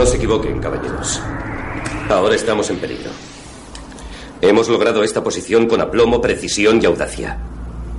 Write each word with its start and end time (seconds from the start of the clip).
No 0.00 0.06
se 0.06 0.16
equivoquen, 0.16 0.58
caballeros. 0.60 1.20
Ahora 2.08 2.34
estamos 2.34 2.70
en 2.70 2.78
peligro. 2.78 3.10
Hemos 4.40 4.70
logrado 4.70 5.04
esta 5.04 5.22
posición 5.22 5.66
con 5.66 5.82
aplomo, 5.82 6.22
precisión 6.22 6.80
y 6.80 6.86
audacia. 6.86 7.36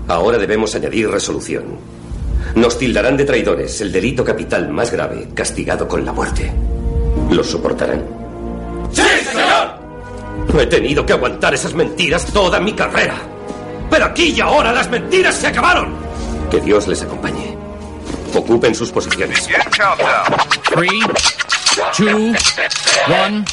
Ahora 0.08 0.40
debemos 0.40 0.74
añadir 0.74 1.08
resolución. 1.12 1.78
Nos 2.56 2.80
tildarán 2.80 3.18
de 3.18 3.26
traidores, 3.26 3.82
el 3.82 3.92
delito 3.92 4.26
capital 4.26 4.70
más 4.70 4.92
grave, 4.92 5.30
castigado 5.36 5.88
con 5.88 6.04
la 6.04 6.12
muerte. 6.12 6.52
¿Los 7.30 7.52
soportarán? 7.52 8.04
¡Sí, 8.92 9.04
señor! 9.32 10.60
He 10.60 10.66
tenido 10.66 11.06
que 11.06 11.14
aguantar 11.14 11.54
esas 11.54 11.76
mentiras 11.76 12.26
toda 12.34 12.60
mi 12.60 12.74
carrera. 12.74 13.14
Pero 13.92 14.06
aquí 14.06 14.34
y 14.36 14.42
ahora 14.42 14.74
las 14.74 14.90
mentiras 14.90 15.36
se 15.36 15.46
acabaron. 15.46 15.94
Que 16.50 16.60
Dios 16.62 16.88
les 16.88 17.04
acompañe. 17.04 17.56
Ocupen 18.34 18.74
sus 18.74 18.90
posiciones. 18.90 19.48
Two, 21.96 22.34
one, 23.08 23.44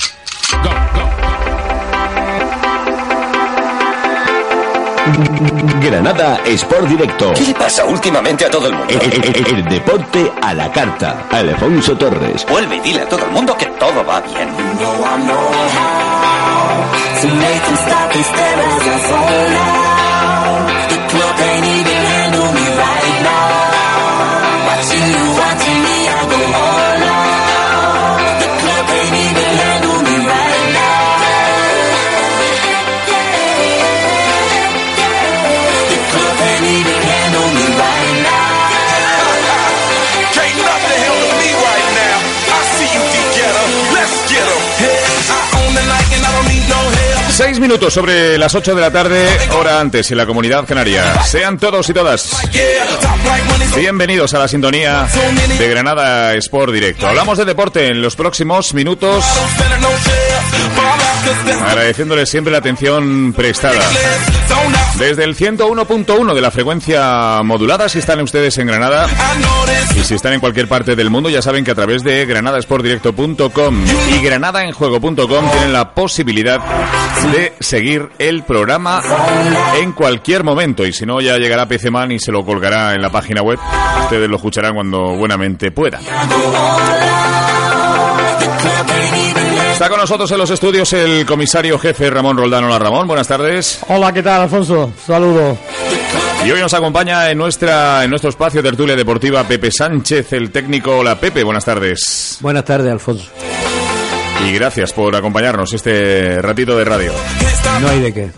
go, 0.62 0.70
go. 0.94 1.08
Granada 5.80 6.38
Sport 6.44 6.86
Directo. 6.88 7.32
¿Qué 7.34 7.42
le 7.46 7.54
pasa 7.54 7.84
últimamente 7.84 8.44
a 8.44 8.50
todo 8.50 8.66
el 8.68 8.74
mundo? 8.74 8.92
El, 8.92 9.12
el- 9.24 9.46
el 9.56 9.64
deporte 9.68 10.30
a 10.42 10.54
la 10.54 10.70
carta. 10.70 11.24
Alfonso 11.30 11.96
Torres. 11.96 12.44
Vuelve 12.48 12.76
y 12.76 12.80
dile 12.80 13.00
a 13.02 13.08
todo 13.08 13.24
el 13.24 13.30
mundo 13.32 13.56
que 13.56 13.66
todo 13.66 14.04
va 14.04 14.20
bien. 14.20 14.48
Can't 18.28 19.87
Minutos 47.60 47.92
sobre 47.92 48.38
las 48.38 48.54
8 48.54 48.74
de 48.74 48.80
la 48.80 48.90
tarde, 48.92 49.26
hora 49.58 49.80
antes 49.80 50.08
en 50.12 50.16
la 50.16 50.26
comunidad 50.26 50.64
canaria. 50.64 51.22
Sean 51.24 51.58
todos 51.58 51.88
y 51.88 51.92
todas 51.92 52.30
bienvenidos 53.76 54.34
a 54.34 54.38
la 54.38 54.48
sintonía 54.48 55.08
de 55.58 55.68
Granada 55.68 56.34
Sport 56.34 56.72
Directo. 56.72 57.08
Hablamos 57.08 57.38
de 57.38 57.44
deporte 57.44 57.86
en 57.88 58.00
los 58.00 58.16
próximos 58.16 58.74
minutos, 58.74 59.24
agradeciéndoles 61.66 62.28
siempre 62.28 62.52
la 62.52 62.58
atención 62.58 63.32
prestada. 63.36 63.80
Desde 64.98 65.24
el 65.24 65.36
101.1 65.36 66.34
de 66.34 66.40
la 66.40 66.50
frecuencia 66.50 67.42
modulada, 67.44 67.88
si 67.88 67.98
están 67.98 68.20
ustedes 68.20 68.58
en 68.58 68.66
Granada 68.66 69.06
y 69.94 70.00
si 70.02 70.14
están 70.14 70.32
en 70.32 70.40
cualquier 70.40 70.68
parte 70.68 70.96
del 70.96 71.10
mundo, 71.10 71.28
ya 71.28 71.42
saben 71.42 71.64
que 71.64 71.70
a 71.70 71.74
través 71.74 72.02
de 72.02 72.26
granadasportdirecto.com 72.26 73.84
y 74.14 74.22
granadaenjuego.com 74.22 75.50
tienen 75.50 75.72
la 75.72 75.94
posibilidad 75.94 76.60
de 77.32 77.54
seguir 77.60 78.08
el 78.18 78.42
programa 78.42 79.00
en 79.80 79.92
cualquier 79.92 80.44
momento. 80.44 80.84
Y 80.84 80.92
si 80.92 81.06
no, 81.06 81.20
ya 81.20 81.36
llegará 81.38 81.66
PCMan 81.66 82.12
y 82.12 82.18
se 82.18 82.32
lo 82.32 82.44
colgará 82.44 82.94
en 82.94 83.02
la 83.02 83.10
página 83.10 83.42
web. 83.42 83.58
Ustedes 84.02 84.28
lo 84.28 84.36
escucharán 84.36 84.74
cuando 84.74 85.16
buenamente 85.16 85.70
puedan. 85.70 86.02
Está 89.78 89.90
con 89.90 90.00
nosotros 90.00 90.28
en 90.32 90.38
los 90.38 90.50
estudios 90.50 90.92
el 90.92 91.24
comisario 91.24 91.78
jefe 91.78 92.10
Ramón 92.10 92.36
Roldán. 92.36 92.64
Hola 92.64 92.80
Ramón, 92.80 93.06
buenas 93.06 93.28
tardes. 93.28 93.78
Hola, 93.86 94.12
¿qué 94.12 94.24
tal, 94.24 94.40
Alfonso? 94.42 94.92
Saludos. 95.06 95.56
Y 96.44 96.50
hoy 96.50 96.60
nos 96.60 96.74
acompaña 96.74 97.30
en 97.30 97.38
nuestra 97.38 98.02
en 98.02 98.10
nuestro 98.10 98.30
espacio 98.30 98.60
tertulia 98.60 98.96
deportiva 98.96 99.44
Pepe 99.44 99.70
Sánchez, 99.70 100.32
el 100.32 100.50
técnico. 100.50 100.98
Hola 100.98 101.20
Pepe, 101.20 101.44
buenas 101.44 101.64
tardes. 101.64 102.38
Buenas 102.40 102.64
tardes, 102.64 102.90
Alfonso. 102.90 103.30
Y 104.46 104.52
gracias 104.52 104.92
por 104.92 105.14
acompañarnos 105.14 105.72
este 105.72 106.40
ratito 106.40 106.76
de 106.76 106.84
radio. 106.84 107.12
No 107.80 107.88
hay 107.88 108.00
de 108.00 108.14
qué. 108.14 108.30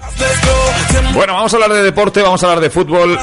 Bueno, 1.14 1.34
vamos 1.34 1.52
a 1.52 1.56
hablar 1.56 1.72
de 1.72 1.82
deporte, 1.82 2.22
vamos 2.22 2.42
a 2.42 2.46
hablar 2.46 2.60
de 2.60 2.70
fútbol 2.70 3.18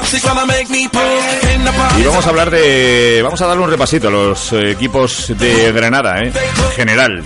y 1.98 2.02
vamos 2.02 2.26
a 2.26 2.28
hablar 2.28 2.50
de 2.50 3.20
vamos 3.22 3.40
a 3.40 3.46
darle 3.46 3.64
un 3.64 3.70
repasito 3.70 4.08
a 4.08 4.10
los 4.10 4.52
equipos 4.52 5.32
de 5.38 5.72
Granada, 5.72 6.22
¿eh? 6.22 6.32
en 6.32 6.72
general. 6.76 7.24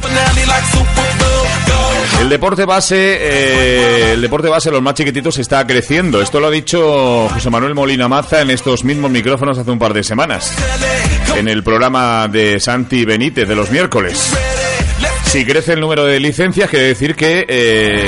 El 2.21 2.29
deporte 2.29 2.65
base, 2.65 3.19
eh, 3.21 4.13
el 4.13 4.21
deporte 4.21 4.49
base, 4.49 4.71
los 4.71 4.83
más 4.83 4.95
chiquititos, 4.95 5.39
está 5.39 5.67
creciendo. 5.67 6.23
Esto 6.23 6.39
lo 6.39 6.47
ha 6.47 6.51
dicho 6.51 7.29
José 7.29 7.51
Manuel 7.51 7.75
Molina 7.75 8.09
Maza 8.09 8.41
en 8.41 8.51
estos 8.51 8.85
mismos 8.85 9.11
micrófonos 9.11 9.59
hace 9.59 9.71
un 9.71 9.79
par 9.79 9.93
de 9.93 10.05
semanas, 10.05 10.53
en 11.37 11.49
el 11.49 11.65
programa 11.65 12.29
de 12.29 12.61
Santi 12.61 13.05
Benítez 13.05 13.49
de 13.49 13.57
los 13.57 13.71
miércoles. 13.71 14.33
Si 15.33 15.47
crece 15.47 15.73
el 15.73 15.81
número 15.81 16.05
de 16.05 16.21
licencias, 16.21 16.69
quiere 16.69 16.89
decir 16.89 17.17
que 17.17 17.47
eh, 17.49 18.05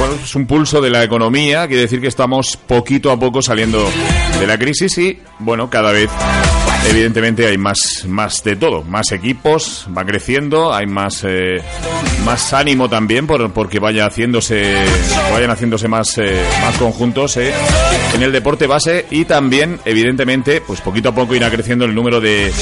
bueno, 0.00 0.14
es 0.20 0.34
un 0.34 0.48
pulso 0.48 0.80
de 0.80 0.90
la 0.90 1.04
economía, 1.04 1.68
quiere 1.68 1.82
decir 1.82 2.00
que 2.00 2.08
estamos 2.08 2.56
poquito 2.56 3.12
a 3.12 3.20
poco 3.20 3.40
saliendo 3.40 3.88
de 4.40 4.46
la 4.48 4.58
crisis 4.58 4.98
y, 4.98 5.20
bueno, 5.38 5.70
cada 5.70 5.92
vez 5.92 6.10
evidentemente 6.90 7.46
hay 7.46 7.56
más, 7.56 8.04
más 8.08 8.42
de 8.42 8.56
todo, 8.56 8.82
más 8.82 9.12
equipos, 9.12 9.86
va 9.96 10.04
creciendo, 10.04 10.74
hay 10.74 10.86
más, 10.86 11.22
eh, 11.22 11.62
más 12.24 12.52
ánimo 12.52 12.88
también 12.88 13.28
por, 13.28 13.52
porque 13.52 13.78
vaya 13.78 14.04
haciéndose, 14.04 14.74
vayan 15.30 15.52
haciéndose 15.52 15.86
más, 15.86 16.18
eh, 16.18 16.42
más 16.62 16.76
conjuntos 16.78 17.36
en 17.36 18.22
el 18.22 18.32
deporte 18.32 18.66
base 18.66 19.06
y 19.12 19.24
también, 19.24 19.78
evidentemente, 19.84 20.62
pues 20.62 20.80
poquito 20.80 21.10
a 21.10 21.14
poco 21.14 21.36
irá 21.36 21.48
creciendo 21.48 21.84
el 21.84 21.94
número 21.94 22.20
de, 22.20 22.52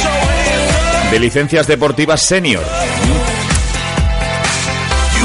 de 1.10 1.18
licencias 1.18 1.66
deportivas 1.66 2.20
senior. 2.20 2.62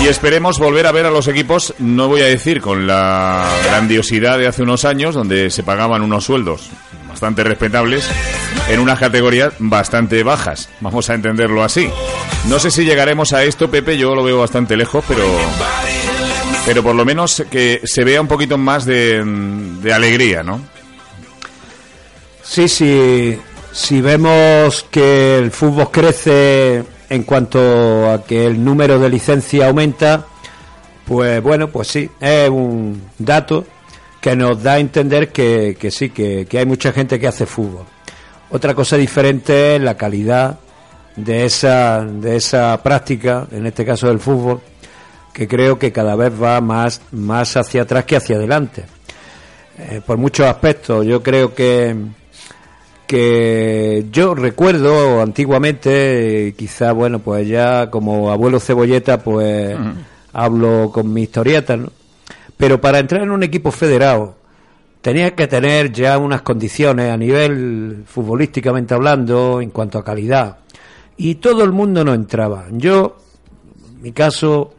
Y 0.01 0.07
esperemos 0.07 0.57
volver 0.57 0.87
a 0.87 0.91
ver 0.91 1.05
a 1.05 1.11
los 1.11 1.27
equipos, 1.27 1.75
no 1.77 2.07
voy 2.07 2.21
a 2.21 2.25
decir 2.25 2.59
con 2.59 2.87
la 2.87 3.47
grandiosidad 3.65 4.39
de 4.39 4.47
hace 4.47 4.63
unos 4.63 4.83
años, 4.83 5.13
donde 5.13 5.51
se 5.51 5.61
pagaban 5.61 6.01
unos 6.01 6.25
sueldos 6.25 6.71
bastante 7.07 7.43
respetables, 7.43 8.09
en 8.69 8.79
unas 8.79 8.97
categorías 8.97 9.53
bastante 9.59 10.23
bajas. 10.23 10.69
Vamos 10.79 11.07
a 11.11 11.13
entenderlo 11.13 11.63
así. 11.63 11.87
No 12.47 12.57
sé 12.57 12.71
si 12.71 12.83
llegaremos 12.83 13.31
a 13.33 13.43
esto, 13.43 13.69
Pepe, 13.69 13.95
yo 13.95 14.15
lo 14.15 14.23
veo 14.23 14.39
bastante 14.39 14.75
lejos, 14.75 15.05
pero, 15.07 15.23
pero 16.65 16.81
por 16.81 16.95
lo 16.95 17.05
menos 17.05 17.43
que 17.51 17.81
se 17.83 18.03
vea 18.03 18.21
un 18.21 18.27
poquito 18.27 18.57
más 18.57 18.85
de, 18.85 19.23
de 19.23 19.93
alegría, 19.93 20.41
¿no? 20.41 20.61
Sí, 22.41 22.67
sí. 22.67 23.37
Si 23.71 24.01
vemos 24.01 24.83
que 24.89 25.37
el 25.37 25.51
fútbol 25.51 25.91
crece 25.91 26.83
en 27.11 27.23
cuanto 27.23 28.09
a 28.09 28.23
que 28.23 28.45
el 28.45 28.63
número 28.63 28.97
de 28.97 29.09
licencias 29.09 29.67
aumenta, 29.67 30.27
pues 31.05 31.43
bueno, 31.43 31.67
pues 31.67 31.89
sí, 31.89 32.09
es 32.21 32.49
un 32.49 33.01
dato 33.19 33.65
que 34.21 34.33
nos 34.33 34.63
da 34.63 34.75
a 34.75 34.79
entender 34.79 35.29
que, 35.29 35.75
que 35.77 35.91
sí, 35.91 36.11
que, 36.11 36.47
hay 36.49 36.65
mucha 36.65 36.93
gente 36.93 37.19
que 37.19 37.27
hace 37.27 37.45
fútbol. 37.45 37.83
Otra 38.49 38.73
cosa 38.73 38.95
diferente 38.95 39.75
es 39.75 39.81
la 39.81 39.97
calidad 39.97 40.57
de 41.17 41.43
esa, 41.43 41.99
de 42.01 42.37
esa 42.37 42.81
práctica, 42.81 43.45
en 43.51 43.65
este 43.65 43.83
caso 43.83 44.07
del 44.07 44.21
fútbol, 44.21 44.61
que 45.33 45.49
creo 45.49 45.77
que 45.77 45.91
cada 45.91 46.15
vez 46.15 46.31
va 46.41 46.61
más, 46.61 47.01
más 47.11 47.57
hacia 47.57 47.81
atrás 47.81 48.05
que 48.05 48.15
hacia 48.15 48.37
adelante. 48.37 48.85
Eh, 49.79 49.99
por 50.05 50.15
muchos 50.15 50.45
aspectos, 50.45 51.05
yo 51.05 51.21
creo 51.21 51.53
que, 51.53 51.93
que 53.11 54.05
yo 54.09 54.33
recuerdo 54.35 55.21
antiguamente, 55.21 56.47
eh, 56.47 56.53
quizá, 56.53 56.93
bueno, 56.93 57.19
pues 57.19 57.45
ya 57.45 57.89
como 57.89 58.31
abuelo 58.31 58.57
cebolleta, 58.57 59.21
pues 59.21 59.75
hablo 60.31 60.89
con 60.93 61.11
mi 61.11 61.23
historieta, 61.23 61.75
¿no? 61.75 61.91
Pero 62.55 62.79
para 62.79 62.99
entrar 62.99 63.23
en 63.23 63.31
un 63.31 63.43
equipo 63.43 63.69
federado, 63.69 64.35
tenía 65.01 65.35
que 65.35 65.47
tener 65.47 65.91
ya 65.91 66.17
unas 66.17 66.41
condiciones 66.41 67.11
a 67.11 67.17
nivel 67.17 68.05
futbolísticamente 68.05 68.93
hablando, 68.93 69.59
en 69.59 69.71
cuanto 69.71 69.99
a 69.99 70.05
calidad. 70.05 70.59
Y 71.17 71.35
todo 71.35 71.65
el 71.65 71.73
mundo 71.73 72.05
no 72.05 72.13
entraba. 72.13 72.67
Yo, 72.71 73.17
en 73.93 74.03
mi 74.03 74.13
caso, 74.13 74.73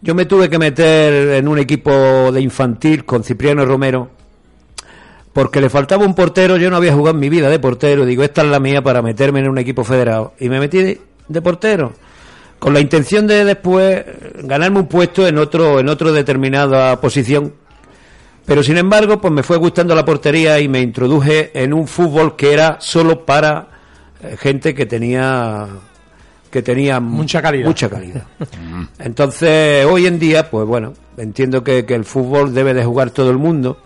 yo 0.00 0.14
me 0.14 0.24
tuve 0.24 0.48
que 0.48 0.58
meter 0.58 1.34
en 1.34 1.48
un 1.48 1.58
equipo 1.58 2.32
de 2.32 2.40
infantil 2.40 3.04
con 3.04 3.22
Cipriano 3.22 3.66
Romero, 3.66 4.08
porque 5.34 5.60
le 5.60 5.68
faltaba 5.68 6.06
un 6.06 6.14
portero, 6.14 6.56
yo 6.56 6.70
no 6.70 6.76
había 6.76 6.94
jugado 6.94 7.16
en 7.16 7.20
mi 7.20 7.28
vida 7.28 7.50
de 7.50 7.58
portero, 7.58 8.06
digo, 8.06 8.22
esta 8.22 8.42
es 8.42 8.48
la 8.48 8.60
mía 8.60 8.82
para 8.82 9.02
meterme 9.02 9.40
en 9.40 9.48
un 9.48 9.58
equipo 9.58 9.82
federado. 9.82 10.32
Y 10.38 10.48
me 10.48 10.60
metí 10.60 10.78
de, 10.78 11.00
de 11.26 11.42
portero, 11.42 11.92
con 12.60 12.72
la 12.72 12.78
intención 12.78 13.26
de 13.26 13.44
después 13.44 14.04
ganarme 14.44 14.78
un 14.78 14.86
puesto 14.86 15.26
en 15.26 15.38
otro, 15.38 15.80
en 15.80 15.88
otra 15.88 16.12
determinada 16.12 17.00
posición. 17.00 17.52
Pero 18.46 18.62
sin 18.62 18.78
embargo, 18.78 19.20
pues 19.20 19.32
me 19.32 19.42
fue 19.42 19.56
gustando 19.56 19.94
la 19.96 20.04
portería 20.04 20.60
y 20.60 20.68
me 20.68 20.80
introduje 20.80 21.50
en 21.52 21.74
un 21.74 21.88
fútbol 21.88 22.36
que 22.36 22.52
era 22.52 22.76
solo 22.78 23.24
para 23.24 23.66
eh, 24.22 24.36
gente 24.38 24.72
que 24.72 24.86
tenía 24.86 25.66
que 26.48 26.62
tenían 26.62 27.02
Mucha 27.02 27.42
calidad. 27.42 27.66
Mucha 27.66 27.90
calidad. 27.90 28.22
Entonces, 29.00 29.84
hoy 29.86 30.06
en 30.06 30.20
día, 30.20 30.48
pues 30.48 30.64
bueno, 30.64 30.92
entiendo 31.16 31.64
que, 31.64 31.84
que 31.84 31.96
el 31.96 32.04
fútbol 32.04 32.54
debe 32.54 32.72
de 32.72 32.84
jugar 32.84 33.10
todo 33.10 33.32
el 33.32 33.38
mundo, 33.38 33.78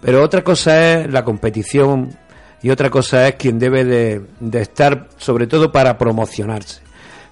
pero 0.00 0.22
otra 0.22 0.42
cosa 0.42 1.00
es 1.00 1.12
la 1.12 1.24
competición 1.24 2.16
y 2.62 2.70
otra 2.70 2.90
cosa 2.90 3.28
es 3.28 3.34
quien 3.36 3.58
debe 3.58 3.84
de, 3.84 4.22
estar, 4.60 5.08
sobre 5.16 5.46
todo 5.46 5.72
para 5.72 5.96
promocionarse. 5.96 6.80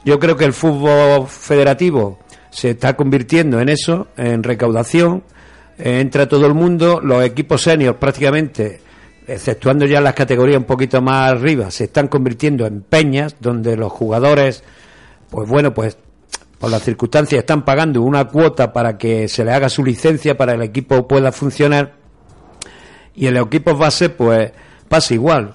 Yo 0.05 0.19
creo 0.19 0.37
que 0.37 0.45
el 0.45 0.53
fútbol 0.53 1.27
federativo 1.27 2.19
se 2.51 2.71
está 2.71 2.97
convirtiendo 2.97 3.61
en 3.61 3.69
eso, 3.69 4.09
en 4.17 4.43
recaudación, 4.43 5.23
entra 5.79 6.29
todo 6.29 6.47
el 6.47 6.55
mundo, 6.55 7.01
los 7.03 7.25
equipos 7.25 7.63
seniors 7.63 7.99
prácticamente, 7.99 8.81
exceptuando 9.27 9.85
ya 9.85 10.01
las 10.01 10.15
categorías 10.15 10.59
un 10.59 10.65
poquito 10.65 11.03
más 11.03 11.33
arriba, 11.33 11.71
se 11.71 11.85
están 11.85 12.09
convirtiendo 12.09 12.67
en 12.67 12.81
peñas, 12.81 13.37
donde 13.41 13.77
los 13.77 13.93
jugadores, 13.93 14.65
pues 15.31 15.49
bueno, 15.49 15.75
pues 15.75 15.99
por 16.59 16.71
las 16.71 16.83
circunstancias 16.83 17.41
están 17.41 17.65
pagando 17.65 18.03
una 18.03 18.25
cuota 18.25 18.73
para 18.73 18.99
que 18.99 19.29
se 19.29 19.45
le 19.45 19.53
haga 19.53 19.69
su 19.69 19.85
licencia 19.85 20.37
para 20.37 20.53
que 20.53 20.57
el 20.57 20.63
equipo 20.63 21.07
pueda 21.07 21.31
funcionar 21.33 21.98
y 23.19 23.27
en 23.27 23.35
los 23.35 23.47
equipos 23.47 23.79
base 23.79 24.09
pues 24.11 24.53
pasa 24.89 25.15
igual. 25.15 25.55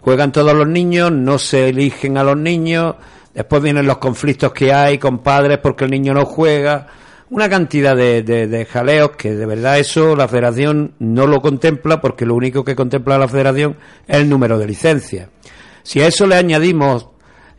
Juegan 0.00 0.32
todos 0.32 0.54
los 0.54 0.66
niños 0.68 1.10
no 1.12 1.38
se 1.38 1.68
eligen 1.68 2.18
a 2.18 2.24
los 2.24 2.36
niños 2.36 2.96
después 3.34 3.62
vienen 3.62 3.86
los 3.86 3.98
conflictos 3.98 4.52
que 4.52 4.72
hay 4.72 4.98
con 4.98 5.18
padres 5.18 5.58
porque 5.58 5.84
el 5.84 5.90
niño 5.90 6.14
no 6.14 6.24
juega. 6.24 6.86
Una 7.30 7.48
cantidad 7.48 7.96
de, 7.96 8.22
de- 8.22 8.64
jaleos 8.66 9.12
que 9.16 9.34
de 9.34 9.44
verdad 9.46 9.78
eso 9.78 10.14
la 10.14 10.28
federación 10.28 10.94
no 11.00 11.26
lo 11.26 11.40
contempla 11.40 12.00
porque 12.00 12.26
lo 12.26 12.34
único 12.36 12.62
que 12.64 12.76
contempla 12.76 13.18
la 13.18 13.26
federación 13.26 13.76
es 14.06 14.18
el 14.18 14.28
número 14.28 14.56
de 14.58 14.66
licencias. 14.66 15.28
Si 15.82 16.00
a 16.00 16.06
eso 16.06 16.26
le 16.26 16.36
añadimos 16.36 17.08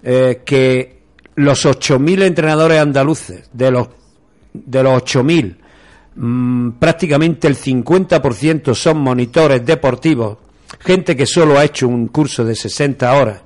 eh, 0.03 0.43
que 0.45 1.01
los 1.35 1.65
8.000 1.65 2.23
entrenadores 2.23 2.79
andaluces, 2.79 3.49
de 3.51 3.71
los, 3.71 3.89
de 4.53 4.81
los 4.83 5.03
8.000, 5.03 5.57
mm, 6.15 6.71
prácticamente 6.71 7.47
el 7.47 7.55
50% 7.55 8.73
son 8.73 8.97
monitores 8.99 9.65
deportivos, 9.65 10.37
gente 10.79 11.15
que 11.15 11.25
solo 11.25 11.57
ha 11.57 11.65
hecho 11.65 11.87
un 11.87 12.07
curso 12.07 12.43
de 12.43 12.55
60 12.55 13.13
horas, 13.13 13.41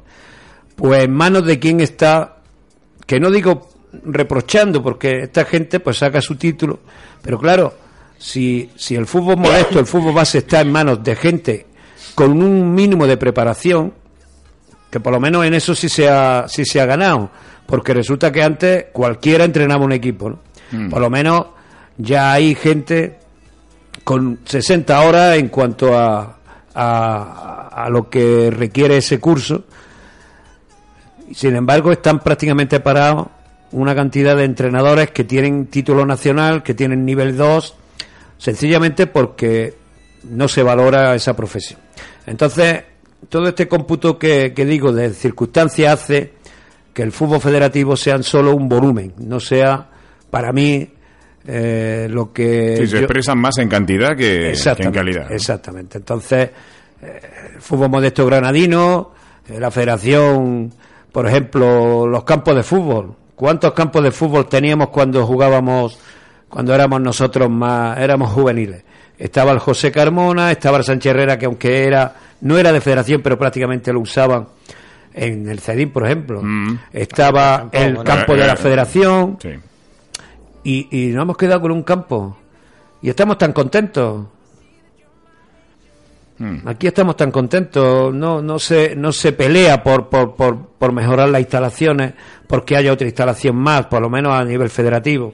pues 0.76 1.04
en 1.04 1.12
manos 1.12 1.46
de 1.46 1.60
quién 1.60 1.82
está, 1.82 2.38
que 3.06 3.20
no 3.20 3.30
digo 3.32 3.70
reprochando, 4.04 4.84
porque 4.84 5.24
esta 5.24 5.46
gente 5.46 5.80
pues 5.80 5.98
saca 5.98 6.22
su 6.22 6.36
título, 6.36 6.80
pero 7.22 7.40
claro, 7.40 7.74
si, 8.18 8.70
si 8.76 8.96
el 8.96 9.06
fútbol 9.06 9.38
modesto, 9.38 9.80
el 9.80 9.86
fútbol 9.86 10.14
base 10.14 10.40
está 10.40 10.62
en 10.62 10.72
manos 10.72 11.04
de 11.04 11.16
gente 11.16 11.66
con 12.16 12.44
un 12.44 12.74
mínimo 12.74 13.08
de 13.08 13.18
preparación, 13.18 13.94
que 14.90 15.00
por 15.00 15.14
lo 15.14 15.20
menos 15.20 15.46
en 15.46 15.54
eso 15.54 15.74
sí 15.76 15.88
se 15.88 16.10
ha, 16.10 16.48
sí 16.48 16.66
se 16.66 16.82
ha 16.82 16.86
ganado, 16.86 17.32
porque 17.66 17.94
resulta 17.94 18.32
que 18.32 18.44
antes 18.44 18.86
cualquiera 18.92 19.46
entrenaba 19.46 19.86
un 19.86 19.92
equipo, 19.92 20.30
¿no? 20.30 20.40
Por 20.90 21.02
lo 21.02 21.10
menos 21.10 21.48
ya 22.00 22.32
hay 22.32 22.56
gente 22.56 23.20
con 24.04 24.40
60 24.46 25.02
horas 25.02 25.38
en 25.38 25.50
cuanto 25.50 25.96
a, 25.96 26.38
a, 26.74 27.88
lo 27.92 28.10
que 28.10 28.50
requiere 28.50 28.98
ese 28.98 29.20
curso. 29.20 29.66
Sin 31.34 31.56
embargo, 31.56 31.92
están 31.92 32.20
prácticamente 32.20 32.80
parados 32.80 33.28
una 33.72 33.94
cantidad 33.94 34.36
de 34.36 34.46
entrenadores 34.46 35.12
que 35.12 35.26
tienen 35.26 35.68
título 35.68 36.06
nacional, 36.06 36.64
que 36.64 36.74
tienen 36.74 37.06
nivel 37.06 37.38
2, 37.38 37.76
sencillamente 38.38 39.06
porque 39.06 39.76
no 40.24 40.48
se 40.48 40.64
valora 40.64 41.14
esa 41.14 41.36
profesión. 41.36 41.80
Entonces, 42.26 42.84
todo 43.28 43.50
este 43.50 43.68
cómputo 43.68 44.18
que, 44.18 44.54
que 44.54 44.66
digo 44.66 44.92
de 44.92 45.14
circunstancias 45.14 45.94
hace 45.94 46.34
que 46.94 47.04
el 47.04 47.12
fútbol 47.12 47.42
federativo 47.42 47.96
sea 47.96 48.24
solo 48.24 48.56
un 48.56 48.70
volumen, 48.70 49.14
no 49.20 49.40
sea 49.40 49.90
para 50.32 50.52
mí 50.52 50.90
eh, 51.48 52.08
lo 52.10 52.32
que 52.34 52.78
Sí, 52.78 52.88
se 52.88 52.94
yo- 52.94 52.98
expresan 53.00 53.38
más 53.40 53.58
en 53.58 53.70
cantidad 53.70 54.16
que, 54.16 54.54
que 54.76 54.84
en 54.84 54.92
calidad. 54.92 55.30
¿no? 55.30 55.36
Exactamente. 55.36 55.98
Entonces, 55.98 56.50
eh, 57.02 57.20
el 57.56 57.62
fútbol 57.62 57.90
modesto 57.90 58.26
granadino, 58.26 59.12
eh, 59.48 59.60
la 59.60 59.72
federación, 59.72 60.72
por 61.12 61.28
ejemplo, 61.28 62.06
los 62.08 62.24
campos 62.24 62.56
de 62.56 62.64
fútbol. 62.64 63.16
¿Cuántos 63.36 63.74
campos 63.74 64.04
de 64.04 64.12
fútbol 64.12 64.48
teníamos 64.48 64.90
cuando 64.90 65.26
jugábamos, 65.26 65.98
cuando 66.50 66.76
éramos 66.76 67.02
nosotros 67.02 67.50
más, 67.50 67.98
éramos 67.98 68.32
juveniles? 68.32 68.84
Estaba 69.18 69.52
el 69.52 69.60
José 69.60 69.92
Carmona, 69.92 70.52
estaba 70.52 70.78
el 70.78 70.84
Sánchez 70.84 71.12
Herrera, 71.12 71.38
que 71.38 71.46
aunque 71.46 71.84
era, 71.86 72.16
no 72.42 72.58
era 72.58 72.72
de 72.72 72.80
federación, 72.82 73.22
pero 73.22 73.38
prácticamente 73.38 73.92
lo 73.94 74.02
usaban 74.02 74.48
en 75.14 75.50
el 75.50 75.60
CEDIN, 75.60 75.90
por 75.92 76.06
ejemplo. 76.06 76.42
Mm. 76.44 76.80
Estaba 76.94 77.70
el 77.72 78.02
campo 78.04 78.36
de 78.36 78.44
Eh, 78.44 78.48
la 78.48 78.54
eh, 78.54 78.58
federación, 78.58 79.38
Sí. 79.42 79.50
Y, 80.70 80.88
y 80.92 81.08
nos 81.08 81.24
hemos 81.24 81.38
quedado 81.38 81.62
con 81.62 81.72
un 81.72 81.84
campo. 81.84 82.38
Y 83.02 83.10
estamos 83.10 83.38
tan 83.38 83.54
contentos. 83.54 84.26
Mm. 86.38 86.68
Aquí 86.68 86.88
estamos 86.88 87.18
tan 87.18 87.32
contentos. 87.32 88.14
No, 88.14 88.42
no, 88.42 88.60
se, 88.60 88.96
no 88.96 89.12
se 89.12 89.32
pelea 89.32 89.82
por, 89.82 90.10
por, 90.10 90.36
por, 90.36 90.68
por 90.68 90.92
mejorar 90.92 91.30
las 91.30 91.42
instalaciones, 91.42 92.14
porque 92.46 92.78
haya 92.78 92.94
otra 92.94 93.08
instalación 93.08 93.56
más, 93.56 93.88
por 93.88 94.02
lo 94.02 94.10
menos 94.10 94.34
a 94.34 94.44
nivel 94.46 94.70
federativo. 94.70 95.34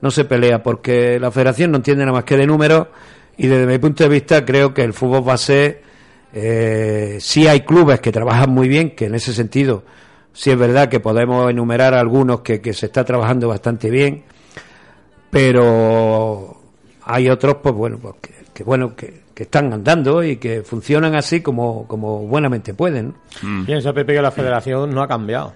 No 0.00 0.10
se 0.10 0.24
pelea 0.24 0.62
porque 0.62 1.18
la 1.18 1.30
federación 1.30 1.72
no 1.72 1.78
entiende 1.78 2.04
nada 2.04 2.16
más 2.16 2.24
que 2.24 2.36
de 2.36 2.46
números 2.46 2.86
y 3.36 3.48
desde 3.48 3.66
mi 3.66 3.78
punto 3.78 4.04
de 4.04 4.08
vista 4.08 4.44
creo 4.44 4.72
que 4.72 4.82
el 4.82 4.94
fútbol 4.94 5.22
base 5.22 5.82
eh, 6.32 7.18
sí 7.20 7.46
hay 7.46 7.60
clubes 7.62 8.00
que 8.00 8.10
trabajan 8.10 8.50
muy 8.50 8.68
bien, 8.68 8.92
que 8.92 9.06
en 9.06 9.14
ese 9.14 9.34
sentido 9.34 9.82
sí 10.32 10.50
es 10.50 10.58
verdad 10.58 10.88
que 10.88 11.00
podemos 11.00 11.50
enumerar 11.50 11.92
algunos 11.92 12.40
que, 12.40 12.62
que 12.62 12.72
se 12.72 12.86
está 12.86 13.04
trabajando 13.04 13.48
bastante 13.48 13.90
bien, 13.90 14.24
pero 15.30 16.56
hay 17.04 17.28
otros 17.28 17.56
pues 17.62 17.74
bueno 17.74 17.98
pues 17.98 18.14
que, 18.20 18.34
que, 18.52 18.64
bueno 18.64 18.94
que, 18.94 19.22
que 19.34 19.44
están 19.44 19.72
andando 19.72 20.22
y 20.22 20.36
que 20.36 20.62
funcionan 20.62 21.14
así 21.14 21.40
como, 21.40 21.86
como 21.86 22.26
buenamente 22.26 22.74
pueden 22.74 23.14
¿no? 23.42 23.66
Piensa, 23.66 23.92
Pepe, 23.92 24.14
que 24.14 24.22
la 24.22 24.30
federación 24.30 24.90
no 24.94 25.02
ha 25.02 25.08
cambiado. 25.08 25.52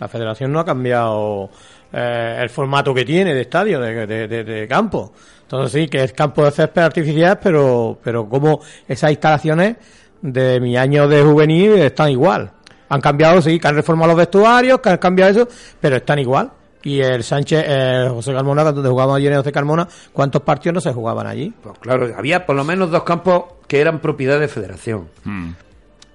La 0.00 0.08
federación 0.08 0.50
no 0.52 0.58
ha 0.58 0.64
cambiado 0.64 1.50
eh, 1.92 2.38
el 2.42 2.50
formato 2.50 2.92
que 2.92 3.04
tiene 3.04 3.32
de 3.34 3.42
estadio, 3.42 3.78
de, 3.80 4.06
de- 4.06 4.26
de- 4.28 4.42
de 4.44 4.66
campo. 4.68 5.12
Entonces 5.42 5.72
sí, 5.82 5.88
que 5.88 6.02
es 6.02 6.12
campo 6.12 6.44
de 6.44 6.50
césped 6.50 6.82
artificial, 6.82 7.38
pero, 7.40 7.98
pero 8.02 8.28
como 8.28 8.60
esas 8.88 9.10
instalaciones 9.12 9.76
de 10.20 10.58
mi 10.60 10.76
año 10.76 11.06
de 11.06 11.22
juvenil 11.22 11.72
están 11.74 12.10
igual. 12.10 12.50
Han 12.88 13.00
cambiado, 13.00 13.40
sí, 13.40 13.58
que 13.60 13.68
han 13.68 13.74
reformado 13.76 14.08
los 14.08 14.16
vestuarios, 14.18 14.80
que 14.80 14.88
han 14.90 14.98
cambiado 14.98 15.30
eso, 15.30 15.48
pero 15.80 15.96
están 15.96 16.18
igual. 16.18 16.50
Y 16.84 17.00
el 17.00 17.22
Sánchez, 17.22 17.64
eh, 17.66 18.06
José 18.10 18.32
Carmona, 18.32 18.64
donde 18.64 18.88
jugábamos 18.88 19.18
ayer 19.18 19.32
en 19.32 19.38
José 19.38 19.52
Carmona, 19.52 19.88
¿cuántos 20.12 20.42
partidos 20.42 20.74
no 20.74 20.80
se 20.80 20.92
jugaban 20.92 21.26
allí? 21.26 21.52
Pues 21.62 21.78
claro 21.78 22.12
había 22.16 22.44
por 22.44 22.56
lo 22.56 22.64
menos 22.64 22.90
dos 22.90 23.04
campos 23.04 23.44
que 23.66 23.80
eran 23.80 24.00
propiedad 24.00 24.40
de 24.40 24.48
federación. 24.48 25.08
Mm. 25.24 25.50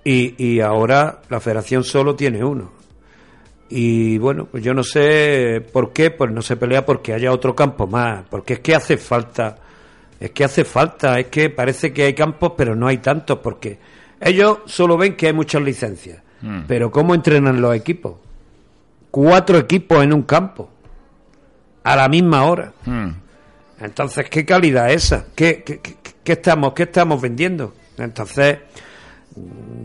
y, 0.03 0.43
y 0.43 0.59
ahora 0.61 1.21
la 1.29 1.39
federación 1.39 1.83
solo 1.83 2.15
tiene 2.15 2.43
uno. 2.43 2.71
Y 3.69 4.17
bueno 4.17 4.47
pues 4.49 4.63
yo 4.63 4.73
no 4.73 4.83
sé 4.83 5.65
por 5.73 5.91
qué 5.91 6.11
pues 6.11 6.31
no 6.31 6.41
se 6.41 6.55
pelea 6.55 6.85
porque 6.85 7.13
haya 7.13 7.31
otro 7.31 7.53
campo 7.53 7.85
más 7.85 8.23
porque 8.29 8.53
es 8.53 8.59
que 8.61 8.73
hace 8.73 8.95
falta 8.95 9.57
es 10.19 10.31
que 10.31 10.45
hace 10.45 10.63
falta 10.63 11.19
es 11.19 11.27
que 11.27 11.49
parece 11.49 11.91
que 11.91 12.03
hay 12.03 12.13
campos 12.13 12.53
pero 12.55 12.75
no 12.75 12.87
hay 12.87 12.99
tantos 12.99 13.39
porque 13.39 13.77
ellos 14.19 14.59
solo 14.65 14.97
ven 14.97 15.15
que 15.15 15.27
hay 15.27 15.33
muchas 15.33 15.61
licencias. 15.61 16.21
Pero 16.67 16.91
cómo 16.91 17.15
entrenan 17.15 17.59
los 17.61 17.75
equipos 17.75 18.17
cuatro 19.11 19.57
equipos 19.57 20.03
en 20.03 20.13
un 20.13 20.23
campo 20.23 20.69
a 21.83 21.95
la 21.95 22.07
misma 22.09 22.43
hora 22.45 22.73
Mm. 22.85 23.09
entonces, 23.81 24.29
¿qué 24.29 24.45
calidad 24.45 24.89
es 24.91 25.05
esa? 25.05 25.25
¿Qué, 25.35 25.63
qué, 25.63 25.79
qué- 25.79 25.95
qué 26.23 26.31
estamos, 26.33 26.73
qué 26.73 26.83
estamos 26.83 27.21
vendiendo? 27.21 27.73
Entonces, 27.97 28.57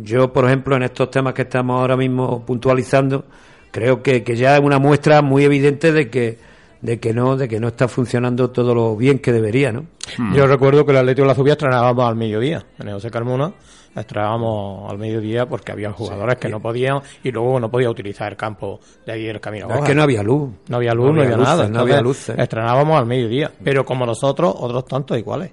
yo, 0.02 0.32
por 0.32 0.46
ejemplo, 0.46 0.76
en 0.76 0.82
estos 0.82 1.10
temas 1.10 1.34
que 1.34 1.42
estamos 1.42 1.80
ahora 1.80 1.96
mismo 1.96 2.44
puntualizando, 2.44 3.24
creo 3.70 4.02
que, 4.02 4.22
que 4.24 4.34
ya 4.36 4.56
es 4.56 4.62
una 4.62 4.78
muestra 4.78 5.22
muy 5.22 5.44
evidente 5.44 5.92
de 5.92 6.10
que, 6.10 6.38
de 6.82 7.00
que 7.00 7.14
no, 7.14 7.36
de 7.36 7.48
que 7.48 7.58
no 7.60 7.68
está 7.68 7.88
funcionando 7.88 8.50
todo 8.50 8.74
lo 8.74 8.96
bien 8.96 9.18
que 9.20 9.32
debería, 9.32 9.72
¿no? 9.72 9.86
Yo 10.34 10.46
recuerdo 10.46 10.84
que 10.84 10.90
el 10.92 10.98
Atlético 10.98 11.22
de 11.22 11.28
la 11.28 11.34
Zubia 11.34 11.52
estrenábamos 11.52 12.04
al 12.06 12.16
mediodía. 12.16 12.64
En 12.78 12.88
el 12.88 12.94
José 12.94 13.10
Carmona 13.10 13.52
estrenábamos 13.94 14.90
al 14.90 14.98
mediodía 14.98 15.46
porque 15.46 15.70
había 15.72 15.92
jugadores 15.92 16.36
que 16.38 16.48
no 16.48 16.60
podían 16.60 17.00
y 17.22 17.30
luego 17.30 17.60
no 17.60 17.70
podía 17.70 17.90
utilizar 17.90 18.32
el 18.32 18.36
campo 18.36 18.80
de 19.06 19.12
ahí 19.12 19.26
el 19.26 19.40
camino. 19.40 19.68
Es 19.74 19.80
que 19.82 19.94
no 19.94 20.02
había 20.02 20.22
luz. 20.22 20.50
No 20.68 20.76
había 20.76 20.92
luz, 20.94 21.14
no 21.14 21.22
había, 21.22 21.36
luces, 21.36 21.48
nada. 21.56 21.68
no 21.68 21.80
había 21.80 22.00
luces. 22.00 22.38
Estrenábamos 22.38 22.98
al 22.98 23.06
mediodía. 23.06 23.50
Pero 23.62 23.84
como 23.84 24.04
nosotros, 24.06 24.54
otros 24.58 24.84
tantos 24.86 25.16
iguales. 25.18 25.52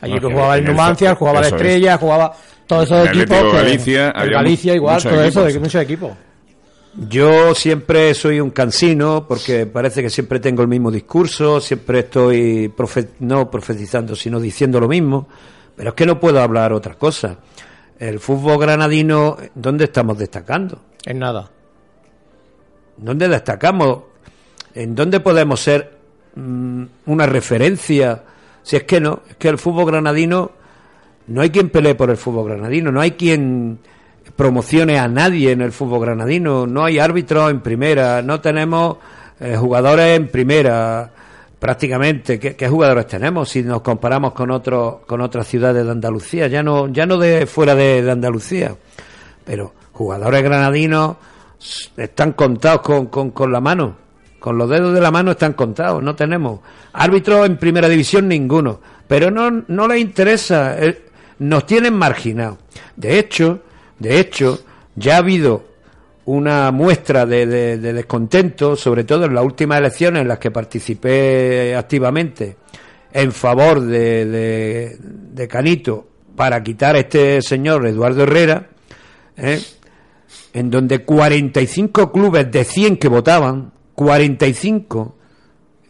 Allí 0.00 0.14
No, 0.14 0.20
que 0.28 0.32
jugaba 0.32 0.56
el 0.56 0.64
el- 0.64 0.70
Numancia, 0.70 1.14
jugaba 1.14 1.40
la 1.40 1.46
es. 1.48 1.52
Estrella, 1.52 1.98
jugaba 1.98 2.32
todos 2.66 2.84
esos 2.84 3.06
En 3.06 3.08
equipos. 3.08 3.36
Que- 3.38 3.52
Galicia 3.56 4.10
el 4.10 4.30
Galicia 4.30 4.74
igual, 4.74 4.94
muchos 4.96 5.12
todo 5.12 5.24
eso, 5.24 5.44
de 5.44 5.58
muchos 5.58 5.82
equipos. 5.82 6.10
Yo 7.08 7.54
siempre 7.54 8.12
soy 8.12 8.40
un 8.40 8.50
cansino 8.50 9.24
porque 9.26 9.64
parece 9.64 10.02
que 10.02 10.10
siempre 10.10 10.38
tengo 10.38 10.60
el 10.60 10.68
mismo 10.68 10.90
discurso, 10.90 11.58
siempre 11.58 12.00
estoy 12.00 12.70
no 13.20 13.50
profetizando, 13.50 14.14
sino 14.14 14.38
diciendo 14.38 14.78
lo 14.78 14.86
mismo, 14.86 15.26
pero 15.74 15.90
es 15.90 15.94
que 15.94 16.04
no 16.04 16.20
puedo 16.20 16.42
hablar 16.42 16.74
otra 16.74 16.96
cosa. 16.96 17.38
El 17.98 18.20
fútbol 18.20 18.58
granadino, 18.58 19.38
¿dónde 19.54 19.84
estamos 19.84 20.18
destacando? 20.18 20.78
En 21.06 21.20
nada. 21.20 21.50
¿Dónde 22.98 23.28
destacamos? 23.28 24.00
¿En 24.74 24.94
dónde 24.94 25.20
podemos 25.20 25.58
ser 25.58 25.96
mm, 26.34 26.84
una 27.06 27.24
referencia? 27.24 28.24
Si 28.62 28.76
es 28.76 28.84
que 28.84 29.00
no, 29.00 29.22
es 29.26 29.36
que 29.36 29.48
el 29.48 29.56
fútbol 29.56 29.86
granadino, 29.86 30.50
no 31.28 31.40
hay 31.40 31.48
quien 31.48 31.70
pelee 31.70 31.94
por 31.94 32.10
el 32.10 32.18
fútbol 32.18 32.50
granadino, 32.50 32.92
no 32.92 33.00
hay 33.00 33.12
quien 33.12 33.78
promocione 34.36 34.98
a 34.98 35.08
nadie 35.08 35.52
en 35.52 35.60
el 35.60 35.72
fútbol 35.72 36.00
granadino, 36.00 36.66
no 36.66 36.84
hay 36.84 36.98
árbitros 36.98 37.50
en 37.50 37.60
primera, 37.60 38.22
no 38.22 38.40
tenemos 38.40 38.98
eh, 39.40 39.56
jugadores 39.56 40.16
en 40.18 40.28
primera, 40.28 41.10
prácticamente. 41.58 42.38
¿Qué, 42.38 42.68
jugadores 42.68 43.06
tenemos 43.06 43.48
si 43.48 43.62
nos 43.62 43.82
comparamos 43.82 44.32
con 44.32 44.50
otros 44.50 44.96
con 45.06 45.20
otras 45.20 45.46
ciudades 45.46 45.84
de 45.84 45.90
Andalucía? 45.90 46.48
Ya 46.48 46.62
no 46.62 46.88
ya 46.88 47.06
no 47.06 47.18
de 47.18 47.46
fuera 47.46 47.74
de, 47.74 48.10
Andalucía, 48.10 48.74
pero 49.44 49.72
jugadores 49.92 50.42
granadinos 50.42 51.16
están 51.96 52.32
contados 52.32 52.80
con, 52.80 53.06
con, 53.06 53.30
con 53.30 53.52
la 53.52 53.60
mano. 53.60 53.96
Con 54.40 54.56
los 54.56 54.70
dedos 54.70 54.94
de 54.94 55.02
la 55.02 55.10
mano 55.10 55.32
están 55.32 55.52
contados, 55.52 56.02
no 56.02 56.16
tenemos. 56.16 56.60
Árbitros 56.94 57.44
en 57.44 57.58
primera 57.58 57.90
división 57.90 58.26
ninguno. 58.26 58.80
Pero 59.06 59.30
no, 59.30 59.50
no 59.68 59.86
les 59.86 60.00
interesa, 60.00 60.82
eh, 60.82 61.02
nos 61.40 61.66
tienen 61.66 61.92
marginados. 61.94 62.56
De 62.96 63.18
hecho, 63.18 63.60
de 64.00 64.18
hecho, 64.18 64.58
ya 64.96 65.14
ha 65.14 65.18
habido 65.18 65.64
una 66.24 66.70
muestra 66.72 67.24
de, 67.26 67.46
de- 67.46 67.78
de 67.78 67.92
descontento, 67.92 68.74
sobre 68.76 69.04
todo 69.04 69.24
en 69.26 69.34
las 69.34 69.44
últimas 69.44 69.78
elecciones 69.78 70.22
en 70.22 70.28
las 70.28 70.38
que 70.38 70.50
participé 70.50 71.74
activamente 71.76 72.56
en 73.12 73.30
favor 73.32 73.80
de 73.80 75.48
Canito 75.48 76.06
para 76.36 76.62
quitar 76.62 76.94
a 76.96 77.00
este 77.00 77.42
señor 77.42 77.86
Eduardo 77.86 78.22
Herrera, 78.22 78.68
¿eh? 79.36 79.60
en 80.52 80.70
donde 80.70 81.04
45 81.04 82.12
clubes 82.12 82.50
de 82.50 82.64
100 82.64 82.96
que 82.98 83.08
votaban, 83.08 83.72
45 83.94 85.16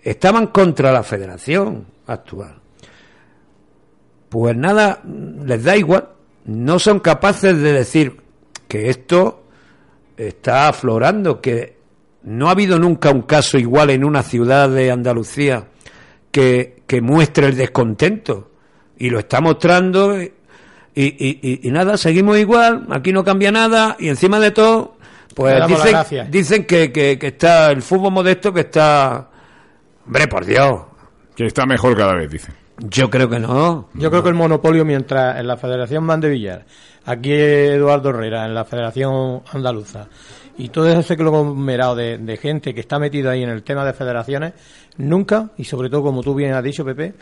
estaban 0.02 0.47
contra 0.49 0.93
la 0.93 1.02
federación 1.02 1.87
actual. 2.07 2.57
Pues 4.29 4.57
nada, 4.57 5.02
les 5.45 5.62
da 5.64 5.76
igual, 5.76 6.09
no 6.44 6.78
son 6.78 7.00
capaces 7.00 7.56
de 7.59 7.73
decir 7.73 8.20
que 8.68 8.90
esto 8.90 9.44
está 10.16 10.68
aflorando, 10.68 11.40
que 11.40 11.78
no 12.23 12.49
ha 12.49 12.52
habido 12.52 12.78
nunca 12.78 13.11
un 13.11 13.23
caso 13.23 13.59
igual 13.59 13.90
en 13.90 14.04
una 14.04 14.23
ciudad 14.23 14.68
de 14.68 14.90
Andalucía 14.90 15.68
que, 16.30 16.82
que 16.87 17.00
muestre 17.00 17.47
el 17.47 17.56
descontento. 17.56 18.50
Y 18.99 19.09
lo 19.11 19.18
está 19.18 19.40
mostrando 19.40 20.20
y, 20.20 20.30
y- 20.94 21.38
y- 21.42 21.61
y 21.66 21.70
nada, 21.70 21.97
seguimos 21.97 22.37
igual, 22.38 22.87
aquí 22.90 23.12
no 23.12 23.25
cambia 23.25 23.50
nada 23.50 23.97
y 23.99 24.09
encima 24.09 24.38
de 24.38 24.50
todo, 24.50 24.99
pues 25.35 25.54
dicen, 25.68 25.94
dicen 26.30 26.66
que, 26.66 26.92
que- 26.92 27.18
que 27.18 27.26
está 27.28 27.70
el 27.70 27.80
fútbol 27.82 28.12
modesto 28.12 28.52
que 28.52 28.61
está... 28.61 29.30
Hombre, 30.06 30.28
por 30.28 30.44
Dios, 30.44 30.82
Que 31.37 31.47
está 31.47 31.64
mejor 31.64 31.97
cada 31.97 32.14
vez, 32.14 32.30
dice. 32.30 32.52
Yo 32.89 33.11
creo 33.11 33.29
que 33.29 33.39
no. 33.39 33.89
Yo 33.95 34.11
creo 34.11 34.23
que 34.23 34.29
el 34.29 34.35
monopolio, 34.35 34.85
mientras 34.85 35.39
en 35.39 35.47
la 35.47 35.57
Federación 35.57 36.05
Mande 36.05 36.29
Villar, 36.29 36.65
aquí 37.05 37.33
Eduardo 37.33 38.11
Herrera, 38.11 38.47
en 38.47 38.55
la 38.55 38.65
Federación 38.65 39.43
Andaluza, 39.53 40.09
y 40.57 40.69
todo 40.69 40.89
ese 40.89 41.17
conglomerado 41.17 41.95
de, 41.97 42.19
de 42.19 42.37
gente 42.37 42.75
que 42.75 42.81
está 42.81 42.99
metido 42.99 43.31
ahí 43.31 43.43
en 43.43 43.51
el 43.51 43.63
tema 43.63 43.85
de 43.85 43.93
federaciones, 43.93 44.55
nunca, 44.97 45.51
y 45.57 45.65
sobre 45.65 45.89
todo 45.89 46.03
como 46.03 46.23
tú 46.23 46.35
bien 46.35 46.53
has 46.53 46.63
dicho, 46.63 46.85
Pepe, 46.85 47.15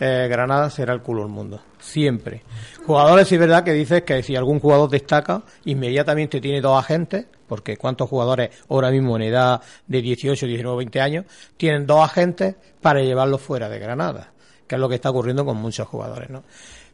eh, 0.00 0.26
Granada 0.28 0.70
será 0.70 0.92
el 0.92 1.02
culo 1.02 1.22
del 1.22 1.30
mundo. 1.30 1.60
Siempre. 1.78 2.42
Jugadores, 2.86 3.30
es 3.30 3.38
verdad 3.38 3.62
que 3.62 3.72
dices 3.72 4.02
que 4.02 4.22
si 4.22 4.34
algún 4.34 4.58
jugador 4.58 4.90
destaca, 4.90 5.42
inmediatamente 5.64 6.40
tiene 6.40 6.60
dos 6.60 6.78
agentes, 6.78 7.26
porque 7.46 7.76
cuántos 7.76 8.08
jugadores 8.08 8.50
ahora 8.68 8.90
mismo 8.90 9.16
en 9.16 9.22
edad 9.22 9.60
de 9.86 10.02
18, 10.02 10.46
19, 10.46 10.78
20 10.78 11.00
años, 11.00 11.24
tienen 11.56 11.86
dos 11.86 12.04
agentes 12.04 12.56
para 12.80 13.00
llevarlos 13.00 13.40
fuera 13.40 13.68
de 13.68 13.78
Granada, 13.78 14.32
que 14.66 14.74
es 14.74 14.80
lo 14.80 14.88
que 14.88 14.96
está 14.96 15.10
ocurriendo 15.10 15.44
con 15.44 15.56
muchos 15.56 15.86
jugadores, 15.88 16.30
¿no? 16.30 16.42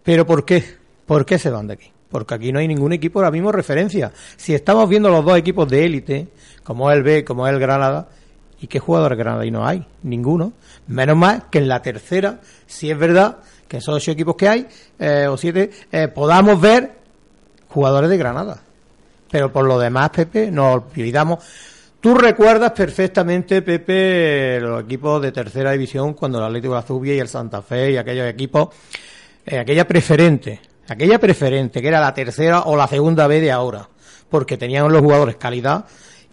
Pero 0.03 0.27
¿por 0.27 0.45
qué? 0.45 0.65
¿Por 1.07 1.25
qué 1.25 1.39
se 1.39 1.51
van 1.51 1.67
de 1.67 1.75
aquí? 1.75 1.93
Porque 2.09 2.35
aquí 2.35 2.53
no 2.53 2.59
hay 2.59 2.69
ningún 2.69 2.93
equipo 2.93 3.21
ahora 3.21 3.31
mismo 3.31 3.53
referencia. 3.53 4.13
Si 4.37 4.55
estamos 4.55 4.89
viendo 4.89 5.11
los 5.11 5.25
dos 5.25 5.39
equipos 5.39 5.69
de 5.69 5.85
élite, 5.85 6.29
como 6.65 6.91
es 6.91 6.97
el 6.97 7.03
B, 7.03 7.25
como 7.25 7.47
es 7.47 7.53
el 7.53 7.61
Granada, 7.61 8.09
¿y 8.61 8.67
qué 8.67 8.79
jugadores 8.79 9.17
granadinos 9.17 9.67
hay? 9.67 9.87
Ninguno. 10.03 10.53
Menos 10.89 11.17
mal 11.17 11.45
que 11.51 11.59
en 11.59 11.69
la 11.69 11.83
tercera, 11.83 12.41
si 12.67 12.91
es 12.91 12.99
verdad 12.99 13.39
que 13.69 13.77
esos 13.77 13.95
ocho 13.95 14.11
equipos 14.11 14.35
que 14.37 14.49
hay, 14.49 14.67
eh, 14.99 15.27
o 15.29 15.37
siete, 15.37 15.71
eh, 15.93 16.09
podamos 16.09 16.61
ver 16.61 16.93
jugadores 17.69 18.11
de 18.11 18.19
Granada. 18.19 18.61
Pero 19.31 19.53
por 19.53 19.65
lo 19.65 19.79
demás, 19.79 20.11
Pepe, 20.11 20.51
nos 20.51 20.83
olvidamos. 20.83 21.45
Tú 22.01 22.15
recuerdas 22.15 22.73
perfectamente, 22.73 23.61
Pepe, 23.61 24.59
los 24.59 24.85
equipos 24.85 25.21
de 25.21 25.33
tercera 25.33 25.73
división 25.73 26.15
cuando 26.15 26.39
el 26.39 26.45
Atlético 26.45 26.73
de 26.73 26.81
la 26.81 26.87
Zubia 26.87 27.15
y 27.15 27.19
el 27.19 27.29
Santa 27.29 27.61
Fe 27.61 27.91
y 27.91 27.99
aquellos 27.99 28.27
equipos, 28.27 28.71
eh, 29.45 29.59
aquella 29.59 29.87
preferente, 29.87 30.61
aquella 30.89 31.19
preferente 31.19 31.83
que 31.83 31.89
era 31.89 32.01
la 32.01 32.15
tercera 32.15 32.63
o 32.63 32.75
la 32.75 32.87
segunda 32.87 33.27
B 33.27 33.43
de 33.43 33.53
ahora, 33.53 33.87
porque 34.31 34.57
tenían 34.57 34.91
los 34.91 35.03
jugadores 35.03 35.37
calidad 35.37 35.85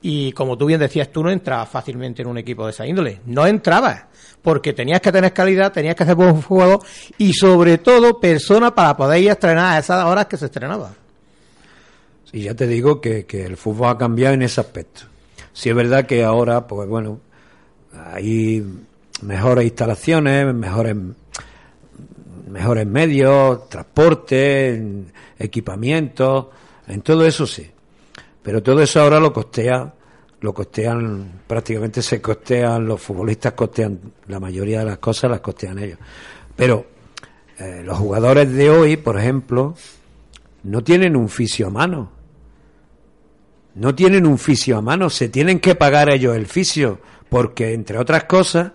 y 0.01 0.31
como 0.31 0.57
tú 0.57 0.67
bien 0.67 0.79
decías, 0.79 1.11
tú 1.11 1.21
no 1.21 1.31
entrabas 1.31 1.67
fácilmente 1.67 2.21
en 2.21 2.29
un 2.29 2.37
equipo 2.37 2.63
de 2.63 2.71
esa 2.71 2.87
índole, 2.87 3.19
no 3.25 3.45
entrabas, 3.45 4.05
porque 4.41 4.71
tenías 4.71 5.01
que 5.01 5.11
tener 5.11 5.33
calidad, 5.33 5.73
tenías 5.73 5.97
que 5.97 6.05
ser 6.05 6.15
buen 6.15 6.41
jugador 6.43 6.79
y 7.17 7.33
sobre 7.33 7.79
todo 7.79 8.21
persona 8.21 8.73
para 8.73 8.95
poder 8.95 9.21
ir 9.21 9.31
a 9.31 9.33
estrenar 9.33 9.75
a 9.75 9.79
esas 9.79 10.05
horas 10.05 10.27
que 10.27 10.37
se 10.37 10.45
estrenaba. 10.45 10.93
Y 12.31 12.43
ya 12.43 12.55
te 12.55 12.67
digo 12.67 13.01
que, 13.01 13.25
que 13.25 13.43
el 13.43 13.57
fútbol 13.57 13.89
ha 13.89 13.97
cambiado 13.97 14.33
en 14.33 14.43
ese 14.43 14.61
aspecto. 14.61 15.16
Sí 15.57 15.69
es 15.69 15.75
verdad 15.75 16.05
que 16.05 16.23
ahora, 16.23 16.67
pues 16.67 16.87
bueno, 16.87 17.19
hay 18.13 18.63
mejores 19.23 19.65
instalaciones, 19.65 20.53
mejores 20.53 20.95
mejores 22.47 22.85
medios, 22.85 23.67
transporte, 23.67 25.03
equipamientos, 25.39 26.45
en 26.85 27.01
todo 27.01 27.25
eso 27.25 27.47
sí. 27.47 27.67
Pero 28.43 28.61
todo 28.61 28.81
eso 28.83 29.01
ahora 29.01 29.19
lo 29.19 29.33
costea, 29.33 29.91
lo 30.41 30.53
costean, 30.53 31.41
prácticamente 31.47 32.03
se 32.03 32.21
costean, 32.21 32.85
los 32.85 33.01
futbolistas 33.01 33.53
costean, 33.53 33.99
la 34.27 34.39
mayoría 34.39 34.81
de 34.81 34.85
las 34.85 34.99
cosas 34.99 35.31
las 35.31 35.39
costean 35.39 35.79
ellos. 35.79 35.97
Pero 36.55 36.85
eh, 37.57 37.81
los 37.83 37.97
jugadores 37.97 38.53
de 38.53 38.69
hoy, 38.69 38.95
por 38.95 39.17
ejemplo, 39.17 39.73
no 40.61 40.83
tienen 40.83 41.15
un 41.15 41.29
fisio 41.29 41.65
a 41.65 41.71
mano. 41.71 42.16
No 43.77 43.93
tienen 43.93 44.25
un 44.25 44.39
fisio 44.39 44.77
a 44.77 44.81
mano, 44.81 45.09
se 45.09 45.29
tienen 45.29 45.59
que 45.59 45.75
pagar 45.75 46.09
ellos 46.09 46.35
el 46.35 46.47
fisio, 46.47 46.99
porque 47.29 47.73
entre 47.73 47.99
otras 47.99 48.23
cosas, 48.23 48.71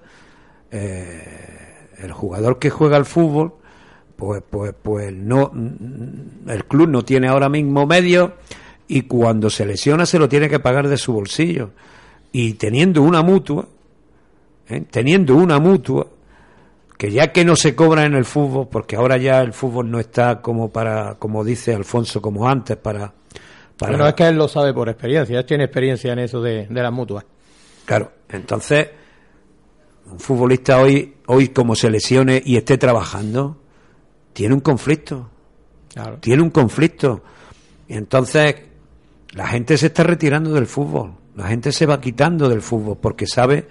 eh, 0.71 1.89
el 1.99 2.13
jugador 2.13 2.61
que 2.61 2.71
juega 2.71 2.97
al 2.97 3.05
fútbol, 3.05 3.55
pues, 4.15 4.45
pues, 4.49 4.73
pues 4.81 5.13
no, 5.13 5.51
el 6.47 6.65
club 6.67 6.89
no 6.89 7.05
tiene 7.05 7.27
ahora 7.27 7.49
mismo 7.49 7.85
medios 7.85 8.31
y 8.87 9.03
cuando 9.03 9.51
se 9.51 9.67
lesiona 9.67 10.07
se 10.07 10.21
lo 10.21 10.29
tiene 10.29 10.49
que 10.49 10.61
pagar 10.61 10.87
de 10.87 10.97
su 10.97 11.13
bolsillo. 11.13 11.71
Y 12.31 12.55
teniendo 12.55 13.03
una 13.03 13.23
mutua, 13.23 13.67
¿eh? 14.69 14.85
teniendo 14.89 15.35
una 15.35 15.59
mutua, 15.59 16.07
que 16.97 17.11
ya 17.11 17.33
que 17.33 17.45
no 17.45 17.57
se 17.57 17.75
cobra 17.75 18.05
en 18.05 18.15
el 18.15 18.25
fútbol, 18.25 18.69
porque 18.71 18.95
ahora 18.95 19.17
ya 19.17 19.41
el 19.41 19.53
fútbol 19.53 19.91
no 19.91 19.99
está 19.99 20.41
como 20.41 20.71
para, 20.71 21.17
como 21.19 21.43
dice 21.43 21.75
Alfonso, 21.75 22.23
como 22.23 22.49
antes, 22.49 22.77
para... 22.77 23.15
para 23.83 23.93
Pero 23.93 24.09
es 24.09 24.15
que 24.15 24.29
él 24.29 24.37
lo 24.37 24.49
sabe 24.49 24.73
por 24.73 24.89
experiencia, 24.89 25.39
él 25.39 25.45
tiene 25.45 25.65
experiencia 25.65 26.13
en 26.13 26.21
eso 26.21 26.41
de, 26.41 26.67
de 26.69 26.83
las 26.83 26.93
mutuas. 26.93 27.25
Claro, 27.85 28.13
entonces, 28.29 28.89
un 30.11 30.21
futbolista 30.21 30.81
hoy, 30.81 31.17
hoy 31.27 31.49
como 31.49 31.75
se 31.75 31.91
lesione 31.91 32.41
y 32.45 32.57
esté 32.57 32.79
trabajando, 32.79 33.59
tiene 34.33 34.55
un 34.55 34.61
conflicto. 34.61 35.29
Claro. 35.93 36.19
Tiene 36.19 36.43
un 36.43 36.51
conflicto. 36.51 37.23
Y 37.89 37.95
entonces, 37.95 38.55
la 39.33 39.47
gente 39.49 39.77
se 39.77 39.87
está 39.87 40.05
retirando 40.05 40.53
del 40.53 40.67
fútbol. 40.67 41.15
La 41.35 41.49
gente 41.49 41.73
se 41.73 41.87
va 41.87 42.01
quitando 42.01 42.49
del 42.49 42.63
fútbol 42.63 42.99
porque 43.01 43.27
sabe 43.27 43.67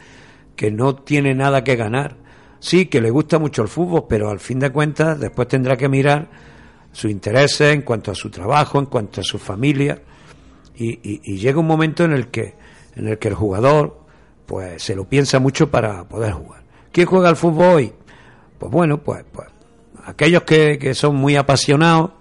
que 0.55 0.71
no 0.71 0.95
tiene 0.95 1.33
nada 1.33 1.63
que 1.63 1.75
ganar. 1.75 2.17
Sí, 2.59 2.87
que 2.87 3.01
le 3.01 3.09
gusta 3.09 3.39
mucho 3.39 3.61
el 3.61 3.67
fútbol, 3.67 4.05
pero 4.07 4.29
al 4.29 4.39
fin 4.39 4.59
de 4.59 4.71
cuentas 4.71 5.19
después 5.19 5.47
tendrá 5.47 5.77
que 5.77 5.89
mirar 5.89 6.29
sus 6.91 7.09
intereses 7.09 7.73
en 7.73 7.81
cuanto 7.81 8.11
a 8.11 8.15
su 8.15 8.29
trabajo, 8.29 8.79
en 8.79 8.85
cuanto 8.85 9.21
a 9.21 9.23
su 9.23 9.37
familia. 9.37 10.01
Y, 10.75 11.37
llega 11.37 11.59
un 11.59 11.67
momento 11.67 12.03
en 12.05 12.13
el 12.13 12.27
que 12.29 12.55
en 12.95 13.07
el 13.07 13.19
que 13.19 13.27
el 13.27 13.35
jugador 13.35 14.01
pues 14.45 14.83
se 14.83 14.95
lo 14.95 15.05
piensa 15.05 15.39
mucho 15.39 15.69
para 15.69 16.03
poder 16.05 16.33
jugar. 16.33 16.63
¿Quién 16.91 17.07
juega 17.07 17.29
al 17.29 17.35
fútbol 17.35 17.75
hoy? 17.75 17.93
Pues 18.57 18.71
bueno, 18.71 18.97
pues, 18.97 19.23
pues 19.31 19.47
aquellos 20.05 20.43
que, 20.43 20.77
que 20.77 20.93
son 20.93 21.15
muy 21.15 21.35
apasionados, 21.35 22.11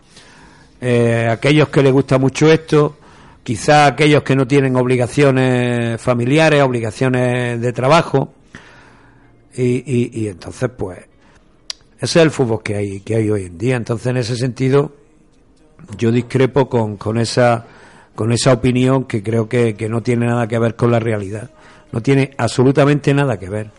eh, 0.81 1.27
aquellos 1.29 1.69
que 1.71 1.83
les 1.83 1.93
gusta 1.93 2.19
mucho 2.19 2.53
esto, 2.53 2.99
quizá 3.43 3.87
aquellos 3.87 4.23
que 4.23 4.37
no 4.37 4.47
tienen 4.47 4.77
obligaciones 4.77 6.01
familiares, 6.01 6.63
obligaciones 6.63 7.61
de 7.61 7.73
trabajo, 7.73 8.35
y, 9.55 9.83
y, 9.85 10.11
y 10.23 10.29
entonces 10.29 10.71
pues 10.77 11.10
ese 12.01 12.19
es 12.19 12.25
el 12.25 12.31
fútbol 12.31 12.63
que 12.63 12.77
hay, 12.77 13.01
que 13.01 13.17
hay 13.17 13.31
hoy 13.31 13.45
en 13.47 13.59
día. 13.59 13.77
Entonces 13.77 14.07
en 14.09 14.17
ese 14.17 14.37
sentido 14.37 14.93
yo 15.99 16.11
discrepo 16.11 16.69
con, 16.69 17.19
esa 17.19 17.67
con 18.15 18.33
esa 18.33 18.53
opinión 18.53 19.05
que 19.05 19.23
creo 19.23 19.49
que, 19.49 19.75
que 19.75 19.89
no 19.89 20.03
tiene 20.03 20.27
nada 20.27 20.47
que 20.49 20.59
ver 20.59 20.77
con 20.77 20.91
la 20.91 20.99
realidad. 21.01 21.51
No 21.93 22.01
tiene 22.03 22.33
absolutamente 22.39 23.13
nada 23.15 23.39
que 23.39 23.49
ver. 23.49 23.71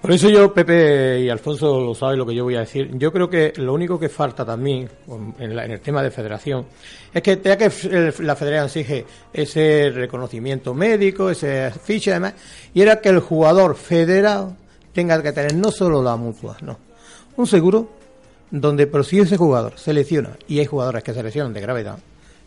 Por 0.00 0.12
eso 0.12 0.28
yo, 0.30 0.54
Pepe 0.54 1.18
y 1.22 1.28
Alfonso 1.28 1.80
lo 1.80 1.92
saben 1.92 2.18
lo 2.18 2.24
que 2.24 2.32
yo 2.32 2.44
voy 2.44 2.54
a 2.54 2.60
decir. 2.60 2.88
Yo 2.96 3.10
creo 3.12 3.28
que 3.28 3.52
lo 3.56 3.74
único 3.74 3.98
que 3.98 4.08
falta 4.08 4.44
también 4.44 4.88
en, 5.40 5.56
la- 5.56 5.64
en 5.64 5.72
el 5.72 5.80
tema 5.80 6.04
de 6.04 6.12
federación 6.12 6.66
es 7.12 7.20
que 7.20 7.36
tenga 7.38 7.56
que 7.56 8.12
la 8.20 8.36
federación 8.36 8.66
exige 8.66 9.04
ese 9.32 9.90
reconocimiento 9.90 10.72
médico, 10.72 11.30
ese 11.30 11.72
ficha 11.72 12.12
y 12.12 12.14
demás, 12.14 12.34
y 12.72 12.80
era 12.82 13.00
que 13.00 13.08
el 13.08 13.18
jugador 13.18 13.74
federado 13.74 14.54
tenga 14.92 15.20
que 15.20 15.32
tener 15.32 15.54
no 15.56 15.72
solo 15.72 16.00
la 16.00 16.14
mutua, 16.14 16.56
no, 16.62 16.78
un 17.38 17.46
seguro 17.46 17.88
donde, 18.50 18.86
pero 18.86 19.04
si 19.04 19.18
ese 19.20 19.36
jugador 19.36 19.78
se 19.78 19.92
lesiona, 19.92 20.36
y 20.46 20.58
hay 20.58 20.66
jugadores 20.66 21.02
que 21.02 21.12
se 21.14 21.22
lesionan 21.22 21.52
de 21.52 21.60
gravedad, 21.60 21.98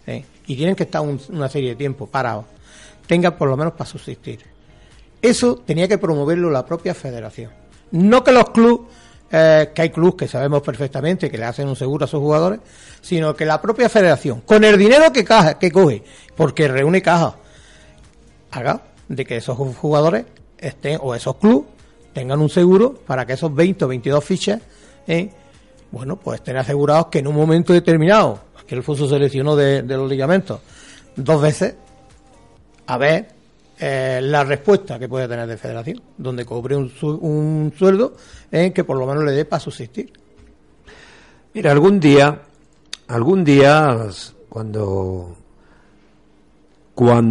¿eh? 0.07 0.23
y 0.47 0.55
tienen 0.55 0.75
que 0.75 0.83
estar 0.83 1.01
un- 1.01 1.19
una 1.29 1.47
serie 1.49 1.69
de 1.69 1.75
tiempo 1.75 2.07
parados, 2.07 2.45
tenga 3.07 3.35
por 3.37 3.49
lo 3.49 3.57
menos 3.57 3.73
para 3.73 3.89
subsistir. 3.89 4.39
Eso 5.21 5.61
tenía 5.65 5.87
que 5.87 5.97
promoverlo 5.97 6.49
la 6.49 6.65
propia 6.65 6.93
federación. 6.95 7.51
No 7.91 8.23
que 8.23 8.31
los 8.31 8.49
clubes, 8.49 8.87
eh, 9.31 9.69
que 9.75 9.81
hay 9.83 9.89
clubes 9.91 10.15
que 10.15 10.27
sabemos 10.27 10.61
perfectamente 10.63 11.29
que 11.29 11.37
le 11.37 11.45
hacen 11.45 11.67
un 11.67 11.75
seguro 11.75 12.05
a 12.05 12.07
sus 12.07 12.19
jugadores, 12.19 12.59
sino 13.01 13.35
que 13.35 13.45
la 13.45 13.61
propia 13.61 13.87
federación, 13.89 14.41
con 14.41 14.63
el 14.63 14.77
dinero 14.77 15.11
que, 15.13 15.23
caja, 15.23 15.59
que 15.59 15.71
coge, 15.71 16.03
porque 16.35 16.67
reúne 16.67 17.01
caja, 17.01 17.35
haga 18.51 18.81
de 19.07 19.25
que 19.25 19.37
esos 19.37 19.57
jugadores 19.77 20.25
estén, 20.57 20.99
o 21.01 21.13
esos 21.15 21.35
clubes, 21.35 21.67
tengan 22.13 22.41
un 22.41 22.49
seguro 22.49 22.93
para 23.05 23.25
que 23.25 23.33
esos 23.33 23.53
20 23.53 23.85
o 23.85 23.87
22 23.87 24.23
fichas, 24.23 24.61
eh, 25.07 25.29
bueno, 25.91 26.15
pues 26.17 26.39
estén 26.39 26.57
asegurados 26.57 27.07
que 27.07 27.19
en 27.19 27.27
un 27.27 27.35
momento 27.35 27.73
determinado, 27.73 28.39
que 28.65 28.75
el 28.75 28.83
Fuso 28.83 29.07
se 29.07 29.19
de, 29.55 29.81
los 29.97 30.09
ligamentos 30.09 30.59
dos 31.15 31.41
veces, 31.41 31.75
a 32.87 32.97
ver 32.97 33.27
eh, 33.79 34.19
la 34.23 34.43
respuesta 34.43 34.97
que 34.97 35.09
puede 35.09 35.27
tener 35.27 35.47
de 35.47 35.57
federación, 35.57 36.01
donde 36.17 36.45
cobre 36.45 36.75
un, 36.75 36.89
su- 36.89 37.17
un 37.17 37.73
sueldo 37.77 38.15
en 38.51 38.71
que 38.73 38.83
por 38.83 38.97
lo 38.97 39.05
menos 39.05 39.23
le 39.23 39.31
dé 39.33 39.43
para 39.45 39.59
subsistir. 39.59 40.13
Mira, 41.53 41.71
algún 41.71 41.99
día, 41.99 42.41
algún 43.09 43.43
día, 43.43 43.97
cuando, 44.47 45.35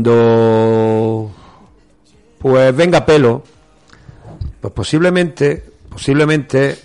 cuando, 0.01 1.31
pues 2.39 2.77
venga 2.77 3.05
pelo, 3.07 3.43
pues 4.61 4.73
posiblemente, 4.75 5.65
posiblemente 5.89 6.79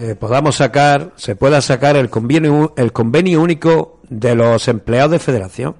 eh, 0.00 0.14
podamos 0.14 0.56
sacar, 0.56 1.12
se 1.16 1.36
pueda 1.36 1.60
sacar 1.60 1.94
el 1.94 2.08
convenio, 2.08 2.72
el 2.78 2.90
convenio 2.90 3.42
único 3.42 4.00
de 4.08 4.34
los 4.34 4.66
empleados 4.66 5.10
de 5.12 5.18
federación. 5.18 5.76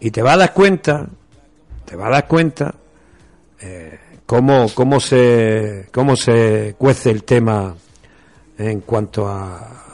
Y 0.00 0.10
te 0.10 0.22
vas 0.22 0.34
a 0.34 0.38
dar 0.38 0.54
cuenta, 0.54 1.06
te 1.84 1.94
vas 1.94 2.08
a 2.08 2.10
dar 2.10 2.26
cuenta 2.26 2.74
eh, 3.60 3.96
cómo, 4.26 4.66
cómo 4.74 4.98
se 4.98 5.86
cómo 5.92 6.16
se 6.16 6.74
cuece 6.76 7.10
el 7.10 7.22
tema 7.22 7.76
en 8.58 8.80
cuanto 8.80 9.28
a, 9.28 9.92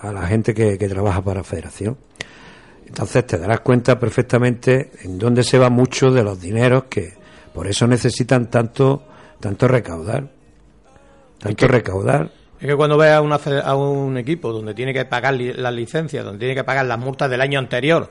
a 0.00 0.12
la 0.12 0.26
gente 0.26 0.54
que, 0.54 0.78
trabaja 0.88 1.20
para 1.20 1.44
Federación. 1.44 1.98
Entonces 2.86 3.26
te 3.26 3.36
darás 3.36 3.60
cuenta 3.60 4.00
perfectamente 4.00 4.92
en 5.02 5.18
dónde 5.18 5.42
se 5.42 5.58
va 5.58 5.68
mucho 5.68 6.10
de 6.10 6.22
los 6.22 6.40
dineros 6.40 6.84
que 6.84 7.12
por 7.52 7.66
eso 7.66 7.86
necesitan 7.86 8.48
tanto 8.48 9.02
tanto 9.38 9.68
recaudar. 9.68 10.39
Tanto 11.40 11.66
recaudar. 11.66 12.30
Es 12.60 12.66
que 12.66 12.76
cuando 12.76 12.98
ves 12.98 13.10
a, 13.10 13.22
una 13.22 13.36
a 13.64 13.74
un 13.74 14.18
equipo 14.18 14.52
donde 14.52 14.74
tiene 14.74 14.92
que 14.92 15.06
pagar 15.06 15.32
li- 15.32 15.54
las 15.54 15.72
licencias, 15.72 16.22
donde 16.22 16.38
tiene 16.38 16.54
que 16.54 16.62
pagar 16.62 16.84
las 16.84 16.98
multas 16.98 17.30
del 17.30 17.40
año 17.40 17.58
anterior, 17.58 18.10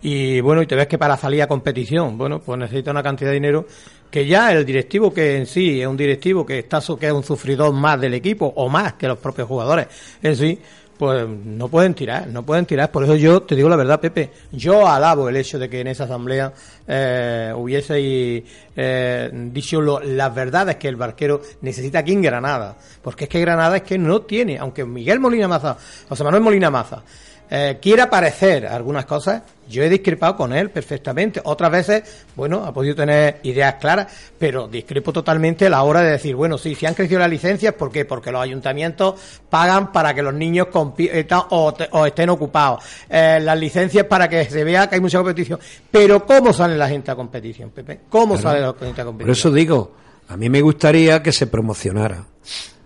y 0.00 0.40
bueno, 0.40 0.62
y 0.62 0.66
te 0.66 0.76
ves 0.76 0.86
que 0.86 0.98
para 0.98 1.16
salir 1.16 1.42
a 1.42 1.48
competición, 1.48 2.16
bueno, 2.16 2.38
pues 2.38 2.56
necesita 2.60 2.92
una 2.92 3.02
cantidad 3.02 3.30
de 3.30 3.34
dinero 3.34 3.66
que 4.08 4.24
ya 4.24 4.52
el 4.52 4.64
directivo 4.64 5.12
que 5.12 5.36
en 5.38 5.46
sí 5.46 5.80
es 5.80 5.86
un 5.88 5.96
directivo 5.96 6.46
que 6.46 6.60
está 6.60 6.80
que 6.98 7.06
es 7.08 7.12
un 7.12 7.24
sufridor 7.24 7.72
más 7.72 8.00
del 8.00 8.14
equipo 8.14 8.46
o 8.54 8.68
más 8.68 8.92
que 8.94 9.08
los 9.08 9.18
propios 9.18 9.48
jugadores 9.48 9.88
en 10.22 10.36
sí, 10.36 10.58
pues 10.98 11.26
no 11.28 11.68
pueden 11.68 11.94
tirar, 11.94 12.26
no 12.26 12.42
pueden 12.44 12.66
tirar. 12.66 12.90
Por 12.90 13.04
eso 13.04 13.14
yo 13.14 13.42
te 13.42 13.54
digo 13.54 13.68
la 13.68 13.76
verdad, 13.76 14.00
Pepe, 14.00 14.30
yo 14.52 14.86
alabo 14.88 15.28
el 15.28 15.36
hecho 15.36 15.58
de 15.58 15.68
que 15.70 15.80
en 15.80 15.86
esa 15.86 16.04
asamblea 16.04 16.52
eh, 16.86 17.52
hubiese 17.56 18.44
eh, 18.76 19.30
dicho 19.32 19.80
lo- 19.80 20.00
las 20.00 20.34
verdades 20.34 20.76
que 20.76 20.88
el 20.88 20.96
barquero 20.96 21.40
necesita 21.62 22.00
aquí 22.00 22.12
en 22.12 22.22
Granada, 22.22 22.76
porque 23.02 23.24
es 23.24 23.30
que 23.30 23.40
Granada 23.40 23.76
es 23.76 23.82
que 23.82 23.96
no 23.98 24.22
tiene, 24.22 24.58
aunque 24.58 24.84
Miguel 24.84 25.20
Molina 25.20 25.46
Maza, 25.48 25.76
José 26.08 26.24
Manuel 26.24 26.42
Molina 26.42 26.70
Maza, 26.70 27.02
eh, 27.50 27.78
quiera 27.80 28.10
parecer 28.10 28.66
algunas 28.66 29.06
cosas, 29.06 29.42
yo 29.68 29.82
he 29.82 29.88
discrepado 29.88 30.36
con 30.36 30.52
él 30.52 30.70
perfectamente. 30.70 31.40
Otras 31.44 31.70
veces, 31.70 32.26
bueno, 32.34 32.64
ha 32.64 32.72
podido 32.72 32.94
tener 32.94 33.40
ideas 33.42 33.74
claras, 33.74 34.06
pero 34.38 34.66
discrepo 34.66 35.12
totalmente 35.12 35.66
a 35.66 35.70
la 35.70 35.82
hora 35.82 36.00
de 36.00 36.12
decir, 36.12 36.34
bueno, 36.34 36.56
sí, 36.56 36.74
si 36.74 36.86
han 36.86 36.94
crecido 36.94 37.20
las 37.20 37.28
licencias, 37.28 37.74
¿por 37.74 37.90
qué? 37.90 38.04
Porque 38.04 38.32
los 38.32 38.40
ayuntamientos 38.40 39.20
pagan 39.50 39.92
para 39.92 40.14
que 40.14 40.22
los 40.22 40.32
niños 40.32 40.68
compitan 40.68 41.42
o, 41.50 41.74
o 41.90 42.06
estén 42.06 42.30
ocupados. 42.30 42.82
Eh, 43.08 43.40
las 43.42 43.58
licencias 43.58 44.06
para 44.06 44.28
que 44.28 44.44
se 44.46 44.64
vea 44.64 44.88
que 44.88 44.94
hay 44.94 45.00
mucha 45.00 45.18
competición. 45.18 45.58
Pero 45.90 46.24
¿cómo 46.24 46.52
sale 46.52 46.76
la 46.76 46.88
gente 46.88 47.10
a 47.10 47.14
competición, 47.14 47.70
Pepe? 47.70 48.00
¿Cómo 48.08 48.38
sale 48.38 48.60
la 48.60 48.74
gente 48.74 49.00
a 49.00 49.04
competición? 49.04 49.18
Por 49.18 49.30
eso 49.30 49.50
digo, 49.50 49.92
a 50.28 50.36
mí 50.36 50.48
me 50.48 50.60
gustaría 50.60 51.22
que 51.22 51.32
se 51.32 51.46
promocionara. 51.46 52.24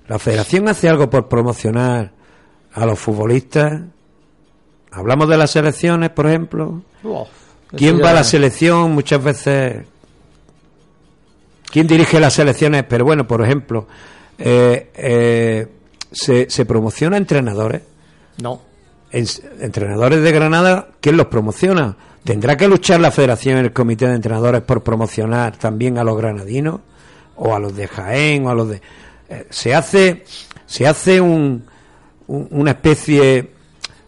La 0.08 0.18
federación 0.18 0.68
hace 0.68 0.88
algo 0.88 1.08
por 1.08 1.28
promocionar 1.28 2.12
a 2.72 2.86
los 2.86 2.98
futbolistas. 2.98 3.82
Hablamos 4.92 5.28
de 5.28 5.36
las 5.38 5.50
selecciones, 5.50 6.10
por 6.10 6.26
ejemplo. 6.26 6.82
Uf, 7.02 7.28
¿Quién 7.74 8.00
va 8.02 8.10
a 8.10 8.14
la 8.14 8.24
selección? 8.24 8.92
Muchas 8.92 9.22
veces. 9.24 9.84
¿Quién 11.70 11.86
dirige 11.86 12.20
las 12.20 12.34
selecciones? 12.34 12.84
Pero 12.88 13.04
bueno, 13.04 13.26
por 13.26 13.42
ejemplo, 13.42 13.86
eh, 14.38 14.90
eh, 14.94 15.66
se, 16.10 16.50
se 16.50 16.66
promociona 16.66 17.16
entrenadores. 17.16 17.82
No. 18.42 18.60
En- 19.10 19.26
entrenadores 19.60 20.22
de 20.22 20.32
Granada, 20.32 20.88
¿quién 21.00 21.16
los 21.16 21.26
promociona? 21.26 21.96
¿Tendrá 22.24 22.56
que 22.56 22.68
luchar 22.68 23.00
la 23.00 23.10
federación 23.10 23.56
y 23.56 23.60
el 23.60 23.72
comité 23.72 24.06
de 24.06 24.14
entrenadores 24.14 24.62
por 24.62 24.82
promocionar 24.82 25.56
también 25.56 25.98
a 25.98 26.04
los 26.04 26.16
granadinos? 26.16 26.80
¿O 27.36 27.54
a 27.54 27.58
los 27.58 27.74
de 27.74 27.88
Jaén? 27.88 28.46
¿O 28.46 28.50
a 28.50 28.54
los 28.54 28.68
de.? 28.68 28.82
eh, 29.30 29.46
se 29.48 29.74
hace, 29.74 30.24
se 30.66 30.86
hace 30.86 31.20
un, 31.20 31.64
un- 32.26 32.48
una 32.50 32.72
especie 32.72 33.50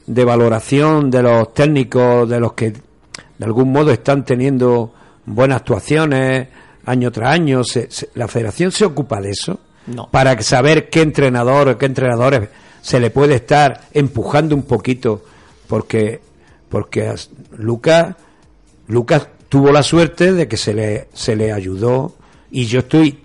de 0.07 0.25
valoración 0.25 1.11
de 1.11 1.23
los 1.23 1.55
técnicos, 1.55 2.29
de 2.29 2.41
los 2.41 2.53
que 2.55 2.71
de 2.73 3.45
algún 3.45 3.73
modo 3.73 3.91
están 3.91 4.25
teniendo 4.25 4.93
buenas 5.27 5.59
actuaciones 5.59 6.49
año 6.87 7.11
tras 7.11 7.31
año. 7.33 7.65
Se- 7.65 7.91
se- 7.91 8.11
¿La 8.15 8.29
federación 8.29 8.71
se 8.73 8.85
ocupa 8.85 9.21
de 9.21 9.31
eso? 9.31 9.59
No. 9.87 10.09
Para 10.11 10.41
saber 10.43 10.89
qué 10.91 11.03
entrenador 11.03 11.69
o 11.69 11.79
qué 11.79 11.87
entrenadores 11.87 12.49
se 12.83 13.01
le 13.01 13.11
puede 13.11 13.35
estar 13.37 13.83
empujando 13.93 14.55
un 14.55 14.63
poquito 14.63 15.25
porque 15.67 16.21
porque 16.69 17.09
as- 17.09 17.31
Lucas 17.57 18.15
Lucas 18.89 19.29
tuvo 19.49 19.73
la 19.73 19.83
suerte 19.83 20.33
de 20.33 20.49
que 20.49 20.57
se 20.57 20.75
le 20.75 21.09
se 21.15 21.37
le 21.37 21.53
ayudó 21.53 22.15
y 22.51 22.65
yo 22.67 22.81
estoy 22.81 23.21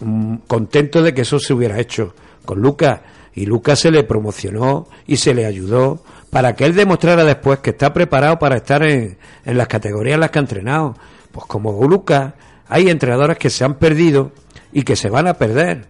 mm, 0.00 0.36
contento 0.46 1.02
de 1.02 1.12
que 1.14 1.22
eso 1.22 1.38
se 1.40 1.52
hubiera 1.54 1.78
hecho 1.80 2.14
con 2.44 2.60
Lucas 2.60 3.00
y 3.38 3.46
Lucas 3.46 3.78
se 3.78 3.90
le 3.92 4.02
promocionó 4.02 4.88
y 5.06 5.16
se 5.18 5.32
le 5.32 5.46
ayudó 5.46 6.02
para 6.30 6.54
que 6.56 6.64
él 6.66 6.74
demostrara 6.74 7.24
después 7.24 7.60
que 7.60 7.70
está 7.70 7.92
preparado 7.92 8.38
para 8.38 8.56
estar 8.56 8.82
en, 8.82 9.16
las 9.44 9.68
categorías 9.68 10.14
en 10.14 10.20
las 10.20 10.30
que 10.30 10.38
ha 10.38 10.42
entrenado. 10.42 10.96
Pues 11.30 11.46
como 11.46 11.72
Lucas, 11.86 12.34
hay 12.68 12.88
entrenadores 12.90 13.38
que 13.38 13.48
se 13.48 13.64
han 13.64 13.74
perdido 13.74 14.32
y 14.72 14.82
que 14.82 14.96
se 14.96 15.08
van 15.08 15.28
a 15.28 15.34
perder 15.34 15.86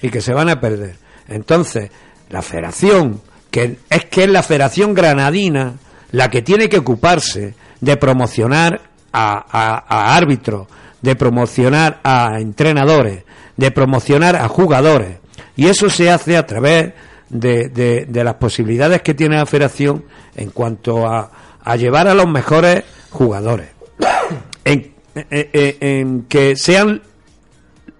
y 0.00 0.10
que 0.10 0.20
se 0.20 0.32
van 0.32 0.48
a 0.48 0.60
perder. 0.60 0.96
Entonces, 1.28 1.90
la 2.30 2.40
federación, 2.40 3.20
que 3.50 3.78
es 3.90 4.04
que 4.06 4.24
es 4.24 4.30
la 4.30 4.42
federación 4.42 4.94
granadina 4.94 5.74
la 6.12 6.30
que 6.30 6.42
tiene 6.42 6.68
que 6.68 6.78
ocuparse 6.78 7.54
de 7.80 7.96
promocionar 7.96 8.80
a- 9.12 9.82
a 9.88 10.16
árbitros, 10.16 10.68
de 11.00 11.16
promocionar 11.16 12.00
a 12.04 12.38
entrenadores, 12.38 13.24
de 13.56 13.70
promocionar 13.72 14.36
a 14.36 14.46
jugadores. 14.48 15.18
Y 15.56 15.66
eso 15.66 15.88
se 15.90 16.10
hace 16.10 16.36
a 16.36 16.46
través 16.46 16.92
de, 17.28 17.68
de- 17.68 18.06
de 18.06 18.24
las 18.24 18.34
posibilidades 18.34 19.02
que 19.02 19.14
tiene 19.14 19.36
la 19.36 19.46
federación 19.46 20.04
en 20.34 20.50
cuanto 20.50 21.06
a, 21.06 21.30
a 21.62 21.76
llevar 21.76 22.08
a 22.08 22.14
los 22.14 22.28
mejores 22.28 22.84
jugadores. 23.10 23.68
En, 24.64 24.92
en- 25.14 25.48
en- 25.52 25.76
en 25.80 26.22
que 26.22 26.54
sean 26.56 27.02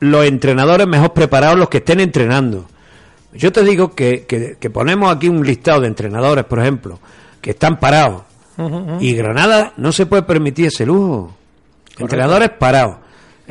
los 0.00 0.24
entrenadores 0.26 0.86
mejor 0.86 1.12
preparados 1.12 1.58
los 1.58 1.68
que 1.68 1.78
estén 1.78 2.00
entrenando. 2.00 2.66
Yo 3.34 3.50
te 3.52 3.62
digo 3.64 3.94
que, 3.94 4.26
que- 4.26 4.56
que 4.60 4.70
ponemos 4.70 5.14
aquí 5.14 5.28
un 5.28 5.44
listado 5.44 5.80
de 5.80 5.88
entrenadores, 5.88 6.44
por 6.44 6.60
ejemplo, 6.60 6.98
que 7.40 7.50
están 7.50 7.78
parados. 7.80 8.22
Y 9.00 9.14
Granada 9.14 9.72
no 9.76 9.90
se 9.92 10.06
puede 10.06 10.22
permitir 10.22 10.66
ese 10.66 10.86
lujo. 10.86 11.34
Entrenadores 11.98 12.50
parados. 12.50 12.96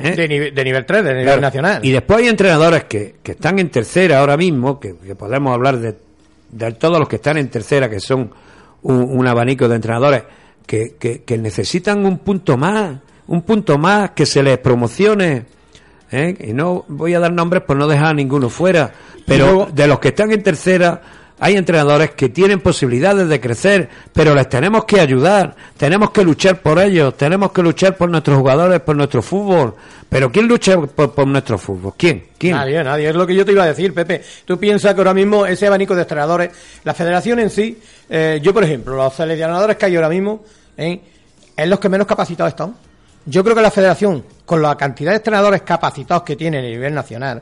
¿Eh? 0.06 0.16
De, 0.16 0.28
nivel, 0.28 0.54
de 0.56 0.64
nivel 0.64 0.86
3, 0.86 1.04
de 1.04 1.10
nivel 1.12 1.26
Claro. 1.26 1.42
nacional. 1.42 1.80
Y 1.86 1.92
después 1.92 2.20
hay 2.20 2.28
entrenadores 2.30 2.84
que, 2.86 3.16
que 3.24 3.32
están 3.34 3.60
en 3.60 3.70
tercera 3.70 4.20
ahora 4.20 4.38
mismo, 4.38 4.80
que, 4.80 4.96
que 4.98 5.16
podemos 5.16 5.54
hablar 5.54 5.78
de, 5.80 5.96
de 6.52 6.72
todos 6.74 7.00
los 7.00 7.08
que 7.08 7.18
están 7.18 7.38
en 7.38 7.50
tercera, 7.50 7.90
que 7.90 8.00
son 8.00 8.32
un, 8.84 8.96
un 9.20 9.28
abanico 9.28 9.68
de 9.68 9.76
entrenadores 9.76 10.24
que, 10.66 10.96
que, 11.00 11.24
que 11.24 11.38
necesitan 11.38 12.06
un 12.06 12.20
punto 12.20 12.58
más, 12.58 12.98
un 13.28 13.42
punto 13.44 13.78
más 13.78 14.12
que 14.12 14.26
se 14.26 14.42
les 14.44 14.58
promocione. 14.58 15.46
¿eh? 16.12 16.36
Y 16.48 16.54
no 16.54 16.86
voy 16.88 17.14
a 17.14 17.20
dar 17.20 17.32
nombres 17.32 17.64
por 17.64 17.78
no 17.78 17.88
dejar 17.88 18.08
a 18.08 18.14
ninguno 18.14 18.50
fuera, 18.50 18.92
pero 19.26 19.46
luego- 19.46 19.70
de 19.74 19.88
los 19.88 20.00
que 20.00 20.10
están 20.10 20.32
en 20.32 20.44
tercera 20.44 21.02
hay 21.44 21.58
entrenadores 21.58 22.12
que 22.12 22.30
tienen 22.30 22.60
posibilidades 22.60 23.28
de 23.28 23.42
crecer, 23.42 23.90
pero 24.14 24.36
les 24.36 24.48
tenemos 24.48 24.86
que 24.86 25.00
ayudar, 25.00 25.56
tenemos 25.76 26.12
que 26.12 26.24
luchar 26.24 26.62
por 26.62 26.78
ellos, 26.78 27.18
tenemos 27.18 27.52
que 27.52 27.64
luchar 27.64 27.98
por 27.98 28.12
nuestros 28.12 28.38
jugadores, 28.38 28.80
por 28.82 28.96
nuestro 28.96 29.24
fútbol. 29.24 29.74
Pero 30.08 30.32
¿quién 30.32 30.48
lucha 30.48 30.80
por, 30.80 31.26
nuestro 31.26 31.58
fútbol? 31.58 31.94
¿Quién? 31.98 32.26
¿Quién? 32.38 32.56
Nadie, 32.56 32.84
nadie. 32.84 33.10
Es 33.10 33.16
lo 33.16 33.26
que 33.26 33.34
yo 33.34 33.44
te 33.44 33.54
iba 33.54 33.64
a 33.64 33.68
decir, 33.68 33.92
Pepe. 33.92 34.22
Tú 34.46 34.60
piensas 34.60 34.94
que 34.94 35.00
ahora 35.00 35.16
mismo 35.16 35.48
ese 35.48 35.66
abanico 35.66 35.96
de 35.96 36.04
entrenadores, 36.04 36.52
la 36.84 36.94
federación 36.94 37.40
en 37.40 37.50
sí, 37.50 37.82
eh, 38.08 38.40
yo 38.44 38.54
por 38.54 38.64
ejemplo, 38.64 38.96
los 38.96 39.12
seleccionadores 39.12 39.78
que 39.78 39.86
hay 39.88 39.96
ahora 39.96 40.10
mismo, 40.10 40.44
eh, 40.78 41.02
es 41.58 41.68
los 41.68 41.80
que 41.80 41.90
menos 41.90 42.06
capacitados 42.06 42.52
están. 42.52 42.76
Yo 43.26 43.44
creo 43.44 43.56
que 43.56 43.64
la 43.64 43.72
federación, 43.72 44.24
con 44.46 44.62
la 44.62 44.78
cantidad 44.78 45.10
de 45.10 45.18
entrenadores 45.18 45.64
capacitados 45.64 46.22
que 46.22 46.36
tiene 46.36 46.60
a 46.60 46.62
nivel 46.62 46.94
nacional, 46.94 47.42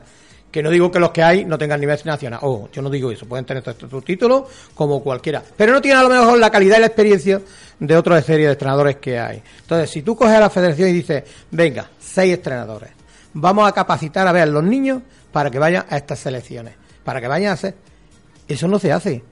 que 0.50 0.62
no 0.62 0.70
digo 0.70 0.90
que 0.90 0.98
los 0.98 1.10
que 1.10 1.22
hay 1.22 1.44
no 1.44 1.56
tengan 1.56 1.80
nivel 1.80 1.98
nacional, 2.04 2.40
ojo, 2.42 2.68
yo 2.72 2.82
no 2.82 2.90
digo 2.90 3.10
eso, 3.10 3.26
pueden 3.26 3.44
tener 3.44 3.62
sus 3.62 4.04
títulos 4.04 4.44
como 4.74 5.02
cualquiera, 5.02 5.42
pero 5.56 5.72
no 5.72 5.80
tienen 5.80 6.00
a 6.00 6.02
lo 6.02 6.08
mejor 6.08 6.38
la 6.38 6.50
calidad 6.50 6.78
y 6.78 6.80
la 6.80 6.86
experiencia 6.86 7.40
de 7.78 7.96
otras 7.96 8.24
series 8.24 8.48
de 8.48 8.52
entrenadores 8.52 8.96
que 8.96 9.18
hay. 9.18 9.42
Entonces, 9.60 9.90
si 9.90 10.02
tú 10.02 10.16
coges 10.16 10.34
a 10.34 10.40
la 10.40 10.50
federación 10.50 10.88
y 10.90 10.92
dices, 10.92 11.24
venga, 11.50 11.88
seis 11.98 12.34
entrenadores, 12.34 12.90
vamos 13.32 13.68
a 13.68 13.72
capacitar 13.72 14.26
a 14.26 14.32
ver 14.32 14.48
los 14.48 14.64
niños 14.64 15.02
para 15.32 15.50
que 15.50 15.58
vayan 15.58 15.86
a 15.88 15.96
estas 15.96 16.18
selecciones, 16.18 16.74
para 17.04 17.20
que 17.20 17.28
vayan 17.28 17.50
a 17.50 17.54
hacer. 17.54 17.74
Eso 18.48 18.66
no 18.66 18.78
se 18.78 18.92
hace. 18.92 19.22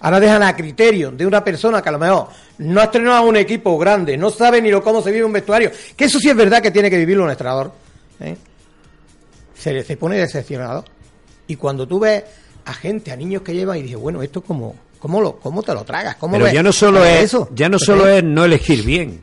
Ahora 0.00 0.20
dejan 0.20 0.42
a 0.42 0.54
criterio 0.56 1.12
de 1.12 1.24
una 1.24 1.42
persona 1.42 1.80
que 1.80 1.88
a 1.88 1.92
lo 1.92 1.98
mejor 1.98 2.28
no 2.58 2.80
ha 2.80 2.84
entrenado 2.84 3.16
a 3.18 3.20
un 3.20 3.36
equipo 3.36 3.78
grande, 3.78 4.16
no 4.16 4.28
sabe 4.30 4.60
ni 4.60 4.70
lo 4.70 4.82
cómo 4.82 5.00
se 5.00 5.12
vive 5.12 5.24
un 5.24 5.32
vestuario, 5.32 5.70
que 5.96 6.04
eso 6.04 6.18
sí 6.18 6.28
es 6.28 6.36
verdad 6.36 6.60
que 6.60 6.70
tiene 6.70 6.90
que 6.90 6.98
vivirlo 6.98 7.24
un 7.24 7.30
entrenador. 7.30 7.72
¿eh? 8.20 8.36
Se, 9.64 9.82
se 9.82 9.96
pone 9.96 10.16
decepcionado. 10.18 10.84
Y 11.46 11.56
cuando 11.56 11.88
tú 11.88 11.98
ves 12.00 12.22
a 12.66 12.74
gente, 12.74 13.10
a 13.12 13.16
niños 13.16 13.40
que 13.42 13.54
llevan 13.54 13.78
y 13.78 13.82
dices, 13.82 13.98
bueno, 13.98 14.22
esto 14.22 14.42
como, 14.42 14.74
¿cómo, 14.98 15.20
lo, 15.22 15.36
cómo 15.38 15.62
te 15.62 15.72
lo 15.72 15.84
tragas? 15.84 16.16
¿Cómo 16.16 16.32
Pero 16.34 16.44
ves? 16.44 16.54
ya 16.54 16.62
no 16.62 16.72
solo 16.72 17.00
¿Ves 17.00 17.16
es 17.18 17.22
eso? 17.24 17.48
ya 17.54 17.68
no 17.70 17.78
solo 17.78 18.06
es 18.08 18.22
no 18.22 18.44
elegir 18.44 18.84
bien 18.84 19.22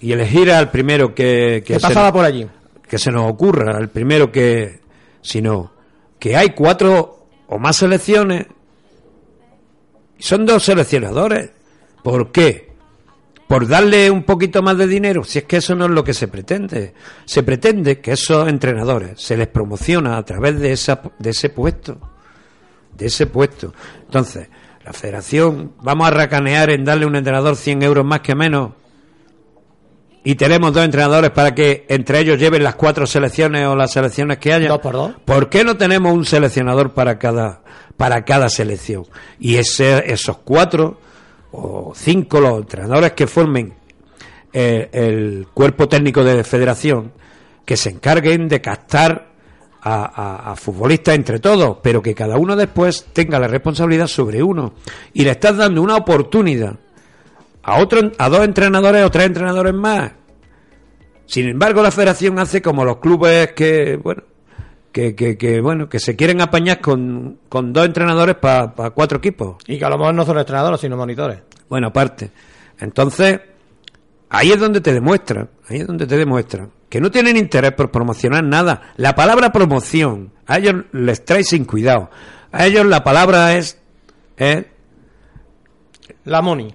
y 0.00 0.12
elegir 0.12 0.50
al 0.50 0.70
primero 0.70 1.14
que 1.14 1.62
que 1.64 1.74
que 1.74 1.74
se, 1.74 1.80
pasaba 1.80 2.12
por 2.12 2.24
allí. 2.24 2.46
que 2.88 2.98
se 2.98 3.10
nos 3.10 3.30
ocurra, 3.30 3.76
al 3.76 3.90
primero 3.90 4.32
que 4.32 4.80
sino 5.20 5.72
que 6.18 6.36
hay 6.36 6.50
cuatro 6.50 7.26
o 7.48 7.58
más 7.58 7.76
selecciones 7.76 8.46
son 10.18 10.46
dos 10.46 10.64
seleccionadores. 10.64 11.50
¿Por 12.02 12.32
qué? 12.32 12.67
Por 13.48 13.66
darle 13.66 14.10
un 14.10 14.24
poquito 14.24 14.62
más 14.62 14.76
de 14.76 14.86
dinero, 14.86 15.24
si 15.24 15.38
es 15.38 15.44
que 15.44 15.56
eso 15.56 15.74
no 15.74 15.86
es 15.86 15.90
lo 15.90 16.04
que 16.04 16.14
se 16.14 16.28
pretende. 16.28 16.94
Se 17.24 17.42
pretende 17.42 18.00
que 18.00 18.12
esos 18.12 18.46
entrenadores 18.46 19.20
se 19.20 19.36
les 19.36 19.48
promociona 19.48 20.18
a 20.18 20.24
través 20.24 20.60
de 20.60 20.72
esa 20.72 21.00
de 21.18 21.30
ese 21.30 21.48
puesto 21.48 21.98
de 22.98 23.06
ese 23.06 23.26
puesto. 23.26 23.72
Entonces, 24.04 24.48
la 24.84 24.92
federación, 24.92 25.72
vamos 25.80 26.08
a 26.08 26.10
racanear 26.10 26.70
en 26.70 26.84
darle 26.84 27.04
a 27.04 27.08
un 27.08 27.16
entrenador 27.16 27.56
100 27.56 27.82
euros 27.82 28.04
más 28.04 28.20
que 28.20 28.34
menos. 28.34 28.72
Y 30.24 30.34
tenemos 30.34 30.74
dos 30.74 30.84
entrenadores 30.84 31.30
para 31.30 31.54
que 31.54 31.86
entre 31.88 32.18
ellos 32.18 32.38
lleven 32.38 32.62
las 32.62 32.74
cuatro 32.74 33.06
selecciones 33.06 33.66
o 33.66 33.76
las 33.76 33.92
selecciones 33.92 34.38
que 34.38 34.52
haya. 34.52 34.68
Dos 34.68 34.80
por 34.80 34.92
dos. 34.94 35.14
¿Por 35.24 35.48
qué 35.48 35.64
no 35.64 35.76
tenemos 35.76 36.12
un 36.12 36.26
seleccionador 36.26 36.92
para 36.92 37.18
cada, 37.18 37.62
para 37.96 38.24
cada 38.24 38.50
selección? 38.50 39.06
Y 39.38 39.56
ese, 39.56 40.12
esos 40.12 40.38
cuatro 40.38 41.00
o 41.52 41.92
cinco, 41.94 42.40
los 42.40 42.58
entrenadores 42.60 43.12
que 43.12 43.26
formen 43.26 43.74
eh, 44.52 44.88
el 44.92 45.46
cuerpo 45.52 45.88
técnico 45.88 46.22
de 46.24 46.42
federación, 46.44 47.12
que 47.64 47.76
se 47.76 47.90
encarguen 47.90 48.48
de 48.48 48.60
captar 48.60 49.28
a, 49.80 50.04
a- 50.04 50.52
a 50.52 50.56
futbolistas 50.56 51.14
entre 51.14 51.38
todos, 51.38 51.78
pero 51.82 52.02
que 52.02 52.14
cada 52.14 52.36
uno 52.36 52.56
después 52.56 53.06
tenga 53.12 53.38
la 53.38 53.46
responsabilidad 53.48 54.06
sobre 54.06 54.42
uno. 54.42 54.74
Y 55.12 55.24
le 55.24 55.30
estás 55.30 55.56
dando 55.56 55.82
una 55.82 55.96
oportunidad 55.96 56.76
a 57.62 57.78
otro, 57.80 58.10
a 58.18 58.28
dos 58.28 58.40
entrenadores 58.44 59.04
o 59.04 59.10
tres 59.10 59.26
entrenadores 59.26 59.74
más. 59.74 60.12
Sin 61.26 61.46
embargo, 61.48 61.82
la 61.82 61.90
federación 61.90 62.38
hace 62.38 62.62
como 62.62 62.84
los 62.84 62.96
clubes 62.98 63.52
que, 63.52 63.96
bueno, 64.02 64.22
que, 64.98 65.14
que, 65.14 65.38
que, 65.38 65.60
bueno, 65.60 65.88
que 65.88 66.00
se 66.00 66.16
quieren 66.16 66.40
apañar 66.40 66.80
con, 66.80 67.38
con 67.48 67.72
dos 67.72 67.86
entrenadores 67.86 68.34
para 68.34 68.72
cuatro 68.90 69.18
equipos. 69.18 69.56
Y 69.68 69.78
que 69.78 69.84
a 69.84 69.90
lo 69.90 69.96
mejor 69.96 70.12
no 70.12 70.24
son 70.26 70.38
entrenadores, 70.38 70.80
sino 70.80 70.96
monitores. 70.96 71.38
Bueno, 71.68 71.86
aparte. 71.88 72.32
Entonces, 72.80 73.38
ahí 74.28 74.50
es 74.50 74.58
donde 74.58 74.80
te 74.80 74.92
demuestran, 74.92 75.50
ahí 75.68 75.78
es 75.78 75.86
donde 75.86 76.04
te 76.04 76.16
demuestran 76.16 76.70
que 76.88 77.00
no 77.00 77.12
tienen 77.12 77.36
interés 77.36 77.72
por 77.72 77.92
promocionar 77.92 78.42
nada. 78.42 78.92
La 78.96 79.14
palabra 79.14 79.52
promoción, 79.52 80.32
a 80.46 80.58
ellos 80.58 80.86
les 80.92 81.24
trae 81.24 81.44
sin 81.44 81.64
cuidado. 81.64 82.10
A 82.50 82.66
ellos 82.66 82.84
la 82.86 83.04
palabra 83.04 83.54
es, 83.56 83.78
es 84.36 84.64
La 86.24 86.40
money. 86.42 86.74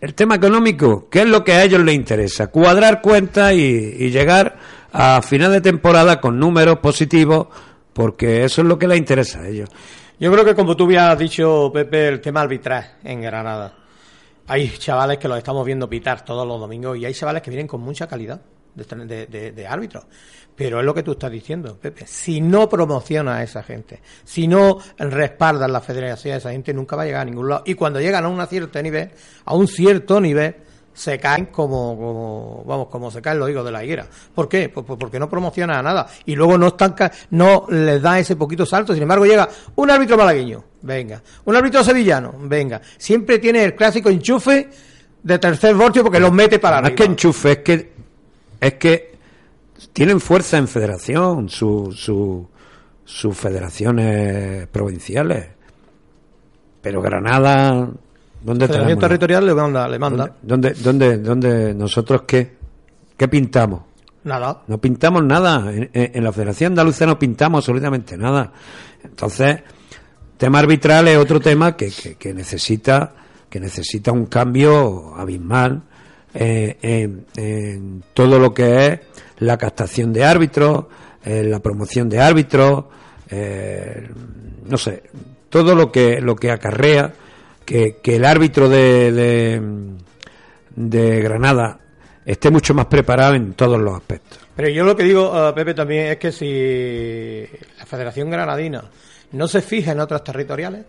el 0.00 0.14
tema 0.14 0.34
económico, 0.34 1.08
que 1.08 1.20
es 1.20 1.26
lo 1.26 1.44
que 1.44 1.52
a 1.52 1.62
ellos 1.62 1.84
les 1.84 1.94
interesa. 1.94 2.48
Cuadrar 2.48 3.00
cuentas 3.00 3.52
y, 3.52 3.58
y 3.58 4.10
llegar 4.10 4.58
a 4.92 5.22
final 5.22 5.52
de 5.52 5.60
temporada 5.60 6.20
con 6.20 6.38
números 6.38 6.78
positivos, 6.78 7.48
porque 7.92 8.44
eso 8.44 8.62
es 8.62 8.66
lo 8.68 8.78
que 8.78 8.88
les 8.88 8.98
interesa 8.98 9.40
a 9.40 9.48
ellos. 9.48 9.68
Yo 10.18 10.30
creo 10.30 10.44
que 10.44 10.54
como 10.54 10.76
tú 10.76 10.84
habías 10.84 11.18
dicho, 11.18 11.70
Pepe, 11.72 12.08
el 12.08 12.20
tema 12.20 12.42
arbitral 12.42 12.98
en 13.04 13.22
Granada. 13.22 13.74
Hay 14.46 14.68
chavales 14.78 15.18
que 15.18 15.28
los 15.28 15.38
estamos 15.38 15.64
viendo 15.64 15.88
pitar 15.88 16.24
todos 16.24 16.46
los 16.46 16.60
domingos 16.60 16.98
y 16.98 17.04
hay 17.04 17.14
chavales 17.14 17.40
que 17.40 17.50
vienen 17.50 17.66
con 17.66 17.80
mucha 17.80 18.06
calidad 18.06 18.40
de, 18.74 19.26
de 19.26 19.66
árbitros. 19.66 20.04
Pero 20.60 20.80
es 20.80 20.84
lo 20.84 20.92
que 20.92 21.02
tú 21.02 21.12
estás 21.12 21.30
diciendo, 21.30 21.78
Pepe. 21.80 22.06
Si 22.06 22.40
no 22.42 22.68
promociona 22.68 23.36
a 23.36 23.42
esa 23.42 23.62
gente, 23.62 24.02
si 24.24 24.46
no 24.46 24.78
respaldas 24.98 25.70
la 25.70 25.80
federación 25.80 26.34
a 26.34 26.36
esa 26.36 26.50
gente, 26.50 26.74
nunca 26.74 26.96
va 26.96 27.04
a 27.04 27.06
llegar 27.06 27.22
a 27.22 27.24
ningún 27.24 27.48
lado. 27.48 27.62
Y 27.64 27.72
cuando 27.72 27.98
llegan 27.98 28.24
a 28.24 28.28
un 28.28 28.46
cierto 28.46 28.82
nivel, 28.82 29.10
a 29.46 29.54
un 29.54 29.66
cierto 29.66 30.20
nivel, 30.20 30.56
se 30.92 31.18
caen 31.18 31.46
como, 31.46 31.96
como 31.96 32.64
vamos, 32.66 32.88
como 32.88 33.10
se 33.10 33.22
caen 33.22 33.38
los 33.38 33.48
higos 33.48 33.64
de 33.64 33.70
la 33.70 33.84
higuera. 33.84 34.06
¿Por 34.34 34.48
qué? 34.48 34.68
Pues, 34.68 34.84
pues 34.86 34.98
porque 34.98 35.18
no 35.18 35.28
promociona 35.28 35.78
a 35.78 35.82
nada. 35.82 36.06
Y 36.26 36.34
luego 36.34 36.58
no 36.58 36.68
están, 36.68 36.94
no 37.30 37.66
les 37.70 38.02
da 38.02 38.18
ese 38.18 38.36
poquito 38.36 38.66
salto. 38.66 38.92
Sin 38.92 39.02
embargo, 39.02 39.24
llega 39.24 39.48
un 39.76 39.90
árbitro 39.90 40.16
malagueño, 40.16 40.64
venga. 40.82 41.22
Un 41.44 41.56
árbitro 41.56 41.82
sevillano, 41.84 42.34
venga. 42.40 42.80
Siempre 42.98 43.38
tiene 43.38 43.64
el 43.64 43.74
clásico 43.74 44.10
enchufe 44.10 44.68
de 45.22 45.38
tercer 45.38 45.74
voltio 45.74 46.02
porque 46.02 46.20
los 46.20 46.32
mete 46.32 46.58
para 46.58 46.80
No 46.80 46.88
es 46.88 46.92
arriba. 46.92 46.96
que 46.96 47.10
enchufe, 47.12 47.52
es 47.52 47.58
que, 47.58 47.92
es 48.60 48.74
que 48.74 49.18
tienen 49.92 50.20
fuerza 50.20 50.58
en 50.58 50.68
federación, 50.68 51.48
su, 51.48 51.92
su, 51.92 52.48
sus 53.04 53.36
federaciones 53.36 54.66
provinciales. 54.68 55.46
Pero 56.82 57.02
Granada, 57.02 57.90
¿dónde 58.42 58.66
Federación 58.68 58.98
territorial 58.98 59.46
le 59.46 59.54
manda, 59.54 59.88
le 59.88 59.98
manda. 59.98 60.32
¿Dónde, 60.42 60.70
dónde, 60.74 61.18
dónde 61.18 61.74
nosotros 61.74 62.22
qué? 62.26 62.56
¿Qué 63.16 63.28
pintamos? 63.28 63.82
Nada. 64.24 64.62
No 64.66 64.78
pintamos 64.78 65.24
nada. 65.24 65.72
En, 65.72 65.90
en- 65.92 66.10
en 66.14 66.24
la 66.24 66.32
Federación 66.32 66.72
Andaluza 66.72 67.06
no 67.06 67.18
pintamos 67.18 67.58
absolutamente 67.58 68.16
nada. 68.16 68.52
Entonces, 69.02 69.60
tema 70.36 70.58
arbitral 70.58 71.08
es 71.08 71.16
otro 71.18 71.40
tema 71.40 71.76
que, 71.76 71.90
que, 71.90 72.14
que 72.16 72.34
necesita 72.34 73.14
que 73.48 73.58
necesita 73.60 74.12
un 74.12 74.26
cambio 74.26 75.14
abismal 75.16 75.82
eh, 76.34 76.78
en, 76.82 77.26
en 77.36 78.04
todo 78.14 78.38
lo 78.38 78.54
que 78.54 78.86
es 78.86 79.00
la 79.38 79.56
captación 79.58 80.12
de 80.12 80.24
árbitros, 80.24 80.84
eh, 81.24 81.42
la 81.42 81.58
promoción 81.58 82.08
de 82.08 82.20
árbitros, 82.20 82.84
eh, 83.28 84.08
no 84.66 84.76
sé, 84.78 85.02
todo 85.48 85.74
lo 85.74 85.90
que 85.90 86.20
lo 86.20 86.36
que 86.36 86.52
acarrea 86.52 87.12
que, 87.64 87.98
que 88.02 88.16
el 88.16 88.24
árbitro 88.24 88.68
de, 88.68 89.60
de, 90.74 91.20
Granada 91.22 91.78
esté 92.24 92.50
mucho 92.50 92.74
más 92.74 92.86
preparado 92.86 93.34
en 93.34 93.54
todos 93.54 93.80
los 93.80 93.94
aspectos. 93.94 94.38
Pero 94.54 94.68
yo 94.68 94.84
lo 94.84 94.96
que 94.96 95.04
digo, 95.04 95.48
eh, 95.48 95.52
Pepe, 95.52 95.74
también 95.74 96.06
es 96.08 96.16
que 96.18 96.32
si 96.32 97.46
la 97.78 97.86
Federación 97.86 98.30
Granadina 98.30 98.84
no 99.32 99.48
se 99.48 99.62
fija 99.62 99.92
en 99.92 100.00
otras 100.00 100.24
territoriales, 100.24 100.84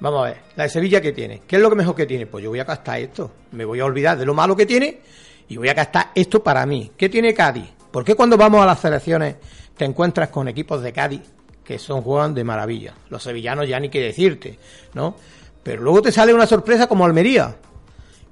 vamos 0.00 0.22
a 0.22 0.30
ver, 0.30 0.36
la 0.56 0.64
de 0.64 0.70
Sevilla 0.70 1.00
que 1.00 1.12
tiene, 1.12 1.42
¿qué 1.46 1.56
es 1.56 1.62
lo 1.62 1.70
que 1.70 1.76
mejor 1.76 1.94
que 1.94 2.06
tiene? 2.06 2.26
Pues 2.26 2.42
yo 2.42 2.50
voy 2.50 2.60
a 2.60 2.64
gastar 2.64 3.00
esto, 3.00 3.30
me 3.52 3.64
voy 3.64 3.80
a 3.80 3.84
olvidar 3.84 4.18
de 4.18 4.26
lo 4.26 4.34
malo 4.34 4.56
que 4.56 4.66
tiene 4.66 5.00
y 5.48 5.56
voy 5.56 5.68
a 5.68 5.74
gastar 5.74 6.10
esto 6.14 6.42
para 6.42 6.64
mí. 6.64 6.92
¿Qué 6.96 7.08
tiene 7.08 7.34
Cádiz? 7.34 7.68
¿Por 7.90 8.04
qué 8.04 8.14
cuando 8.14 8.36
vamos 8.36 8.62
a 8.62 8.66
las 8.66 8.80
selecciones 8.80 9.36
te 9.76 9.84
encuentras 9.84 10.28
con 10.28 10.48
equipos 10.48 10.82
de 10.82 10.92
Cádiz 10.92 11.22
que 11.64 11.78
son 11.78 12.02
juegan 12.02 12.34
de 12.34 12.44
maravilla? 12.44 12.94
Los 13.08 13.22
sevillanos 13.24 13.68
ya 13.68 13.80
ni 13.80 13.88
qué 13.88 14.00
decirte, 14.00 14.58
¿no? 14.94 15.16
Pero 15.62 15.82
luego 15.82 16.02
te 16.02 16.12
sale 16.12 16.32
una 16.32 16.46
sorpresa 16.46 16.86
como 16.86 17.04
Almería. 17.04 17.56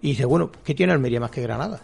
Y 0.00 0.10
dices, 0.10 0.26
bueno, 0.26 0.50
¿qué 0.64 0.74
tiene 0.74 0.92
Almería 0.92 1.20
más 1.20 1.30
que 1.30 1.42
Granada? 1.42 1.80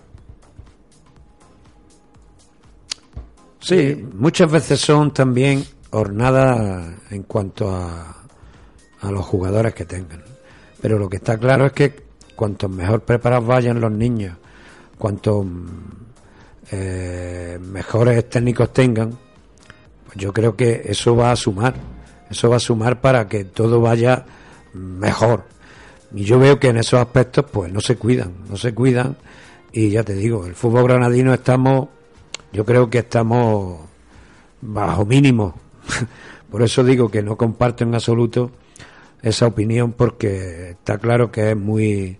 Sí, 3.60 4.06
muchas 4.14 4.50
veces 4.50 4.80
son 4.80 5.12
también 5.12 5.64
hornadas 5.90 6.94
en 7.10 7.22
cuanto 7.22 7.70
a, 7.70 8.24
a 9.00 9.10
los 9.10 9.24
jugadores 9.24 9.74
que 9.74 9.84
tengan. 9.84 10.22
Pero 10.80 10.98
lo 10.98 11.08
que 11.08 11.16
está 11.16 11.38
claro 11.38 11.66
es 11.66 11.72
que 11.72 12.04
cuantos 12.34 12.70
mejor 12.70 13.02
preparados 13.02 13.46
vayan 13.46 13.80
los 13.80 13.92
niños, 13.92 14.36
cuantos 14.98 15.46
eh, 16.70 17.58
mejores 17.60 18.28
técnicos 18.28 18.72
tengan, 18.72 19.16
pues 20.06 20.16
yo 20.16 20.32
creo 20.32 20.56
que 20.56 20.82
eso 20.86 21.14
va 21.16 21.32
a 21.32 21.36
sumar, 21.36 21.74
eso 22.30 22.50
va 22.50 22.56
a 22.56 22.60
sumar 22.60 23.00
para 23.00 23.28
que 23.28 23.44
todo 23.44 23.80
vaya 23.80 24.24
mejor. 24.74 25.44
Y 26.14 26.24
yo 26.24 26.38
veo 26.38 26.60
que 26.60 26.68
en 26.68 26.76
esos 26.76 27.00
aspectos 27.00 27.46
pues 27.50 27.72
no 27.72 27.80
se 27.80 27.96
cuidan, 27.96 28.32
no 28.48 28.56
se 28.56 28.74
cuidan 28.74 29.16
y 29.72 29.90
ya 29.90 30.04
te 30.04 30.14
digo, 30.14 30.46
el 30.46 30.54
fútbol 30.54 30.84
granadino 30.84 31.34
estamos, 31.34 31.88
yo 32.52 32.64
creo 32.64 32.88
que 32.88 32.98
estamos 32.98 33.80
bajo 34.60 35.04
mínimo. 35.04 35.54
Por 36.50 36.62
eso 36.62 36.84
digo 36.84 37.10
que 37.10 37.22
no 37.22 37.36
comparto 37.36 37.82
en 37.82 37.94
absoluto 37.94 38.52
esa 39.22 39.46
opinión 39.46 39.92
porque 39.92 40.70
está 40.70 40.98
claro 40.98 41.32
que 41.32 41.50
es 41.50 41.56
muy 41.56 42.18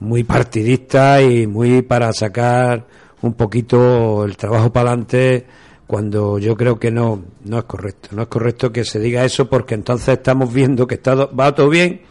muy 0.00 0.24
partidista 0.24 1.22
y 1.22 1.46
muy 1.46 1.82
para 1.82 2.12
sacar 2.12 2.86
un 3.22 3.34
poquito 3.34 4.24
el 4.24 4.36
trabajo 4.36 4.72
para 4.72 4.90
adelante 4.90 5.46
cuando 5.90 6.38
yo 6.38 6.56
creo 6.56 6.78
que 6.78 6.92
no 6.92 7.20
no 7.44 7.58
es 7.58 7.64
correcto 7.64 8.10
no 8.12 8.22
es 8.22 8.28
correcto 8.28 8.70
que 8.70 8.84
se 8.84 9.00
diga 9.00 9.24
eso 9.24 9.48
porque 9.48 9.74
entonces 9.74 10.10
estamos 10.10 10.54
viendo 10.54 10.86
que 10.86 10.94
está 10.94 11.16
va 11.16 11.52
todo 11.52 11.68
bien 11.68 12.02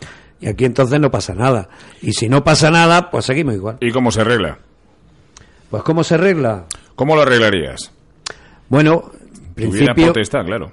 y 0.42 0.48
aquí 0.50 0.66
entonces 0.66 1.00
no 1.00 1.10
pasa 1.10 1.34
nada 1.34 1.70
y 2.02 2.12
si 2.12 2.28
no 2.28 2.44
pasa 2.44 2.70
nada 2.70 3.10
pues 3.10 3.24
seguimos 3.24 3.56
igual 3.56 3.78
¿Y 3.80 3.92
cómo 3.92 4.12
se 4.12 4.20
arregla? 4.20 4.60
pues 5.70 5.82
cómo 5.84 6.04
se 6.04 6.16
arregla 6.16 6.66
¿Cómo 6.96 7.16
lo 7.16 7.22
arreglarías? 7.22 7.94
bueno 8.68 9.12
en 9.46 9.54
principio 9.54 10.08
potestad, 10.08 10.44
claro. 10.46 10.72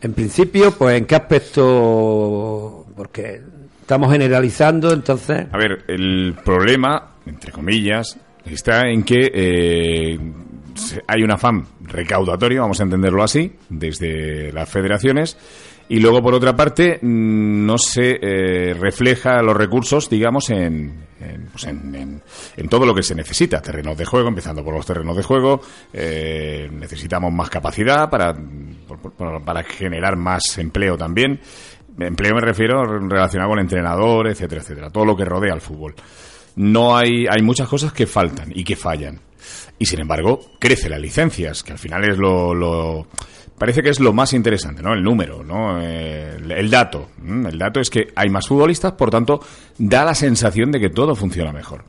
En 0.00 0.14
principio, 0.14 0.70
pues 0.72 0.96
en 0.96 1.04
qué 1.06 1.14
aspecto, 1.14 2.86
porque 2.96 3.42
estamos 3.80 4.10
generalizando, 4.10 4.92
entonces, 4.92 5.46
A 5.52 5.58
ver, 5.58 5.84
el 5.88 6.36
problema, 6.44 7.16
entre 7.26 7.52
comillas, 7.52 8.18
está 8.46 8.88
en 8.88 9.02
que 9.02 9.30
eh, 9.32 10.18
hay 11.06 11.22
un 11.22 11.30
afán 11.32 11.66
recaudatorio, 11.82 12.62
vamos 12.62 12.80
a 12.80 12.84
entenderlo 12.84 13.22
así, 13.22 13.52
desde 13.68 14.52
las 14.52 14.68
federaciones, 14.68 15.36
y 15.88 15.98
luego, 15.98 16.22
por 16.22 16.34
otra 16.34 16.54
parte, 16.54 16.98
mm, 17.02 17.66
no 17.66 17.76
se 17.78 18.18
eh, 18.22 18.74
refleja 18.74 19.42
los 19.42 19.56
recursos, 19.56 20.08
digamos, 20.08 20.48
en, 20.50 21.06
en, 21.20 21.46
pues 21.50 21.64
en- 21.64 21.94
en- 21.96 22.22
en 22.56 22.68
todo 22.68 22.86
lo 22.86 22.94
que 22.94 23.02
se 23.02 23.14
necesita. 23.16 23.60
Terrenos 23.60 23.96
de 23.98 24.04
juego, 24.04 24.28
empezando 24.28 24.62
por 24.62 24.72
los 24.74 24.86
terrenos 24.86 25.16
de 25.16 25.22
juego, 25.24 25.60
eh, 25.92 26.68
necesitamos 26.72 27.32
más 27.32 27.50
capacidad 27.50 28.08
para, 28.08 28.34
por- 28.86 29.42
para 29.44 29.64
generar 29.64 30.16
más 30.16 30.58
empleo 30.58 30.96
también. 30.96 31.40
Empleo 31.98 32.34
me 32.36 32.40
refiero 32.40 32.84
relacionado 32.84 33.50
con 33.50 33.58
entrenador, 33.58 34.28
etcétera, 34.28 34.60
etcétera. 34.62 34.90
Todo 34.90 35.04
lo 35.04 35.16
que 35.16 35.24
rodea 35.24 35.52
al 35.52 35.60
fútbol. 35.60 35.94
No 36.54 36.96
hay, 36.96 37.26
hay 37.28 37.42
muchas 37.42 37.68
cosas 37.68 37.92
que 37.92 38.06
faltan 38.06 38.52
y 38.54 38.62
que 38.62 38.76
fallan. 38.76 39.18
Y 39.80 39.86
sin 39.86 39.98
embargo, 39.98 40.38
crece 40.58 40.90
las 40.90 41.00
licencias, 41.00 41.62
que 41.62 41.72
al 41.72 41.78
final 41.78 42.04
es 42.04 42.18
lo, 42.18 43.06
parece 43.56 43.82
que 43.82 43.88
es 43.88 43.98
lo 43.98 44.12
más 44.12 44.34
interesante, 44.34 44.82
¿no? 44.82 44.92
El 44.92 45.02
número, 45.02 45.42
¿no? 45.42 45.80
Eh, 45.80 46.36
el, 46.36 46.68
dato. 46.68 47.08
El 47.26 47.58
dato 47.58 47.80
es 47.80 47.88
que 47.88 48.08
hay 48.14 48.28
más 48.28 48.46
futbolistas, 48.46 48.92
por 48.92 49.10
tanto, 49.10 49.40
da 49.78 50.04
la 50.04 50.14
sensación 50.14 50.70
de 50.70 50.80
que 50.80 50.90
todo 50.90 51.16
funciona 51.16 51.50
mejor. 51.50 51.82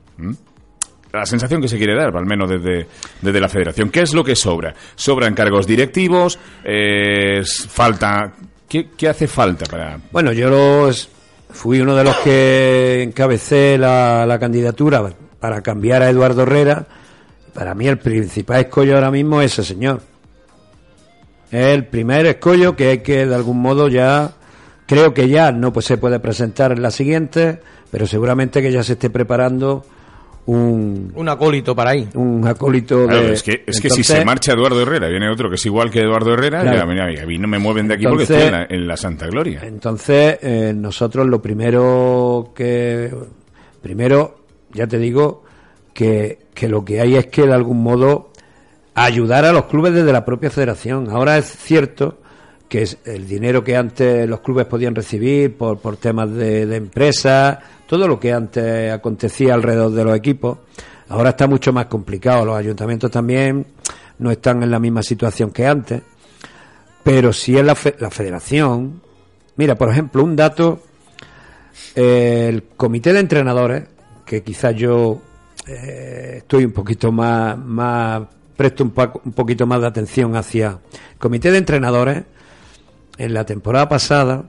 La 1.12 1.26
sensación 1.26 1.62
que 1.62 1.68
se 1.68 1.78
quiere 1.78 1.94
dar, 1.94 2.16
al 2.16 2.26
menos 2.26 2.50
desde, 2.50 2.88
desde 3.22 3.42
la 3.42 3.50
federación. 3.50 3.90
¿Qué 3.90 4.04
es 4.04 4.14
lo 4.14 4.24
que 4.24 4.38
sobra? 4.38 4.74
Sobran 4.96 5.36
cargos 5.36 5.68
directivos, 5.68 6.40
eh, 6.64 7.44
falta... 7.68 8.32
¿Qué, 8.70 8.88
qué 8.96 9.10
hace 9.10 9.28
falta 9.28 9.66
para...? 9.66 10.00
bueno, 10.14 10.32
yo 10.32 10.50
los, 10.50 11.10
fui 11.50 11.82
uno 11.82 11.94
de 11.94 12.06
los 12.06 12.16
que 12.20 13.04
encabecé 13.04 13.78
la, 13.78 14.26
la 14.26 14.40
candidatura 14.40 15.12
para 15.42 15.62
cambiar 15.62 16.04
a 16.04 16.10
Eduardo 16.10 16.44
Herrera. 16.44 16.88
Para 17.54 17.76
mí 17.76 17.88
el 17.88 17.98
principal 17.98 18.62
escollo 18.62 18.96
ahora 18.96 19.12
mismo 19.12 19.42
es 19.42 19.54
ese 19.54 19.64
señor. 19.74 20.02
Es 21.52 21.66
el 21.68 21.86
primer 21.86 22.26
escollo 22.26 22.76
que 22.76 22.88
hay 22.90 22.98
que 23.00 23.26
de 23.26 23.36
algún 23.36 23.62
modo 23.62 23.90
ya, 23.90 24.32
creo 24.86 25.14
que 25.14 25.28
ya 25.28 25.52
no 25.52 25.74
pues, 25.74 25.86
se 25.86 25.98
puede 25.98 26.20
presentar 26.20 26.72
en 26.72 26.82
la 26.82 26.92
siguiente, 26.92 27.60
pero 27.92 28.08
seguramente 28.08 28.62
que 28.62 28.72
ya 28.72 28.84
se 28.84 28.94
esté 28.94 29.10
preparando 29.10 29.84
un, 30.46 31.12
Un 31.14 31.30
acólito 31.30 31.76
para 31.76 31.92
ahí. 31.92 32.08
un 32.16 32.48
acólito 32.48 33.06
Claro, 33.06 33.28
de... 33.28 33.34
es 33.34 33.44
que, 33.44 33.64
es 33.68 33.80
que 33.82 33.90
si 33.90 34.02
se 34.04 34.24
marcha 34.26 34.54
Eduardo 34.54 34.82
Herrera, 34.82 35.08
viene 35.10 35.30
otro 35.30 35.50
que 35.50 35.56
es 35.56 35.66
igual 35.66 35.92
que 35.92 36.00
Eduardo 36.00 36.34
Herrera, 36.34 36.62
Claro. 36.62 36.78
ya, 36.78 36.86
mira, 36.86 37.22
a 37.22 37.26
mí 37.26 37.38
no 37.38 37.48
me 37.50 37.60
mueven 37.60 37.88
de 37.90 37.96
aquí 37.96 38.06
porque 38.08 38.24
estoy 38.24 38.42
en 38.44 38.52
la, 38.54 38.66
en 38.70 38.88
la 38.88 38.96
Santa 38.98 39.28
Gloria. 39.28 39.60
Entonces, 39.64 40.40
eh, 40.42 40.74
nosotros 40.76 41.28
lo 41.28 41.42
primero 41.42 42.52
que. 42.56 43.14
Primero, 43.82 44.46
ya 44.74 44.88
te 44.88 44.98
digo, 44.98 45.44
que, 45.94 46.40
que 46.54 46.68
lo 46.68 46.84
que 46.86 47.02
hay 47.02 47.16
es 47.16 47.28
que 47.28 47.46
de 47.46 47.54
algún 47.54 47.82
modo 47.84 48.32
ayudar 48.94 49.46
a 49.46 49.54
los 49.54 49.66
clubes 49.66 49.94
desde 49.94 50.12
la 50.12 50.26
propia 50.26 50.50
federación. 50.50 51.10
Ahora 51.10 51.38
es 51.38 51.46
cierto 51.46 52.20
que 52.68 52.88
el 53.06 53.28
dinero 53.28 53.64
que 53.64 53.76
antes 53.76 54.28
los 54.28 54.40
clubes 54.42 54.66
podían 54.66 54.96
recibir 54.96 55.58
por, 55.58 55.80
por 55.80 55.98
temas 55.98 56.32
de, 56.34 56.66
de 56.66 56.76
empresas, 56.78 57.58
todo 57.86 58.08
lo 58.08 58.20
que 58.20 58.32
antes 58.32 58.92
acontecía 58.92 59.54
alrededor 59.54 59.92
de 59.92 60.04
los 60.06 60.16
equipos, 60.16 60.60
ahora 61.10 61.32
está 61.32 61.48
mucho 61.48 61.74
más 61.74 61.88
complicado. 61.88 62.46
Los 62.46 62.58
ayuntamientos 62.58 63.12
también 63.12 63.66
no 64.20 64.32
están 64.32 64.64
en 64.64 64.72
la 64.72 64.80
misma 64.80 65.04
situación 65.04 65.52
que 65.52 65.68
antes. 65.68 66.02
Pero 67.04 67.34
si 67.34 67.58
es 67.58 67.66
la, 67.66 67.76
fe- 67.76 67.96
la 68.00 68.10
federación, 68.10 69.02
mira, 69.58 69.76
por 69.76 69.90
ejemplo, 69.90 70.24
un 70.24 70.36
dato, 70.36 70.80
eh, 71.96 72.48
el 72.48 72.64
comité 72.78 73.12
de 73.12 73.20
entrenadores, 73.20 73.84
que 74.26 74.44
quizás 74.44 74.76
yo 74.76 75.20
eh, 75.68 76.36
estoy 76.38 76.66
un 76.66 76.72
poquito 76.72 77.12
más, 77.12 78.28
presto 78.56 78.84
un, 78.84 78.92
poquito 78.92 79.66
más 79.68 79.82
de 79.82 79.88
atención 79.88 80.36
hacia 80.36 80.80
el 81.14 81.18
comité 81.18 81.52
de 81.52 81.58
entrenadores, 81.58 82.24
en 83.18 83.34
la 83.34 83.46
temporada 83.46 83.88
pasada, 83.88 84.46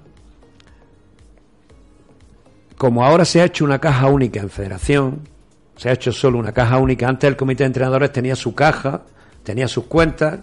como 2.77 3.05
ahora 3.05 3.25
se 3.25 3.41
ha 3.41 3.45
hecho 3.45 3.65
una 3.65 3.79
caja 3.79 4.07
única 4.07 4.41
en 4.41 4.51
federación, 4.51 5.29
se 5.77 5.89
ha 5.89 5.93
hecho 5.93 6.13
solo 6.13 6.39
una 6.39 6.53
caja 6.53 6.79
única, 6.79 7.09
antes 7.09 7.29
el 7.29 7.37
comité 7.37 7.65
de 7.65 7.69
entrenadores 7.69 8.13
tenía 8.13 8.37
su 8.37 8.55
caja, 8.55 9.03
tenía 9.43 9.69
sus 9.69 9.85
cuentas, 9.85 10.41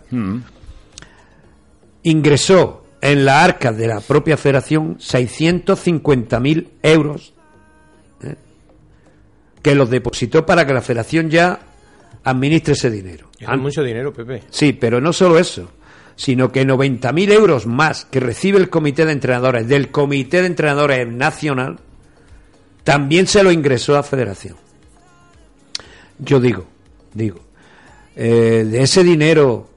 ingresó 2.03 2.85
en 3.01 3.25
la 3.25 3.43
arca 3.43 3.71
de 3.71 3.87
la 3.87 4.01
propia 4.01 4.37
federación 4.37 4.97
650.000 4.97 6.67
euros. 6.83 7.33
Que 9.61 9.75
los 9.75 9.89
depositó 9.89 10.45
para 10.45 10.65
que 10.65 10.73
la 10.73 10.81
federación 10.81 11.29
ya 11.29 11.59
administre 12.23 12.73
ese 12.73 12.89
dinero. 12.89 13.29
Es 13.39 13.57
mucho 13.57 13.83
dinero, 13.83 14.13
Pepe. 14.13 14.43
Sí, 14.49 14.73
pero 14.73 14.99
no 15.01 15.13
solo 15.13 15.39
eso, 15.39 15.71
sino 16.15 16.51
que 16.51 16.65
90.000 16.65 17.31
euros 17.31 17.65
más 17.65 18.05
que 18.05 18.19
recibe 18.19 18.59
el 18.59 18.69
comité 18.69 19.05
de 19.05 19.13
entrenadores 19.13 19.67
del 19.67 19.89
comité 19.89 20.41
de 20.41 20.47
entrenadores 20.47 21.07
nacional 21.07 21.79
también 22.83 23.27
se 23.27 23.43
lo 23.43 23.51
ingresó 23.51 23.93
a 23.93 23.97
la 23.97 24.03
federación. 24.03 24.55
Yo 26.17 26.39
digo, 26.39 26.65
digo, 27.13 27.39
eh, 28.15 28.65
de 28.69 28.81
ese 28.81 29.03
dinero 29.03 29.69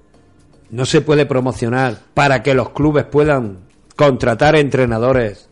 no 0.70 0.86
se 0.86 1.00
puede 1.02 1.26
promocionar 1.26 2.00
para 2.14 2.42
que 2.42 2.54
los 2.54 2.70
clubes 2.70 3.04
puedan 3.04 3.58
contratar 3.94 4.56
entrenadores 4.56 5.48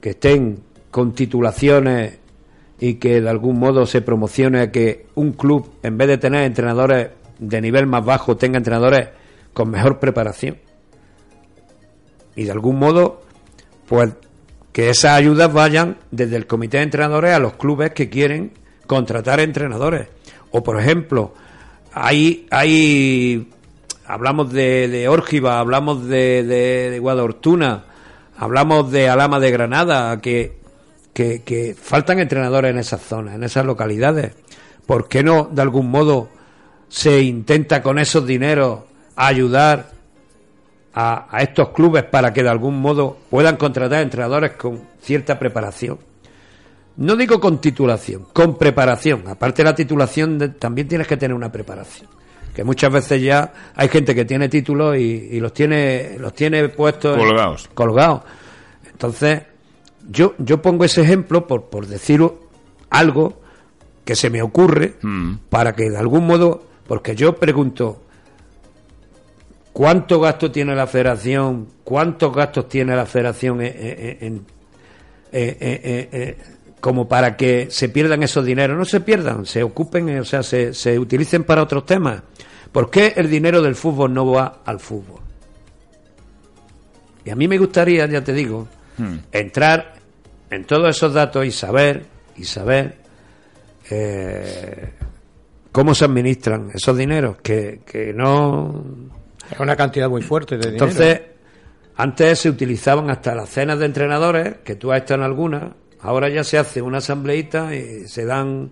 que 0.00 0.10
estén 0.10 0.64
con 0.90 1.12
titulaciones 1.12 2.19
y 2.80 2.94
que 2.94 3.20
de 3.20 3.28
algún 3.28 3.58
modo 3.58 3.84
se 3.86 4.00
promocione 4.00 4.70
que 4.70 5.06
un 5.14 5.32
club, 5.32 5.70
en 5.82 5.98
vez 5.98 6.08
de 6.08 6.18
tener 6.18 6.44
entrenadores 6.44 7.10
de 7.38 7.60
nivel 7.60 7.86
más 7.86 8.04
bajo, 8.04 8.36
tenga 8.36 8.56
entrenadores 8.56 9.10
con 9.52 9.70
mejor 9.70 9.98
preparación. 10.00 10.56
Y 12.34 12.44
de 12.44 12.52
algún 12.52 12.78
modo, 12.78 13.22
pues 13.86 14.14
que 14.72 14.88
esas 14.88 15.12
ayudas 15.12 15.52
vayan 15.52 15.98
desde 16.10 16.36
el 16.36 16.46
comité 16.46 16.78
de 16.78 16.84
entrenadores 16.84 17.34
a 17.34 17.38
los 17.38 17.54
clubes 17.54 17.92
que 17.92 18.08
quieren 18.08 18.52
contratar 18.86 19.40
entrenadores. 19.40 20.08
O, 20.50 20.62
por 20.62 20.80
ejemplo, 20.80 21.34
hay, 21.92 22.46
hay 22.50 23.50
hablamos 24.06 24.52
de, 24.52 24.88
de 24.88 25.08
Órgiva, 25.08 25.58
hablamos 25.58 26.06
de, 26.06 26.44
de, 26.44 26.98
Guadalhortuna, 26.98 27.84
hablamos 28.36 28.90
de 28.90 29.08
Alama 29.08 29.38
de 29.38 29.50
Granada, 29.50 30.20
que, 30.20 30.59
que, 31.12 31.42
que 31.42 31.74
faltan 31.80 32.18
entrenadores 32.18 32.70
en 32.70 32.78
esas 32.78 33.00
zonas, 33.02 33.34
en 33.34 33.44
esas 33.44 33.64
localidades. 33.66 34.32
¿Por 34.86 35.08
qué 35.08 35.22
no, 35.22 35.48
de 35.52 35.62
algún 35.62 35.90
modo, 35.90 36.28
se 36.88 37.20
intenta 37.22 37.82
con 37.82 37.98
esos 37.98 38.26
dineros 38.26 38.80
ayudar 39.16 39.90
a, 40.94 41.26
a 41.30 41.42
estos 41.42 41.70
clubes 41.70 42.04
para 42.04 42.32
que 42.32 42.42
de 42.42 42.48
algún 42.48 42.80
modo 42.80 43.16
puedan 43.30 43.56
contratar 43.56 44.02
entrenadores 44.02 44.52
con 44.52 44.80
cierta 45.02 45.38
preparación? 45.38 45.98
No 46.96 47.16
digo 47.16 47.40
con 47.40 47.60
titulación, 47.60 48.26
con 48.32 48.58
preparación. 48.58 49.24
Aparte 49.28 49.62
de 49.62 49.70
la 49.70 49.74
titulación, 49.74 50.38
de- 50.38 50.48
también 50.50 50.88
tienes 50.88 51.06
que 51.06 51.16
tener 51.16 51.34
una 51.34 51.50
preparación. 51.52 52.08
Que 52.54 52.64
muchas 52.64 52.92
veces 52.92 53.22
ya 53.22 53.52
hay 53.76 53.88
gente 53.88 54.12
que 54.14 54.24
tiene 54.24 54.48
títulos 54.48 54.96
y, 54.96 55.00
y 55.30 55.40
los 55.40 55.52
tiene 55.54 56.16
los 56.18 56.34
tiene 56.34 56.68
puestos 56.68 57.16
Colgados. 57.16 57.68
colgados. 57.74 58.22
Entonces, 58.90 59.42
yo, 60.10 60.34
yo 60.38 60.60
pongo 60.60 60.84
ese 60.84 61.02
ejemplo 61.02 61.46
por, 61.46 61.70
por 61.70 61.86
decir 61.86 62.22
algo 62.90 63.40
que 64.04 64.16
se 64.16 64.28
me 64.30 64.42
ocurre 64.42 64.94
Mm. 65.02 65.34
para 65.48 65.72
que 65.74 65.88
de 65.90 65.96
algún 65.96 66.26
modo, 66.26 66.64
porque 66.86 67.14
yo 67.14 67.36
pregunto, 67.36 68.02
¿cuánto 69.72 70.20
gasto 70.20 70.50
tiene 70.50 70.74
la 70.74 70.86
federación? 70.86 71.68
¿Cuántos 71.84 72.34
gastos 72.34 72.68
tiene 72.68 72.96
la 72.96 73.06
federación 73.06 73.60
en, 73.62 73.72
en- 73.76 74.16
en- 74.20 74.46
eh, 75.32 75.56
eh, 75.60 75.80
eh, 75.84 76.08
eh, 76.12 76.36
como 76.80 77.06
para 77.08 77.36
que 77.36 77.68
se 77.70 77.88
pierdan 77.88 78.22
esos 78.22 78.44
dineros? 78.44 78.76
No 78.76 78.84
se 78.84 79.00
pierdan, 79.00 79.46
se 79.46 79.62
ocupen, 79.62 80.18
o 80.18 80.24
sea, 80.24 80.42
se, 80.42 80.74
se 80.74 80.98
utilicen 80.98 81.44
para 81.44 81.62
otros 81.62 81.86
temas. 81.86 82.22
¿Por 82.72 82.90
qué 82.90 83.14
el 83.16 83.28
dinero 83.30 83.62
del 83.62 83.74
fútbol 83.76 84.12
no 84.14 84.26
va 84.26 84.60
al 84.64 84.80
fútbol? 84.80 85.20
Y 87.24 87.30
a 87.30 87.36
mí 87.36 87.46
me 87.48 87.58
gustaría, 87.58 88.06
ya 88.06 88.24
te 88.24 88.32
digo, 88.32 88.66
entrar 89.32 89.94
en 90.50 90.64
todos 90.64 90.96
esos 90.96 91.14
datos 91.14 91.44
y 91.46 91.50
saber, 91.50 92.04
y 92.36 92.44
saber 92.44 92.96
eh, 93.90 94.90
cómo 95.72 95.94
se 95.94 96.04
administran 96.04 96.70
esos 96.74 96.96
dineros, 96.96 97.36
que, 97.42 97.80
que 97.86 98.12
no... 98.12 98.84
Es 99.50 99.58
una 99.58 99.76
cantidad 99.76 100.08
muy 100.08 100.22
fuerte 100.22 100.56
de 100.56 100.70
dinero. 100.70 100.86
Entonces, 100.86 101.20
antes 101.96 102.38
se 102.38 102.48
utilizaban 102.48 103.10
hasta 103.10 103.34
las 103.34 103.48
cenas 103.48 103.78
de 103.78 103.86
entrenadores, 103.86 104.56
que 104.64 104.76
tú 104.76 104.92
has 104.92 105.00
estado 105.00 105.20
en 105.20 105.26
algunas, 105.26 105.64
ahora 106.00 106.28
ya 106.28 106.44
se 106.44 106.58
hace 106.58 106.82
una 106.82 106.98
asambleíta 106.98 107.74
y 107.74 108.06
se 108.06 108.24
dan 108.24 108.70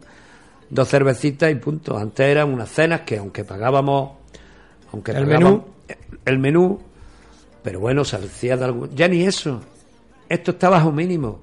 dos 0.70 0.88
cervecitas 0.88 1.50
y 1.50 1.54
punto. 1.56 1.96
Antes 1.96 2.26
eran 2.26 2.52
unas 2.52 2.68
cenas 2.68 3.02
que 3.02 3.18
aunque 3.18 3.44
pagábamos, 3.44 4.12
aunque 4.92 5.12
El 5.12 5.24
pagábamos 5.24 5.62
el 6.24 6.38
menú, 6.38 6.80
pero 7.62 7.80
bueno, 7.80 8.04
se 8.04 8.16
hacía 8.16 8.56
de 8.56 8.64
algún... 8.64 8.94
Ya 8.94 9.08
ni 9.08 9.22
eso. 9.22 9.60
Esto 10.28 10.52
está 10.52 10.68
bajo 10.68 10.92
mínimo. 10.92 11.40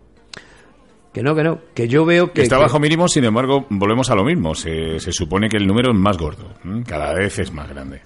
Que 1.16 1.24
no, 1.24 1.34
que 1.34 1.44
no. 1.46 1.60
Que 1.74 1.88
yo 1.88 2.04
veo 2.04 2.34
que... 2.34 2.42
Está 2.42 2.58
que- 2.58 2.64
bajo 2.64 2.78
mínimo, 2.78 3.08
sin 3.08 3.24
embargo, 3.24 3.66
volvemos 3.70 4.10
a 4.10 4.16
lo 4.16 4.26
mismo. 4.26 4.54
Se, 4.54 5.00
se 5.00 5.14
supone 5.14 5.48
que 5.48 5.56
el 5.56 5.66
número 5.66 5.92
es 5.92 5.98
más 5.98 6.18
gordo. 6.18 6.50
Cada 6.86 7.14
vez 7.14 7.40
es 7.40 7.54
más 7.54 7.70
grande. 7.70 8.02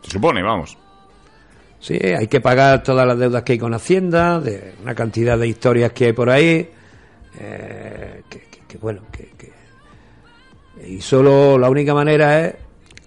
Se 0.00 0.12
supone, 0.12 0.42
vamos. 0.42 0.78
Sí, 1.78 1.98
hay 2.02 2.26
que 2.26 2.40
pagar 2.40 2.82
todas 2.82 3.06
las 3.06 3.18
deudas 3.18 3.42
que 3.42 3.52
hay 3.52 3.58
con 3.58 3.74
Hacienda, 3.74 4.40
de 4.40 4.72
una 4.82 4.94
cantidad 4.94 5.36
de 5.38 5.46
historias 5.46 5.92
que 5.92 6.06
hay 6.06 6.12
por 6.14 6.30
ahí, 6.30 6.70
eh, 7.38 8.22
que, 8.30 8.38
que- 8.50 8.60
que, 8.66 8.78
bueno, 8.78 9.02
que, 9.12 9.28
que- 9.36 9.52
y 10.88 11.02
solo 11.02 11.58
la 11.58 11.68
única 11.68 11.92
manera 11.92 12.46
es, 12.46 12.54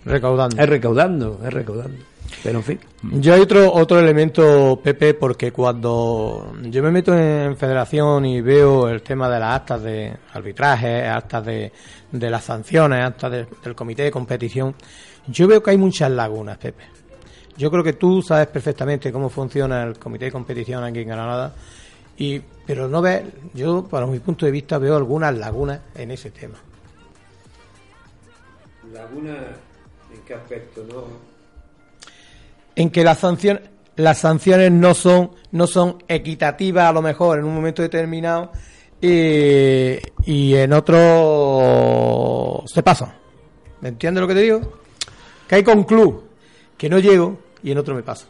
Recaudando. 0.06 0.62
es 0.62 0.70
recaudando, 0.70 1.40
es 1.44 1.52
recaudando. 1.52 1.98
Pero 2.44 2.58
en 2.60 2.64
fin, 2.64 2.80
Yo 3.04 3.36
hay 3.36 3.40
otro, 3.42 3.72
otro 3.72 4.00
elemento, 4.00 4.80
Pepe, 4.84 5.14
porque 5.14 5.52
cuando 5.52 6.54
yo 6.64 6.82
me 6.82 6.90
meto 6.90 7.16
en 7.16 7.56
federación 7.56 8.26
y 8.26 8.42
veo 8.42 8.90
el 8.90 9.04
tema 9.04 9.30
de 9.30 9.40
las 9.40 9.56
actas 9.58 9.84
de 9.84 10.18
arbitraje, 10.34 11.06
actas 11.08 11.46
de, 11.46 11.72
de 12.12 12.30
las 12.32 12.44
sanciones, 12.44 13.06
actas 13.06 13.32
de- 13.32 13.48
del 13.64 13.76
comité 13.76 14.04
de 14.04 14.12
competición, 14.12 14.74
yo 15.28 15.48
veo 15.48 15.62
que 15.62 15.70
hay 15.72 15.78
muchas 15.78 16.10
lagunas, 16.10 16.58
Pepe. 16.58 16.84
Yo 17.58 17.70
creo 17.70 17.84
que 17.84 17.94
tú 17.94 18.24
sabes 18.24 18.48
perfectamente 18.48 19.12
cómo 19.12 19.30
funciona 19.30 19.84
el 19.84 20.00
comité 20.00 20.26
de 20.26 20.32
competición 20.32 20.84
aquí 20.84 21.00
en 21.02 21.10
Granada, 21.10 21.54
y, 22.18 22.40
pero 22.66 22.88
no 22.88 23.04
ves, 23.04 23.22
yo, 23.54 23.84
para 23.84 24.08
mi 24.08 24.18
punto 24.20 24.48
de 24.48 24.52
vista, 24.52 24.80
veo 24.80 24.96
algunas 24.96 25.38
lagunas 25.38 25.80
en 25.94 26.10
ese 26.10 26.32
tema. 26.32 26.58
¿Laguna 28.92 29.36
en 30.14 30.22
qué 30.26 30.34
aspecto? 30.34 30.84
No? 30.92 31.31
En 32.76 32.90
que 32.90 33.04
las 33.04 33.20
sanciones 33.20 33.64
las 33.98 34.20
sanciones 34.20 34.72
no 34.72 34.94
son 34.94 35.32
no 35.52 35.68
son 35.68 35.98
equitativas 36.08 36.86
a 36.86 36.94
lo 36.94 37.02
mejor 37.02 37.40
en 37.40 37.46
un 37.46 37.54
momento 37.54 37.82
determinado 37.82 38.52
y 39.02 40.00
en 40.56 40.74
otro 40.74 42.64
se 42.66 42.84
pasan 42.84 43.14
¿me 43.82 43.90
entiendes 43.90 44.22
lo 44.22 44.28
que 44.28 44.36
te 44.36 44.42
digo? 44.42 44.62
que 45.48 45.56
hay 45.56 45.64
con 45.64 45.84
club 45.84 46.24
que 46.78 46.90
no 46.90 47.00
llego 47.00 47.38
y 47.64 47.72
en 47.72 47.78
otro 47.78 47.96
me 47.96 48.04
pasa 48.04 48.28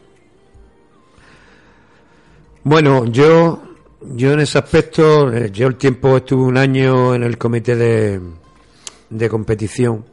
Bueno, 2.64 3.06
yo, 3.06 3.60
yo 4.02 4.32
en 4.32 4.40
ese 4.40 4.58
aspecto, 4.58 5.32
eh, 5.32 5.50
yo 5.50 5.66
el 5.66 5.74
tiempo 5.74 6.16
estuve 6.18 6.44
un 6.44 6.56
año 6.56 7.12
en 7.12 7.24
el 7.24 7.36
comité 7.36 7.74
de, 7.74 8.20
de 9.10 9.28
competición. 9.28 10.04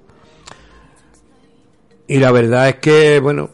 Y 2.07 2.17
la 2.17 2.31
verdad 2.31 2.69
es 2.69 2.75
que, 2.77 3.19
bueno, 3.19 3.51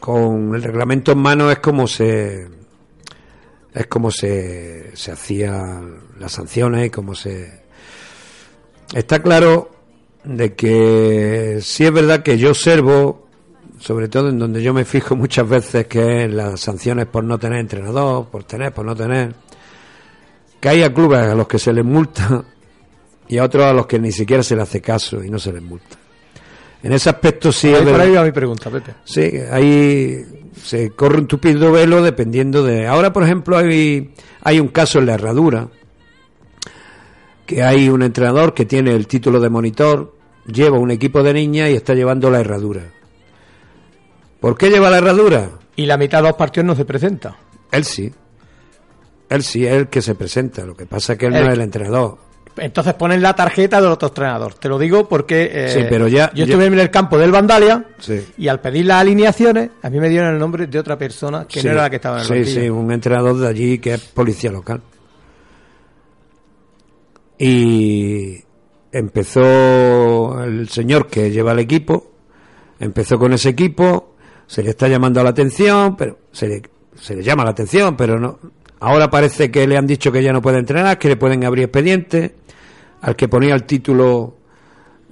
con 0.00 0.54
el 0.54 0.62
reglamento 0.62 1.12
en 1.12 1.18
mano 1.18 1.50
es 1.50 1.58
como 1.58 1.86
se, 1.86 2.48
es 3.74 3.86
como 3.86 4.10
se, 4.10 4.96
se 4.96 5.12
hacían 5.12 5.98
las 6.18 6.32
sanciones 6.32 6.86
y 6.86 6.90
como 6.90 7.14
se, 7.14 7.62
está 8.94 9.22
claro 9.22 9.70
de 10.24 10.54
que 10.54 11.58
sí 11.62 11.84
es 11.84 11.92
verdad 11.92 12.22
que 12.22 12.38
yo 12.38 12.50
observo 12.50 13.28
sobre 13.78 14.08
todo 14.08 14.28
en 14.28 14.38
donde 14.38 14.62
yo 14.62 14.74
me 14.74 14.84
fijo 14.84 15.14
muchas 15.16 15.48
veces 15.48 15.86
que 15.86 16.24
es 16.24 16.32
las 16.32 16.60
sanciones 16.60 17.06
por 17.06 17.24
no 17.24 17.38
tener 17.38 17.60
entrenador, 17.60 18.26
por 18.26 18.44
tener, 18.44 18.72
por 18.72 18.84
no 18.84 18.94
tener, 18.94 19.34
que 20.60 20.68
hay 20.68 20.82
a 20.82 20.92
clubes 20.92 21.20
a 21.20 21.34
los 21.34 21.46
que 21.46 21.58
se 21.58 21.72
les 21.72 21.84
multa 21.84 22.44
y 23.28 23.38
a 23.38 23.44
otros 23.44 23.64
a 23.64 23.72
los 23.72 23.86
que 23.86 23.98
ni 23.98 24.10
siquiera 24.10 24.42
se 24.42 24.56
les 24.56 24.64
hace 24.64 24.80
caso 24.80 25.22
y 25.22 25.30
no 25.30 25.38
se 25.38 25.52
les 25.52 25.62
multa. 25.62 25.97
En 26.82 26.92
ese 26.92 27.10
aspecto 27.10 27.50
sí 27.50 27.74
Ahí 27.74 27.84
por 27.84 28.00
ahí 28.00 28.12
va 28.12 28.22
mi 28.22 28.30
pregunta 28.30 28.70
Pepe 28.70 28.94
Sí, 29.04 29.30
ahí 29.50 30.24
se 30.62 30.90
corre 30.90 31.18
un 31.18 31.26
tupido 31.26 31.72
velo 31.72 32.02
dependiendo 32.02 32.62
de... 32.62 32.86
Ahora, 32.86 33.12
por 33.12 33.22
ejemplo, 33.22 33.56
hay, 33.56 34.12
hay 34.42 34.60
un 34.60 34.68
caso 34.68 34.98
en 34.98 35.06
la 35.06 35.14
herradura, 35.14 35.68
que 37.46 37.62
hay 37.62 37.88
un 37.88 38.02
entrenador 38.02 38.54
que 38.54 38.64
tiene 38.64 38.92
el 38.92 39.06
título 39.06 39.40
de 39.40 39.48
monitor, 39.48 40.14
lleva 40.46 40.78
un 40.78 40.90
equipo 40.90 41.22
de 41.22 41.32
niñas 41.32 41.70
y 41.70 41.74
está 41.74 41.94
llevando 41.94 42.30
la 42.30 42.40
herradura. 42.40 42.82
¿Por 44.40 44.58
qué 44.58 44.70
lleva 44.70 44.90
la 44.90 44.98
herradura? 44.98 45.50
y 45.78 45.86
la 45.86 45.96
mitad 45.96 46.18
de 46.18 46.24
los 46.28 46.36
partidos 46.36 46.66
no 46.66 46.74
se 46.74 46.84
presenta 46.84 47.36
Él 47.70 47.84
sí. 47.84 48.12
Él 49.28 49.42
sí 49.44 49.64
es 49.64 49.74
el 49.74 49.88
que 49.88 50.02
se 50.02 50.14
presenta. 50.14 50.64
Lo 50.64 50.74
que 50.74 50.86
pasa 50.86 51.12
es 51.12 51.18
que 51.18 51.26
él 51.26 51.32
no 51.32 51.38
es 51.40 51.52
el 51.52 51.60
entrenador. 51.60 52.18
Entonces 52.60 52.94
ponen 52.94 53.20
la 53.22 53.34
tarjeta 53.34 53.80
del 53.80 53.90
otro 53.90 54.08
entrenador 54.08 54.54
te 54.54 54.68
lo 54.68 54.78
digo 54.78 55.08
porque 55.08 55.50
eh, 55.52 55.68
Sí, 55.70 55.80
pero 55.88 56.08
ya- 56.08 56.30
yo 56.34 56.44
ya- 56.44 56.44
estuve 56.44 56.66
en 56.66 56.78
el 56.78 56.90
campo 56.90 57.16
del 57.18 57.30
Vandalia 57.32 57.84
Sí. 57.98 58.24
y 58.38 58.48
al 58.48 58.60
pedir 58.60 58.86
las 58.86 59.00
alineaciones 59.00 59.70
a 59.82 59.90
mí 59.90 59.98
me 60.00 60.08
dieron 60.08 60.32
el 60.34 60.38
nombre 60.38 60.66
de 60.66 60.78
otra 60.78 60.96
persona 60.98 61.46
que 61.48 61.60
Sí. 61.60 61.66
no 61.66 61.72
era 61.72 61.82
la 61.82 61.90
que 61.90 61.96
estaba 61.96 62.16
en 62.16 62.20
el 62.22 62.26
Sí, 62.28 62.34
banquillo. 62.34 62.60
sí, 62.62 62.68
un 62.70 62.92
entrenador 62.92 63.36
de 63.38 63.48
allí 63.48 63.78
que 63.78 63.94
es 63.94 64.00
policía 64.02 64.50
local. 64.50 64.80
Y 67.38 68.36
empezó 68.90 70.42
el 70.42 70.68
señor 70.68 71.06
que 71.06 71.30
lleva 71.30 71.52
el 71.52 71.60
equipo, 71.60 72.10
empezó 72.80 73.18
con 73.18 73.32
ese 73.32 73.50
equipo, 73.50 74.14
se 74.46 74.62
le 74.62 74.70
está 74.70 74.88
llamando 74.88 75.22
la 75.22 75.30
atención, 75.30 75.96
pero 75.96 76.18
se 76.32 76.48
le, 76.48 76.62
se 77.00 77.14
le 77.14 77.22
llama 77.22 77.44
la 77.44 77.50
atención, 77.50 77.96
pero 77.96 78.18
no. 78.18 78.38
Ahora 78.80 79.10
parece 79.10 79.50
que 79.50 79.66
le 79.66 79.76
han 79.76 79.86
dicho 79.86 80.10
que 80.10 80.22
ya 80.22 80.32
no 80.32 80.40
puede 80.42 80.58
entrenar, 80.58 80.98
que 80.98 81.08
le 81.08 81.16
pueden 81.16 81.44
abrir 81.44 81.64
expediente. 81.64 82.34
Al 83.02 83.16
que 83.16 83.28
ponía 83.28 83.54
el 83.54 83.64
título, 83.64 84.36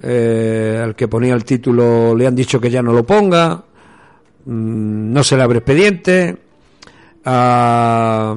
eh, 0.01 0.81
al 0.83 0.95
que 0.95 1.07
ponía 1.07 1.33
el 1.33 1.43
título 1.43 2.15
le 2.15 2.27
han 2.27 2.35
dicho 2.35 2.59
que 2.59 2.69
ya 2.69 2.81
no 2.81 2.93
lo 2.93 3.05
ponga. 3.05 3.63
Mm, 4.45 5.13
no 5.13 5.23
se 5.23 5.37
le 5.37 5.43
abre 5.43 5.59
expediente. 5.59 6.37
Ah, 7.25 8.35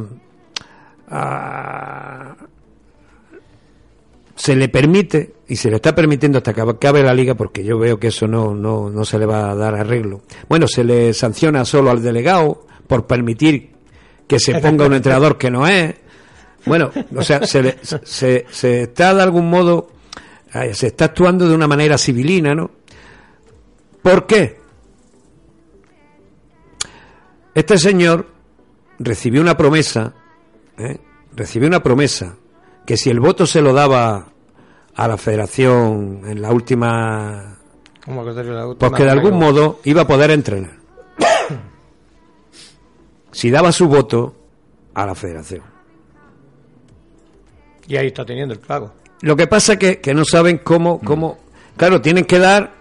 se 4.40 4.56
le 4.56 4.68
permite 4.68 5.34
y 5.48 5.56
se 5.56 5.68
le 5.68 5.76
está 5.76 5.94
permitiendo 5.94 6.38
hasta 6.38 6.54
que 6.54 6.62
acabe 6.62 7.02
la 7.02 7.12
liga 7.12 7.34
porque 7.34 7.62
yo 7.62 7.78
veo 7.78 7.98
que 8.00 8.06
eso 8.08 8.26
no, 8.26 8.54
no, 8.54 8.88
no 8.88 9.04
se 9.04 9.18
le 9.18 9.26
va 9.26 9.50
a 9.50 9.54
dar 9.54 9.74
arreglo. 9.74 10.22
Bueno, 10.48 10.66
se 10.66 10.82
le 10.82 11.12
sanciona 11.12 11.64
solo 11.64 11.90
al 11.90 12.02
delegado 12.02 12.66
por 12.86 13.06
permitir 13.06 13.70
que 14.26 14.38
se 14.38 14.60
ponga 14.60 14.86
un 14.86 14.94
entrenador 14.94 15.36
que 15.36 15.50
no 15.50 15.66
es. 15.66 15.94
Bueno, 16.66 16.90
o 17.16 17.22
sea, 17.22 17.46
se, 17.46 17.62
le- 17.62 17.78
se, 17.82 18.46
se 18.50 18.82
está 18.82 19.14
de 19.14 19.22
algún 19.22 19.48
modo, 19.48 19.88
se 20.72 20.88
está 20.88 21.06
actuando 21.06 21.48
de 21.48 21.54
una 21.54 21.66
manera 21.66 21.96
civilina, 21.98 22.54
¿no? 22.54 22.70
¿Por 24.02 24.26
qué? 24.26 24.58
Este 27.54 27.78
señor 27.78 28.26
recibió 28.98 29.40
una 29.40 29.56
promesa, 29.56 30.14
¿eh? 30.78 30.98
recibió 31.34 31.68
una 31.68 31.82
promesa 31.82 32.36
que 32.86 32.96
si 32.96 33.10
el 33.10 33.20
voto 33.20 33.46
se 33.46 33.60
lo 33.60 33.72
daba 33.72 34.28
a 34.94 35.08
la 35.08 35.16
federación 35.16 36.22
en 36.26 36.42
la 36.42 36.52
última, 36.52 37.58
¿Cómo 38.04 38.24
que 38.24 38.32
la 38.32 38.66
última? 38.66 38.76
pues 38.78 38.92
que 38.92 39.04
de 39.04 39.10
algún 39.10 39.38
modo 39.38 39.80
iba 39.84 40.02
a 40.02 40.06
poder 40.06 40.30
entrenar. 40.30 40.76
Si 43.32 43.48
daba 43.50 43.70
su 43.70 43.86
voto 43.86 44.34
a 44.92 45.06
la 45.06 45.14
federación. 45.14 45.62
Y 47.90 47.96
ahí 47.96 48.06
está 48.06 48.24
teniendo 48.24 48.54
el 48.54 48.60
pago. 48.60 48.92
Lo 49.22 49.34
que 49.34 49.48
pasa 49.48 49.76
que, 49.76 50.00
que 50.00 50.14
no 50.14 50.24
saben 50.24 50.58
cómo, 50.62 51.00
cómo, 51.00 51.38
claro, 51.76 52.00
tienen 52.00 52.24
que 52.24 52.38
dar 52.38 52.72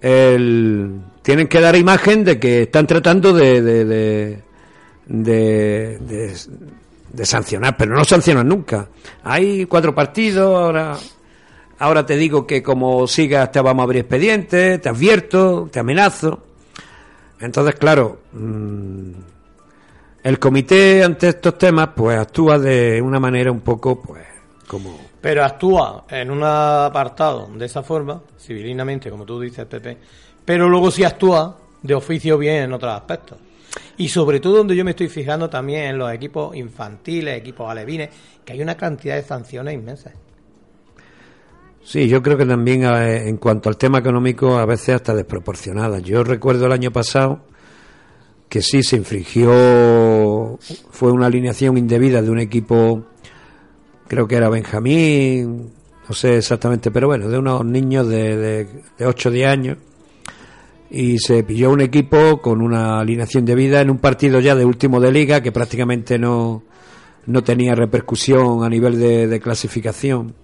el, 0.00 1.00
tienen 1.22 1.46
que 1.46 1.60
dar 1.60 1.76
imagen 1.76 2.24
de 2.24 2.40
que 2.40 2.62
están 2.62 2.86
tratando 2.86 3.32
de, 3.32 3.62
de, 3.62 3.84
de, 3.84 4.42
de, 5.06 5.98
de- 6.00 6.34
de 7.12 7.26
sancionar, 7.26 7.76
pero 7.76 7.94
no 7.94 8.04
sancionan 8.04 8.48
nunca. 8.48 8.88
Hay 9.24 9.66
cuatro 9.66 9.94
partidos, 9.94 10.52
ahora, 10.56 10.96
ahora 11.78 12.04
te 12.06 12.16
digo 12.16 12.44
que 12.46 12.60
como 12.62 13.06
sigas 13.06 13.50
te 13.52 13.60
vamos 13.60 13.82
a 13.82 13.84
abrir 13.84 14.00
expediente, 14.02 14.78
te 14.78 14.88
advierto, 14.88 15.68
te 15.72 15.78
amenazo. 15.80 16.42
Entonces, 17.40 17.76
claro, 17.76 18.20
mm, 18.32 19.10
el 20.24 20.38
comité 20.38 21.02
ante 21.04 21.28
estos 21.28 21.56
temas 21.56 21.90
pues 21.96 22.18
actúa 22.18 22.58
de 22.58 23.00
una 23.00 23.18
manera 23.18 23.50
un 23.50 23.60
poco 23.60 24.00
pues 24.02 24.24
como 24.70 24.96
Pero 25.20 25.44
actúa 25.44 26.04
en 26.08 26.30
un 26.30 26.44
apartado 26.44 27.50
de 27.56 27.66
esa 27.66 27.82
forma, 27.82 28.22
civilinamente, 28.38 29.10
como 29.10 29.26
tú 29.26 29.40
dices, 29.40 29.66
Pepe, 29.66 29.96
pero 30.44 30.68
luego 30.68 30.92
sí 30.92 31.02
actúa 31.02 31.58
de 31.82 31.92
oficio 31.92 32.38
bien 32.38 32.62
en 32.62 32.72
otros 32.72 32.92
aspectos. 32.92 33.36
Y 33.96 34.08
sobre 34.08 34.38
todo 34.38 34.58
donde 34.58 34.76
yo 34.76 34.84
me 34.84 34.92
estoy 34.92 35.08
fijando 35.08 35.50
también 35.50 35.86
en 35.86 35.98
los 35.98 36.12
equipos 36.12 36.54
infantiles, 36.54 37.36
equipos 37.36 37.68
alevines, 37.68 38.10
que 38.44 38.52
hay 38.52 38.62
una 38.62 38.76
cantidad 38.76 39.16
de 39.16 39.24
sanciones 39.24 39.74
inmensas. 39.74 40.12
Sí, 41.82 42.06
yo 42.06 42.22
creo 42.22 42.38
que 42.38 42.46
también 42.46 42.84
eh, 42.84 43.28
en 43.28 43.38
cuanto 43.38 43.70
al 43.70 43.76
tema 43.76 43.98
económico 43.98 44.56
a 44.56 44.66
veces 44.66 44.94
hasta 44.94 45.16
desproporcionadas. 45.16 46.00
Yo 46.04 46.22
recuerdo 46.22 46.66
el 46.66 46.72
año 46.72 46.92
pasado 46.92 47.40
que 48.48 48.62
sí 48.62 48.84
se 48.84 48.94
infringió, 48.94 50.58
fue 50.90 51.10
una 51.10 51.26
alineación 51.26 51.76
indebida 51.76 52.22
de 52.22 52.30
un 52.30 52.38
equipo, 52.38 53.04
creo 54.10 54.26
que 54.26 54.34
era 54.34 54.48
Benjamín, 54.48 55.70
no 56.08 56.14
sé 56.16 56.38
exactamente, 56.38 56.90
pero 56.90 57.06
bueno, 57.06 57.28
de 57.28 57.38
unos 57.38 57.64
niños 57.64 58.08
de, 58.08 58.36
de, 58.36 58.68
de 58.98 59.06
8 59.06 59.28
o 59.28 59.32
10 59.32 59.48
años, 59.48 59.78
y 60.90 61.20
se 61.20 61.44
pilló 61.44 61.70
un 61.70 61.80
equipo 61.80 62.42
con 62.42 62.60
una 62.60 62.98
alineación 62.98 63.44
de 63.44 63.54
vida 63.54 63.80
en 63.80 63.88
un 63.88 63.98
partido 63.98 64.40
ya 64.40 64.56
de 64.56 64.64
último 64.64 64.98
de 64.98 65.12
liga 65.12 65.40
que 65.42 65.52
prácticamente 65.52 66.18
no, 66.18 66.64
no 67.26 67.44
tenía 67.44 67.76
repercusión 67.76 68.64
a 68.64 68.68
nivel 68.68 68.98
de, 68.98 69.28
de 69.28 69.40
clasificación. 69.40 70.34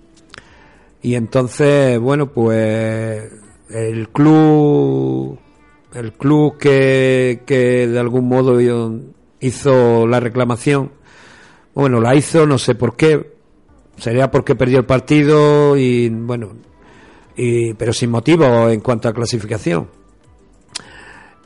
Y 1.02 1.16
entonces, 1.16 1.98
bueno, 1.98 2.30
pues 2.32 3.24
el 3.68 4.10
club, 4.10 5.40
el 5.92 6.12
club 6.12 6.56
que, 6.56 7.42
que 7.44 7.88
de 7.88 7.98
algún 7.98 8.28
modo 8.28 8.60
hizo 9.40 10.06
la 10.06 10.20
reclamación, 10.20 10.92
bueno, 11.74 12.00
la 12.00 12.14
hizo, 12.14 12.46
no 12.46 12.58
sé 12.58 12.76
por 12.76 12.94
qué, 12.94 13.35
sería 13.98 14.30
porque 14.30 14.54
perdió 14.54 14.78
el 14.78 14.86
partido 14.86 15.76
y 15.76 16.08
bueno, 16.08 16.52
y, 17.36 17.74
pero 17.74 17.92
sin 17.92 18.10
motivo 18.10 18.68
en 18.68 18.80
cuanto 18.80 19.08
a 19.08 19.14
clasificación 19.14 19.88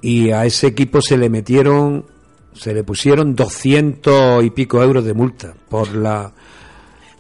y 0.01 0.31
a 0.31 0.45
ese 0.45 0.69
equipo 0.69 1.03
se 1.03 1.17
le 1.17 1.29
metieron, 1.29 2.07
se 2.55 2.73
le 2.73 2.85
pusieron 2.85 3.35
200 3.35 4.45
y 4.45 4.51
pico 4.51 4.83
euros 4.83 5.05
de 5.05 5.15
multa 5.15 5.55
por 5.69 5.95
la... 5.95 6.33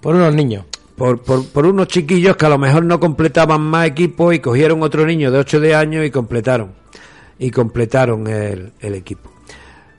Por 0.01 0.14
unos 0.14 0.35
niños. 0.35 0.64
Por, 0.97 1.22
por, 1.22 1.47
por 1.47 1.66
unos 1.66 1.89
chiquillos 1.89 2.37
que 2.37 2.47
a 2.47 2.51
lo 2.51 2.59
mejor 2.59 2.85
no 2.85 3.01
completaban 3.01 3.61
más 3.61 3.87
equipos 3.87 4.35
y 4.35 4.39
cogieron 4.39 4.83
otro 4.83 5.07
niño 5.07 5.31
de 5.31 5.39
8 5.39 5.61
de 5.61 5.74
años 5.74 6.07
y 6.07 6.11
completaron. 6.11 6.72
Y 7.39 7.51
completaron 7.51 8.26
el, 8.26 8.72
el 8.81 8.95
equipo. 8.95 9.31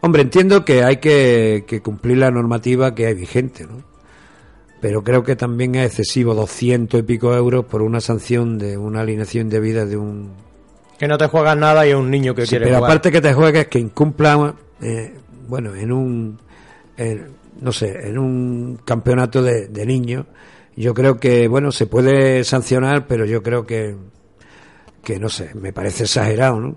Hombre, 0.02 0.24
entiendo 0.24 0.66
que 0.66 0.84
hay 0.84 0.98
que, 0.98 1.66
que 1.68 1.82
cumplir 1.82 2.18
la 2.18 2.32
normativa 2.32 2.96
que 2.96 3.06
hay 3.08 3.14
vigente, 3.14 3.66
¿no? 3.66 3.91
Pero 4.82 5.04
creo 5.04 5.24
que 5.24 5.36
también 5.36 5.76
es 5.76 5.86
excesivo 5.86 6.34
200 6.34 7.00
y 7.00 7.04
pico 7.04 7.34
euros 7.34 7.66
por 7.66 7.84
una 7.84 8.02
sanción 8.02 8.58
de 8.58 8.78
una 8.78 9.02
alineación 9.02 9.48
de 9.48 9.60
vida 9.60 9.86
de 9.86 9.96
un 9.96 10.32
que 10.98 11.08
no 11.08 11.18
te 11.18 11.26
juegas 11.26 11.58
nada 11.58 11.88
y 11.88 11.90
es 11.90 11.96
un 11.96 12.12
niño 12.12 12.36
que 12.36 12.44
sí, 12.44 12.50
quiere 12.50 12.66
pero 12.66 12.78
jugar. 12.78 12.92
aparte 12.92 13.12
que 13.12 13.22
te 13.22 13.34
juegues 13.34 13.68
que 13.70 13.80
incumpla 13.80 14.54
eh, 14.82 15.16
bueno 15.48 15.74
en 15.74 15.92
un 15.92 16.40
en, 16.96 17.28
no 17.60 17.72
sé 17.72 18.08
en 18.08 18.20
un 18.20 18.80
campeonato 18.86 19.42
de, 19.42 19.68
de, 19.68 19.86
niños 19.88 20.28
yo 20.76 20.94
creo 20.94 21.20
que 21.20 21.48
bueno 21.48 21.72
se 21.72 21.88
puede 21.88 22.44
sancionar 22.44 23.08
pero 23.08 23.26
yo 23.26 23.42
creo 23.42 23.66
que 23.66 23.96
que 25.04 25.20
no 25.20 25.28
sé 25.28 25.50
me 25.56 25.74
parece 25.74 26.04
exagerado 26.04 26.60
no 26.60 26.76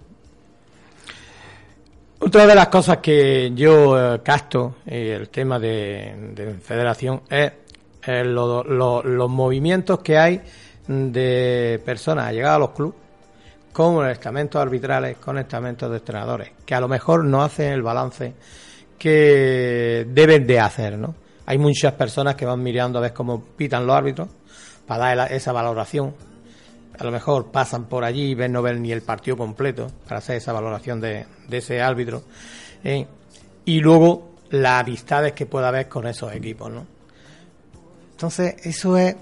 otra 2.20 2.46
de 2.46 2.54
las 2.54 2.68
cosas 2.68 2.98
que 2.98 3.52
yo 3.54 4.14
eh, 4.14 4.22
casto 4.24 4.76
y 4.86 5.08
el 5.08 5.28
tema 5.28 5.58
de, 5.58 6.32
de 6.34 6.54
federación 6.54 7.20
es 7.28 7.52
eh, 8.06 8.24
lo, 8.24 8.62
lo, 8.64 9.02
los 9.02 9.30
movimientos 9.30 10.00
que 10.00 10.18
hay 10.18 10.40
de 10.86 11.80
personas 11.84 12.32
llegadas 12.32 12.56
a 12.56 12.58
los 12.58 12.70
clubes 12.70 13.04
con 13.72 14.08
estamentos 14.08 14.62
arbitrales, 14.62 15.16
con 15.16 15.36
estamentos 15.36 15.90
de 15.90 15.96
entrenadores, 15.96 16.52
que 16.64 16.76
a 16.76 16.80
lo 16.80 16.86
mejor 16.86 17.24
no 17.24 17.42
hacen 17.42 17.72
el 17.72 17.82
balance 17.82 18.32
que 18.96 20.06
deben 20.08 20.46
de 20.46 20.60
hacer, 20.60 20.96
¿no? 20.96 21.16
Hay 21.46 21.58
muchas 21.58 21.92
personas 21.94 22.36
que 22.36 22.46
van 22.46 22.62
mirando 22.62 22.98
a 22.98 23.02
ver 23.02 23.12
cómo 23.12 23.42
pitan 23.42 23.84
los 23.84 23.96
árbitros 23.96 24.28
para 24.86 25.16
dar 25.16 25.32
esa 25.32 25.52
valoración. 25.52 26.14
A 26.96 27.02
lo 27.02 27.10
mejor 27.10 27.50
pasan 27.50 27.86
por 27.86 28.04
allí 28.04 28.30
y 28.30 28.34
ven 28.34 28.52
no 28.52 28.62
ven 28.62 28.80
ni 28.80 28.92
el 28.92 29.02
partido 29.02 29.36
completo 29.36 29.88
para 30.04 30.18
hacer 30.18 30.36
esa 30.36 30.52
valoración 30.52 31.00
de, 31.00 31.26
de 31.48 31.56
ese 31.58 31.82
árbitro. 31.82 32.22
¿eh? 32.84 33.06
Y 33.64 33.80
luego 33.80 34.36
las 34.50 34.82
amistades 34.82 35.32
que 35.32 35.46
pueda 35.46 35.68
haber 35.68 35.88
con 35.88 36.06
esos 36.06 36.32
equipos, 36.32 36.70
¿no? 36.70 36.93
Entonces, 38.24 38.54
eso 38.64 38.96
es 38.96 39.14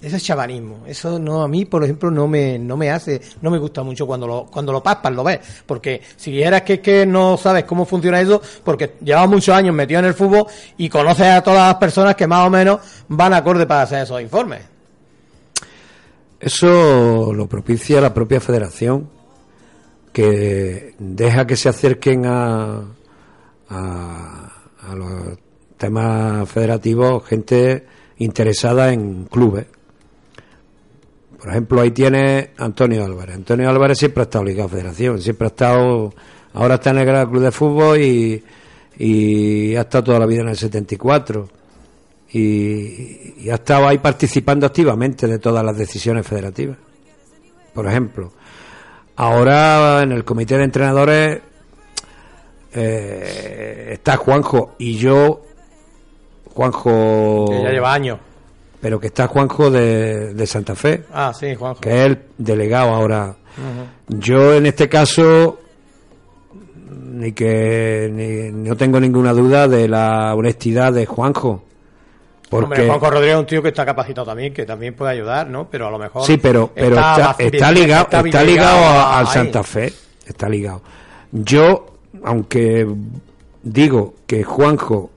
eso 0.00 0.16
es 0.16 0.22
chavanismo. 0.22 0.84
Eso 0.86 1.18
no 1.18 1.42
a 1.42 1.48
mí, 1.48 1.64
por 1.64 1.82
ejemplo, 1.82 2.08
no 2.08 2.28
me 2.28 2.56
no 2.56 2.76
me 2.76 2.88
hace, 2.88 3.20
no 3.42 3.50
me 3.50 3.58
gusta 3.58 3.82
mucho 3.82 4.06
cuando 4.06 4.28
lo 4.28 4.46
cuando 4.46 4.70
lo 4.70 4.80
paspas, 4.80 5.12
lo 5.12 5.24
ves, 5.24 5.40
porque 5.66 6.00
si 6.16 6.30
dijeras 6.30 6.62
que 6.62 6.80
que 6.80 7.04
no 7.04 7.36
sabes 7.36 7.64
cómo 7.64 7.84
funciona 7.84 8.20
eso, 8.20 8.40
porque 8.62 8.94
llevas 9.02 9.28
muchos 9.28 9.56
años 9.56 9.74
metido 9.74 9.98
en 9.98 10.06
el 10.06 10.14
fútbol 10.14 10.46
y 10.76 10.88
conoces 10.88 11.26
a 11.26 11.42
todas 11.42 11.66
las 11.66 11.74
personas 11.76 12.14
que 12.14 12.28
más 12.28 12.46
o 12.46 12.50
menos 12.50 12.78
van 13.08 13.34
acorde 13.34 13.66
para 13.66 13.82
hacer 13.82 14.04
esos 14.04 14.22
informes. 14.22 14.60
Eso 16.38 17.32
lo 17.32 17.48
propicia 17.48 18.00
la 18.00 18.14
propia 18.14 18.40
federación 18.40 19.10
que 20.12 20.94
deja 20.96 21.44
que 21.44 21.56
se 21.56 21.68
acerquen 21.68 22.26
a 22.26 22.82
a, 23.70 24.52
a 24.80 24.94
los 24.94 25.38
temas 25.76 26.48
federativos 26.48 27.24
gente 27.26 27.84
interesada 28.18 28.92
en 28.92 29.24
clubes 29.24 29.66
por 31.44 31.50
ejemplo, 31.50 31.82
ahí 31.82 31.90
tiene 31.90 32.52
Antonio 32.56 33.04
Álvarez. 33.04 33.36
Antonio 33.36 33.68
Álvarez 33.68 33.98
siempre 33.98 34.22
ha 34.22 34.24
estado 34.24 34.46
ligado 34.46 34.64
a 34.64 34.70
Federación, 34.70 35.20
siempre 35.20 35.44
ha 35.44 35.48
estado, 35.48 36.14
ahora 36.54 36.76
está 36.76 36.88
en 36.88 36.96
el 36.96 37.04
Gran 37.04 37.28
Club 37.28 37.42
de 37.42 37.52
Fútbol 37.52 38.00
y, 38.00 38.42
y 38.96 39.76
ha 39.76 39.82
estado 39.82 40.04
toda 40.04 40.20
la 40.20 40.24
vida 40.24 40.40
en 40.40 40.48
el 40.48 40.56
74. 40.56 41.46
Y, 42.32 43.34
y 43.44 43.50
ha 43.50 43.56
estado 43.56 43.86
ahí 43.86 43.98
participando 43.98 44.64
activamente 44.64 45.26
de 45.26 45.38
todas 45.38 45.62
las 45.62 45.76
decisiones 45.76 46.26
federativas. 46.26 46.78
Por 47.74 47.86
ejemplo, 47.88 48.32
ahora 49.16 50.02
en 50.02 50.12
el 50.12 50.24
comité 50.24 50.56
de 50.56 50.64
entrenadores 50.64 51.42
eh, 52.72 53.90
está 53.92 54.16
Juanjo 54.16 54.76
y 54.78 54.96
yo, 54.96 55.44
Juanjo. 56.54 57.46
Que 57.50 57.62
ya 57.62 57.70
lleva 57.70 57.92
años 57.92 58.18
pero 58.84 59.00
que 59.00 59.06
está 59.06 59.28
Juanjo 59.28 59.70
de, 59.70 60.34
de, 60.34 60.46
Santa 60.46 60.74
Fe. 60.74 61.04
Ah, 61.10 61.32
sí, 61.32 61.54
Juanjo. 61.54 61.80
Que 61.80 61.88
es 61.88 62.00
el 62.04 62.18
delegado 62.36 62.90
ahora. 62.90 63.34
Uh 63.56 64.12
-huh. 64.12 64.18
Yo 64.18 64.52
en 64.52 64.66
este 64.66 64.90
caso, 64.90 65.58
ni 66.90 67.32
que 67.32 68.10
ni, 68.12 68.52
no 68.52 68.76
tengo 68.76 69.00
ninguna 69.00 69.32
duda 69.32 69.68
de 69.68 69.88
la 69.88 70.34
honestidad 70.34 70.92
de 70.92 71.06
Juanjo. 71.06 71.62
Porque... 72.50 72.64
Hombre, 72.64 72.86
Juanjo 72.86 73.10
Rodríguez 73.10 73.34
es 73.36 73.40
un 73.40 73.46
tío 73.46 73.62
que 73.62 73.68
está 73.68 73.86
capacitado 73.86 74.26
también, 74.26 74.52
que 74.52 74.66
también 74.66 74.92
puede 74.94 75.12
ayudar, 75.12 75.48
¿no? 75.48 75.66
Pero 75.70 75.86
a 75.86 75.90
lo 75.90 75.98
mejor. 75.98 76.22
Sí, 76.22 76.36
pero, 76.36 76.70
pero 76.74 76.96
está, 76.96 77.30
está, 77.38 77.42
está 77.42 77.72
ligado, 77.72 78.04
está, 78.04 78.20
está 78.20 78.44
ligado, 78.44 78.76
ligado 78.80 79.16
al 79.16 79.26
Santa 79.28 79.62
Fe. 79.62 79.94
Está 80.26 80.46
ligado. 80.46 80.82
Yo, 81.32 81.86
aunque 82.22 82.86
digo 83.62 84.12
que 84.26 84.44
Juanjo, 84.44 85.10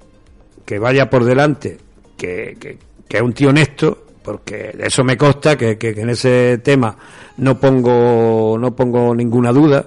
que 0.67 0.79
vaya 0.79 1.09
por 1.09 1.23
delante, 1.23 1.77
que, 2.17 2.57
que, 2.59 2.77
que 3.07 3.17
es 3.17 3.23
un 3.23 3.31
tío 3.31 3.49
honesto, 3.49 4.03
porque 4.21 4.75
eso 4.77 5.01
me 5.05 5.15
consta 5.15 5.55
que, 5.55 5.77
que, 5.77 5.95
que, 5.95 6.01
en 6.01 6.09
ese 6.09 6.57
tema 6.57 6.97
no 7.37 7.57
pongo 7.57 8.57
no 8.59 8.75
pongo 8.75 9.15
ninguna 9.15 9.53
duda, 9.53 9.85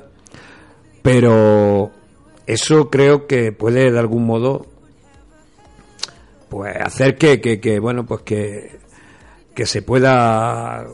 pero 1.02 1.90
eso 2.46 2.88
creo 2.88 3.26
que 3.26 3.52
puede 3.52 3.92
de 3.92 3.98
algún 3.98 4.24
modo 4.24 4.64
pues 6.48 6.74
hacer 6.76 7.18
que, 7.18 7.42
que, 7.42 7.60
que 7.60 7.78
bueno 7.78 8.06
pues 8.06 8.22
que, 8.22 8.78
que 9.54 9.66
se 9.66 9.82
pueda 9.82 10.86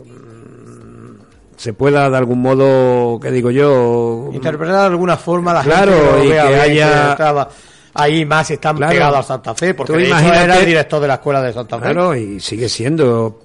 se 1.57 1.73
pueda 1.75 2.11
de 2.11 2.17
algún 2.17 2.43
modo 2.43 3.21
que 3.21 3.31
digo 3.31 3.53
yo 3.53 4.31
interpretar 4.33 4.81
de 4.81 4.87
alguna 4.87 5.17
forma 5.17 5.55
la 5.55 5.63
claro 5.63 5.93
gente 5.93 6.27
y 6.27 6.31
que 6.31 6.41
haya 6.41 7.17
ahí 7.97 8.25
más 8.25 8.51
están 8.51 8.77
claro. 8.77 8.93
pegados 8.93 9.19
a 9.19 9.23
Santa 9.23 9.55
Fe, 9.55 9.75
porque 9.75 9.95
de 9.95 10.07
hecho 10.07 10.33
era 10.33 10.59
el 10.59 10.67
director 10.67 11.01
de 11.01 11.09
la 11.09 11.15
escuela 11.15 11.43
de 11.43 11.53
Santa 11.53 11.79
Fe. 11.79 11.83
Claro, 11.83 12.15
y 12.15 12.41
sigue 12.41 12.69
siendo 12.69 13.41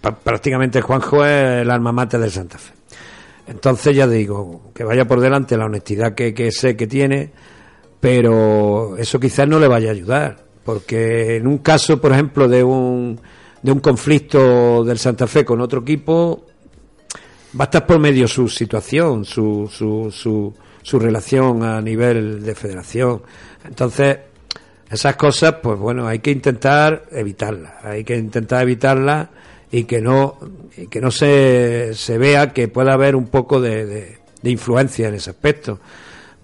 prácticamente 0.00 0.80
Juanjo 0.80 1.24
es 1.24 1.62
el 1.62 1.70
alma 1.70 1.92
mater 1.92 2.20
de 2.20 2.30
Santa 2.30 2.58
Fe. 2.58 2.72
Entonces 3.48 3.96
ya 3.96 4.06
digo, 4.06 4.70
que 4.74 4.84
vaya 4.84 5.06
por 5.06 5.20
delante 5.20 5.56
la 5.56 5.64
honestidad 5.64 6.14
que, 6.14 6.34
que 6.34 6.52
sé 6.52 6.76
que 6.76 6.86
tiene, 6.86 7.32
pero 7.98 8.96
eso 8.98 9.18
quizás 9.18 9.48
no 9.48 9.58
le 9.58 9.66
vaya 9.66 9.88
a 9.88 9.92
ayudar, 9.92 10.44
porque 10.64 11.36
en 11.36 11.46
un 11.46 11.58
caso, 11.58 12.00
por 12.00 12.12
ejemplo, 12.12 12.46
de 12.46 12.62
un, 12.62 13.18
de 13.62 13.72
un 13.72 13.80
conflicto 13.80 14.84
del 14.84 14.98
Santa 14.98 15.26
Fe 15.26 15.44
con 15.44 15.60
otro 15.60 15.80
equipo, 15.80 16.44
va 17.58 17.64
a 17.64 17.68
estar 17.68 17.86
por 17.86 17.98
medio 17.98 18.28
su 18.28 18.48
situación, 18.48 19.24
su, 19.24 19.68
su, 19.72 20.10
su, 20.12 20.54
su 20.88 20.98
relación 20.98 21.62
a 21.64 21.82
nivel 21.82 22.42
de 22.42 22.54
federación. 22.54 23.20
Entonces, 23.66 24.16
esas 24.90 25.16
cosas, 25.16 25.56
pues 25.62 25.78
bueno, 25.78 26.08
hay 26.08 26.20
que 26.20 26.30
intentar 26.30 27.04
evitarlas, 27.12 27.74
hay 27.84 28.04
que 28.04 28.16
intentar 28.16 28.62
evitarlas 28.62 29.28
y 29.70 29.84
que 29.84 30.00
no, 30.00 30.38
y 30.78 30.86
que 30.86 31.02
no 31.02 31.10
se, 31.10 31.90
se 31.92 32.16
vea 32.16 32.54
que 32.54 32.68
pueda 32.68 32.94
haber 32.94 33.16
un 33.16 33.26
poco 33.26 33.60
de, 33.60 33.84
de, 33.84 34.18
de 34.40 34.50
influencia 34.50 35.08
en 35.08 35.14
ese 35.16 35.28
aspecto. 35.28 35.78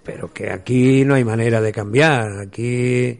Pero 0.02 0.30
que 0.30 0.50
aquí 0.50 1.06
no 1.06 1.14
hay 1.14 1.24
manera 1.24 1.62
de 1.62 1.72
cambiar, 1.72 2.40
aquí... 2.40 3.18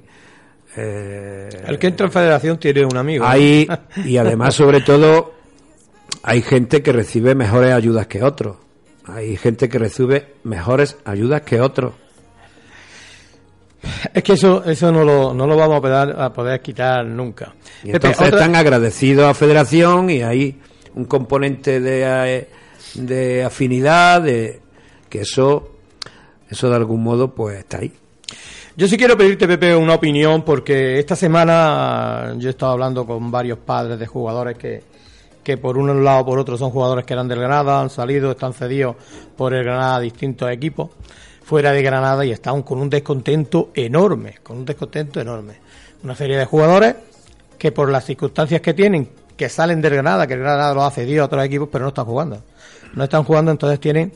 eh, 0.77 1.49
El 1.67 1.79
que 1.79 1.87
entra 1.87 2.05
en 2.05 2.13
federación 2.13 2.59
tiene 2.59 2.85
un 2.85 2.99
amigo. 2.99 3.25
¿no? 3.25 3.31
hay, 3.31 3.67
y 4.05 4.19
además, 4.19 4.55
sobre 4.55 4.83
todo, 4.83 5.33
hay 6.23 6.43
gente 6.43 6.83
que 6.83 6.93
recibe 6.93 7.35
mejores 7.35 7.73
ayudas 7.73 8.09
que 8.09 8.23
otros. 8.23 8.59
Hay 9.07 9.37
gente 9.37 9.69
que 9.69 9.79
recibe 9.79 10.35
mejores 10.45 10.97
ayudas 11.05 11.43
que 11.43 11.61
otros. 11.61 11.93
Es 14.15 14.23
que 14.23 14.33
eso, 14.33 14.65
eso 14.65 14.91
no, 14.91 15.05
lo, 15.05 15.35
no 15.35 15.47
lo 15.47 15.57
vamos 15.57 15.77
a 15.77 15.81
poder, 15.83 16.21
a 16.21 16.33
poder 16.33 16.63
quitar 16.63 17.05
nunca. 17.05 17.55
Y 17.83 17.93
Pepe, 17.93 18.09
entonces 18.09 18.27
otra- 18.29 18.39
están 18.41 18.57
agradecidos 18.57 19.27
a 19.27 19.35
Federación 19.35 20.09
y 20.09 20.23
hay 20.23 20.59
un 20.95 21.05
componente 21.05 21.81
de, 21.81 22.03
eh, 22.39 22.49
de 22.95 23.45
afinidad, 23.45 24.23
de 24.23 24.61
que 25.11 25.21
eso, 25.21 25.73
eso 26.49 26.71
de 26.71 26.77
algún 26.77 27.03
modo, 27.03 27.35
pues 27.35 27.59
está 27.59 27.79
ahí. 27.79 27.93
Yo 28.77 28.89
sí 28.89 28.97
quiero 28.97 29.19
pedirte, 29.19 29.47
Pepe, 29.47 29.77
una 29.77 29.95
opinión, 29.95 30.43
porque 30.43 30.99
esta 30.99 31.15
semana 31.15 32.35
yo 32.39 32.49
he 32.49 32.51
estado 32.51 32.73
hablando 32.73 33.05
con 33.07 33.31
varios 33.31 33.59
padres 33.59 33.99
de 33.99 34.07
jugadores 34.07 34.57
que, 34.57 34.83
que 35.45 35.57
por 35.57 35.79
un 35.79 36.03
lado 36.03 36.23
o 36.23 36.27
por 36.27 36.39
otro 36.39 36.57
son 36.57 36.71
jugadores 36.71 37.05
que 37.05 37.13
eran 37.13 37.29
del 37.29 37.39
Granada, 37.39 37.81
han 37.81 37.91
salido, 37.91 38.33
están 38.33 38.53
cedidos 38.53 38.97
por 39.37 39.55
el 39.55 39.63
Granada 39.63 39.97
a 39.97 40.01
distintos 40.01 40.51
equipos 40.51 40.91
fuera 41.45 41.73
de 41.73 41.83
Granada 41.83 42.25
y 42.25 42.33
están 42.33 42.63
con 42.63 42.79
un 42.79 42.91
descontento 42.91 43.71
enorme, 43.75 44.37
con 44.43 44.57
un 44.57 44.65
descontento 44.65 45.21
enorme. 45.21 45.55
Una 46.03 46.17
serie 46.17 46.39
de 46.39 46.47
jugadores 46.47 46.97
que 47.59 47.71
por 47.71 47.91
las 47.91 48.05
circunstancias 48.05 48.61
que 48.61 48.75
tienen, 48.75 49.09
que 49.37 49.49
salen 49.49 49.81
del 49.81 49.93
Granada, 49.93 50.27
que 50.27 50.35
el 50.35 50.41
Granada 50.41 50.75
los 50.75 50.85
ha 50.85 50.91
cedido 50.91 51.23
a 51.23 51.27
otros 51.27 51.45
equipos, 51.45 51.69
pero 51.71 51.85
no 51.85 51.89
están 51.89 52.07
jugando. 52.07 52.43
No 52.95 53.05
están 53.05 53.25
jugando, 53.25 53.51
entonces 53.51 53.79
tienen 53.79 54.13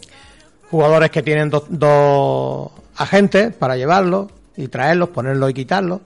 jugadores 0.70 1.10
que 1.10 1.22
tienen 1.22 1.50
dos, 1.50 1.64
dos 1.68 2.70
agentes 2.96 3.54
para 3.54 3.76
llevarlos 3.76 4.28
y 4.56 4.68
traerlos, 4.68 5.10
ponerlos 5.10 5.50
y 5.50 5.54
quitarlos. 5.54 6.00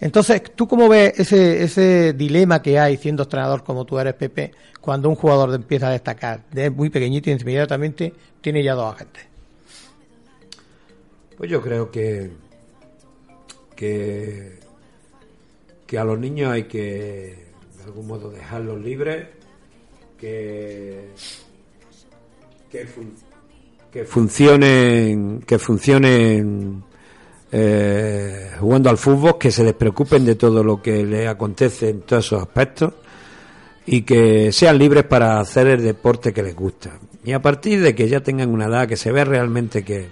Entonces, 0.00 0.42
¿tú 0.54 0.66
cómo 0.66 0.88
ves 0.88 1.18
ese, 1.18 1.62
ese 1.62 2.12
dilema 2.12 2.60
que 2.60 2.78
hay 2.78 2.96
siendo 2.96 3.22
entrenador 3.22 3.64
como 3.64 3.84
tú 3.84 3.98
eres, 3.98 4.14
Pepe, 4.14 4.52
cuando 4.80 5.08
un 5.08 5.14
jugador 5.14 5.54
empieza 5.54 5.88
a 5.88 5.92
destacar 5.92 6.44
de 6.50 6.70
muy 6.70 6.90
pequeñito 6.90 7.30
y 7.30 7.32
inmediatamente 7.32 8.12
tiene 8.40 8.62
ya 8.62 8.74
dos 8.74 8.94
agentes? 8.94 9.24
Pues 11.36 11.50
yo 11.50 11.60
creo 11.62 11.90
que, 11.90 12.30
que, 13.74 14.58
que 15.86 15.98
a 15.98 16.04
los 16.04 16.18
niños 16.18 16.52
hay 16.52 16.64
que, 16.64 17.38
de 17.78 17.84
algún 17.84 18.06
modo, 18.06 18.30
dejarlos 18.30 18.80
libres, 18.80 19.26
que, 20.18 21.08
que, 22.70 22.86
que 23.90 24.04
funcionen, 24.04 25.40
que 25.40 25.58
funcionen 25.58 26.84
eh, 27.56 28.50
jugando 28.58 28.90
al 28.90 28.98
fútbol, 28.98 29.38
que 29.38 29.52
se 29.52 29.62
despreocupen 29.62 30.24
de 30.24 30.34
todo 30.34 30.64
lo 30.64 30.82
que 30.82 31.04
les 31.04 31.28
acontece 31.28 31.90
en 31.90 32.00
todos 32.00 32.26
esos 32.26 32.42
aspectos 32.42 32.94
y 33.86 34.02
que 34.02 34.50
sean 34.50 34.76
libres 34.76 35.04
para 35.04 35.38
hacer 35.38 35.68
el 35.68 35.84
deporte 35.84 36.32
que 36.32 36.42
les 36.42 36.56
gusta. 36.56 36.98
Y 37.22 37.30
a 37.30 37.40
partir 37.40 37.80
de 37.80 37.94
que 37.94 38.08
ya 38.08 38.18
tengan 38.24 38.50
una 38.50 38.64
edad, 38.66 38.88
que 38.88 38.96
se 38.96 39.12
vea 39.12 39.24
realmente 39.24 39.84
que, 39.84 40.08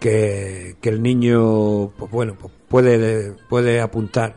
que, 0.00 0.76
el 0.80 1.02
niño, 1.02 1.90
pues 1.90 2.10
bueno, 2.10 2.36
pues 2.40 2.54
puede, 2.68 3.32
puede 3.50 3.82
apuntar. 3.82 4.36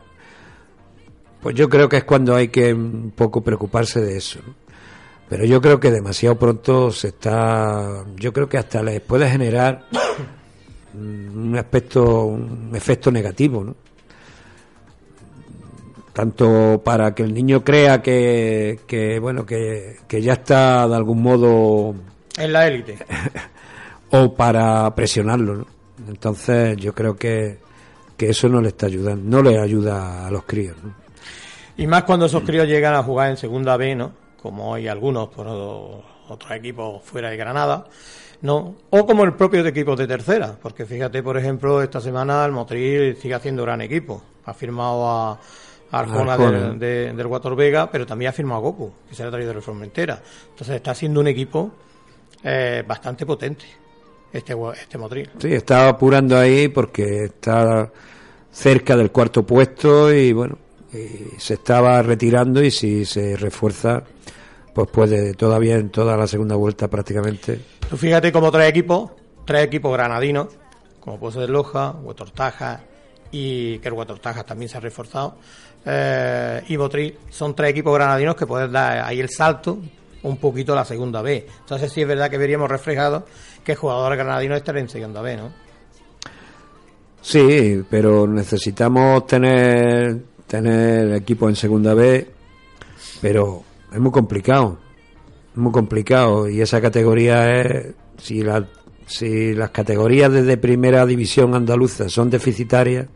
Pues 1.40 1.54
yo 1.54 1.70
creo 1.70 1.88
que 1.88 1.96
es 1.96 2.04
cuando 2.04 2.36
hay 2.36 2.48
que 2.48 2.74
un 2.74 3.14
poco 3.16 3.40
preocuparse 3.40 4.02
de 4.02 4.18
eso. 4.18 4.40
Pero 5.30 5.46
yo 5.46 5.62
creo 5.62 5.80
que 5.80 5.90
demasiado 5.90 6.38
pronto 6.38 6.90
se 6.90 7.08
está, 7.08 8.04
yo 8.16 8.30
creo 8.34 8.46
que 8.46 8.58
hasta 8.58 8.82
les 8.82 9.00
puede 9.00 9.26
generar 9.30 9.86
un 10.94 11.56
aspecto, 11.56 12.24
un 12.24 12.70
efecto 12.74 13.10
negativo, 13.10 13.64
¿no? 13.64 13.76
Tanto 16.12 16.82
para 16.84 17.14
que 17.14 17.22
el 17.22 17.32
niño 17.32 17.62
crea 17.62 18.02
que, 18.02 18.80
que 18.86 19.18
bueno, 19.18 19.46
que, 19.46 19.98
que 20.08 20.20
ya 20.20 20.34
está 20.34 20.88
de 20.88 20.96
algún 20.96 21.22
modo 21.22 21.94
En 22.36 22.52
la 22.52 22.66
élite. 22.66 22.98
o 24.10 24.34
para 24.34 24.92
presionarlo, 24.94 25.56
¿no? 25.56 25.66
Entonces 26.08 26.76
yo 26.76 26.94
creo 26.94 27.16
que, 27.16 27.58
que 28.16 28.30
eso 28.30 28.48
no 28.48 28.60
le 28.60 28.68
está 28.68 28.86
ayudando, 28.86 29.22
no 29.24 29.42
le 29.42 29.58
ayuda 29.58 30.26
a 30.26 30.30
los 30.30 30.44
críos, 30.44 30.76
¿no? 30.82 30.94
Y 31.76 31.86
más 31.86 32.04
cuando 32.04 32.26
esos 32.26 32.42
críos 32.42 32.66
llegan 32.66 32.94
a 32.94 33.02
jugar 33.02 33.30
en 33.30 33.36
segunda 33.36 33.76
B, 33.76 33.94
¿no? 33.94 34.12
Como 34.42 34.74
hay 34.74 34.88
algunos 34.88 35.28
por 35.28 35.46
otros 35.46 36.50
equipos 36.50 37.02
fuera 37.02 37.30
de 37.30 37.36
Granada, 37.36 37.86
¿no? 38.42 38.74
O 38.90 39.06
como 39.06 39.24
el 39.24 39.34
propio 39.34 39.62
de 39.62 39.70
equipos 39.70 39.98
de 39.98 40.06
tercera, 40.06 40.56
porque 40.60 40.86
fíjate, 40.86 41.22
por 41.22 41.36
ejemplo, 41.36 41.82
esta 41.82 42.00
semana 42.00 42.44
el 42.44 42.52
Motril 42.52 43.16
sigue 43.16 43.34
haciendo 43.34 43.62
gran 43.62 43.80
equipo. 43.82 44.22
Ha 44.46 44.54
firmado 44.54 45.08
a, 45.08 45.40
Arjona, 45.92 46.34
Arjona. 46.34 46.58
del- 46.70 46.78
de- 46.78 47.12
del 47.12 47.26
Guator 47.26 47.56
Vega, 47.56 47.90
pero 47.90 48.06
también 48.06 48.28
ha 48.30 48.32
firmado 48.32 48.58
a 48.60 48.62
Goku, 48.62 48.92
que 49.08 49.14
se 49.14 49.22
le 49.22 49.28
ha 49.28 49.32
traído 49.32 49.52
de 49.52 49.60
Formentera. 49.60 50.22
Entonces 50.50 50.76
está 50.76 50.94
siendo 50.94 51.20
un 51.20 51.26
equipo 51.26 51.70
eh, 52.44 52.82
bastante 52.86 53.26
potente, 53.26 53.64
este, 54.32 54.56
este 54.80 54.96
Motril. 54.98 55.28
Sí, 55.38 55.52
está 55.52 55.88
apurando 55.88 56.38
ahí 56.38 56.68
porque 56.68 57.24
está 57.24 57.90
cerca 58.52 58.96
del 58.96 59.10
cuarto 59.10 59.42
puesto 59.44 60.12
y 60.12 60.32
bueno, 60.32 60.56
y 60.92 61.38
se 61.38 61.54
estaba 61.54 62.00
retirando 62.02 62.62
y 62.62 62.70
si 62.70 63.04
se 63.04 63.36
refuerza, 63.36 64.02
pues 64.86 65.10
puede 65.10 65.34
todavía 65.34 65.76
en 65.76 65.90
toda 65.90 66.16
la 66.16 66.26
segunda 66.26 66.56
vuelta 66.56 66.88
prácticamente. 66.88 67.60
Tú 67.88 67.96
fíjate 67.96 68.32
como 68.32 68.50
tres 68.50 68.68
equipos, 68.68 69.10
tres 69.44 69.64
equipos 69.64 69.92
granadinos, 69.92 70.48
como 71.00 71.18
puede 71.18 71.34
ser 71.34 71.50
Loja, 71.50 71.92
Huetortaja 72.02 72.80
y 73.30 73.78
que 73.78 73.88
el 73.88 73.94
Huetortaja 73.94 74.44
también 74.44 74.68
se 74.68 74.78
ha 74.78 74.80
reforzado, 74.80 75.36
eh, 75.84 76.62
y 76.68 76.76
Botril, 76.76 77.16
son 77.30 77.54
tres 77.54 77.70
equipos 77.70 77.94
granadinos 77.94 78.34
que 78.36 78.46
pueden 78.46 78.72
dar 78.72 79.04
ahí 79.04 79.20
el 79.20 79.30
salto 79.30 79.78
un 80.22 80.36
poquito 80.36 80.72
a 80.72 80.76
la 80.76 80.84
segunda 80.84 81.22
B. 81.22 81.46
Entonces 81.60 81.92
sí 81.92 82.02
es 82.02 82.08
verdad 82.08 82.30
que 82.30 82.38
veríamos 82.38 82.68
reflejado 82.68 83.24
que 83.64 83.74
jugadores 83.74 84.18
granadinos 84.18 84.58
estén 84.58 84.78
en 84.78 84.88
segunda 84.88 85.22
B, 85.22 85.36
¿no? 85.36 85.52
Sí, 87.22 87.82
pero 87.90 88.26
necesitamos 88.26 89.26
tener 89.26 90.30
tener 90.50 91.14
equipo 91.14 91.48
en 91.48 91.54
segunda 91.54 91.94
B, 91.94 92.28
pero 93.20 93.62
es 93.92 93.98
muy 93.98 94.10
complicado, 94.10 94.78
muy 95.54 95.72
complicado 95.72 96.48
y 96.48 96.60
esa 96.60 96.80
categoría 96.80 97.60
es 97.60 97.94
si 98.18 98.42
la, 98.42 98.66
si 99.06 99.54
las 99.54 99.70
categorías 99.70 100.32
desde 100.32 100.56
primera 100.56 101.04
división 101.06 101.54
andaluza 101.54 102.08
son 102.08 102.30
deficitarias, 102.30 103.06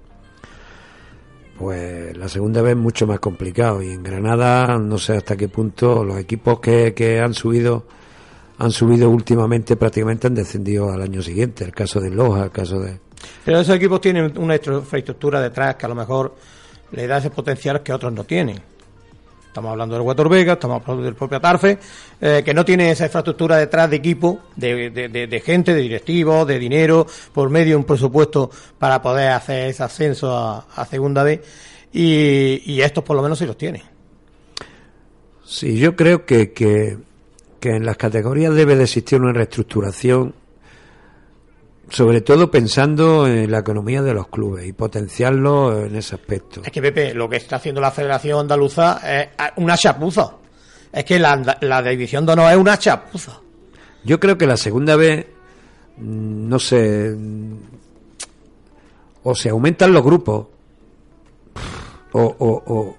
pues 1.59 2.17
la 2.17 2.29
segunda 2.29 2.63
B 2.63 2.73
es 2.73 2.77
mucho 2.77 3.07
más 3.07 3.21
complicado 3.21 3.83
y 3.83 3.91
en 3.91 4.03
Granada 4.03 4.79
no 4.79 4.99
sé 4.99 5.17
hasta 5.17 5.37
qué 5.37 5.49
punto 5.49 6.05
los 6.05 6.19
equipos 6.19 6.61
que, 6.61 6.95
que 6.95 7.21
han 7.21 7.35
subido 7.35 7.87
han 8.59 8.71
subido 8.71 9.11
últimamente 9.11 9.77
prácticamente 9.77 10.27
han 10.29 10.35
descendido 10.35 10.91
al 10.91 11.03
año 11.03 11.23
siguiente, 11.23 11.65
el 11.65 11.73
caso 11.73 12.01
de 12.01 12.11
Loja, 12.11 12.45
el 12.45 12.51
caso 12.51 12.81
de 12.81 12.99
Pero 13.45 13.61
esos 13.61 13.77
equipos 13.77 14.01
tienen 14.01 14.37
una 14.39 14.57
infraestructura 14.57 15.41
detrás 15.41 15.77
que 15.77 15.87
a 15.87 15.89
lo 15.89 15.95
mejor 15.95 16.35
le 16.93 17.07
da 17.07 17.19
ese 17.19 17.31
potencial 17.31 17.83
que 17.83 17.93
otros 17.93 18.13
no 18.13 18.25
tienen. 18.25 18.74
Estamos 19.55 19.71
hablando 19.71 19.95
del 19.95 20.03
Huetor 20.05 20.29
Vega, 20.29 20.55
estamos 20.55 20.83
hablando 20.83 21.05
del 21.05 21.15
propio 21.15 21.39
Atarfe, 21.39 21.79
eh, 22.21 22.43
que 22.45 22.53
no 22.53 22.65
tiene 22.65 22.91
esa 22.91 23.05
infraestructura 23.05 23.57
detrás 23.57 23.89
de 23.89 23.95
equipo, 23.95 24.41
de, 24.57 24.91
de- 24.91 25.09
de- 25.09 25.29
de 25.29 25.41
gente, 25.41 25.73
de 25.73 25.81
directivos, 25.81 26.45
de 26.49 26.59
dinero, 26.59 27.07
por 27.33 27.51
medio 27.51 27.75
de 27.75 27.77
un 27.77 27.85
presupuesto 27.85 28.51
para 28.81 29.01
poder 29.01 29.31
hacer 29.31 29.69
ese 29.69 29.85
ascenso 29.85 30.37
a, 30.37 30.85
Segunda 30.87 31.23
B. 31.23 31.41
Y, 31.93 32.81
estos 32.81 33.05
por 33.05 33.15
lo 33.15 33.23
menos 33.23 33.39
sí 33.39 33.47
los 33.47 33.57
tienen. 33.57 33.83
Sí, 35.45 35.79
yo 35.79 35.95
creo 35.95 36.27
que, 36.27 36.53
que, 36.53 36.99
que 37.61 37.77
en 37.77 37.87
las 37.87 37.97
categorías 37.97 38.53
debe 38.57 38.75
de 38.75 38.83
existir 38.83 39.21
una 39.21 39.33
reestructuración, 39.35 40.35
sobre 41.91 42.21
todo 42.21 42.51
pensando 42.51 43.27
en 43.27 43.51
la 43.51 43.59
economía 43.59 44.03
de 44.03 44.15
los 44.15 44.29
clubes 44.29 44.67
y 44.67 44.73
potenciarlo 44.73 45.85
en 45.85 45.97
ese 45.97 46.15
aspecto. 46.15 46.63
Es 46.65 46.73
que 46.73 46.83
Pepe, 46.83 47.15
lo 47.15 47.29
que 47.29 47.37
está 47.37 47.57
haciendo 47.57 47.81
la 47.81 47.91
Federación 47.91 48.41
Andaluza 48.41 49.01
es 49.05 49.29
una 49.57 49.77
chapuza. 49.77 50.33
Es 50.93 51.05
que 51.05 51.19
la, 51.19 51.59
la 51.61 51.83
división 51.83 52.25
de 52.25 52.33
honor 52.33 52.53
es 52.53 52.59
una 52.59 52.79
chapuza. 52.79 53.41
Yo 54.05 54.21
creo 54.21 54.39
que 54.39 54.47
la 54.47 54.57
segunda 54.57 54.97
vez, 54.97 55.27
mm, 55.97 56.49
no 56.49 56.59
sé, 56.59 57.15
mm, 57.17 57.55
o 59.25 59.35
se 59.35 59.49
aumentan 59.49 59.93
los 59.93 60.05
grupos, 60.05 60.47
o, 62.13 62.23
o, 62.23 62.63
o, 62.67 62.97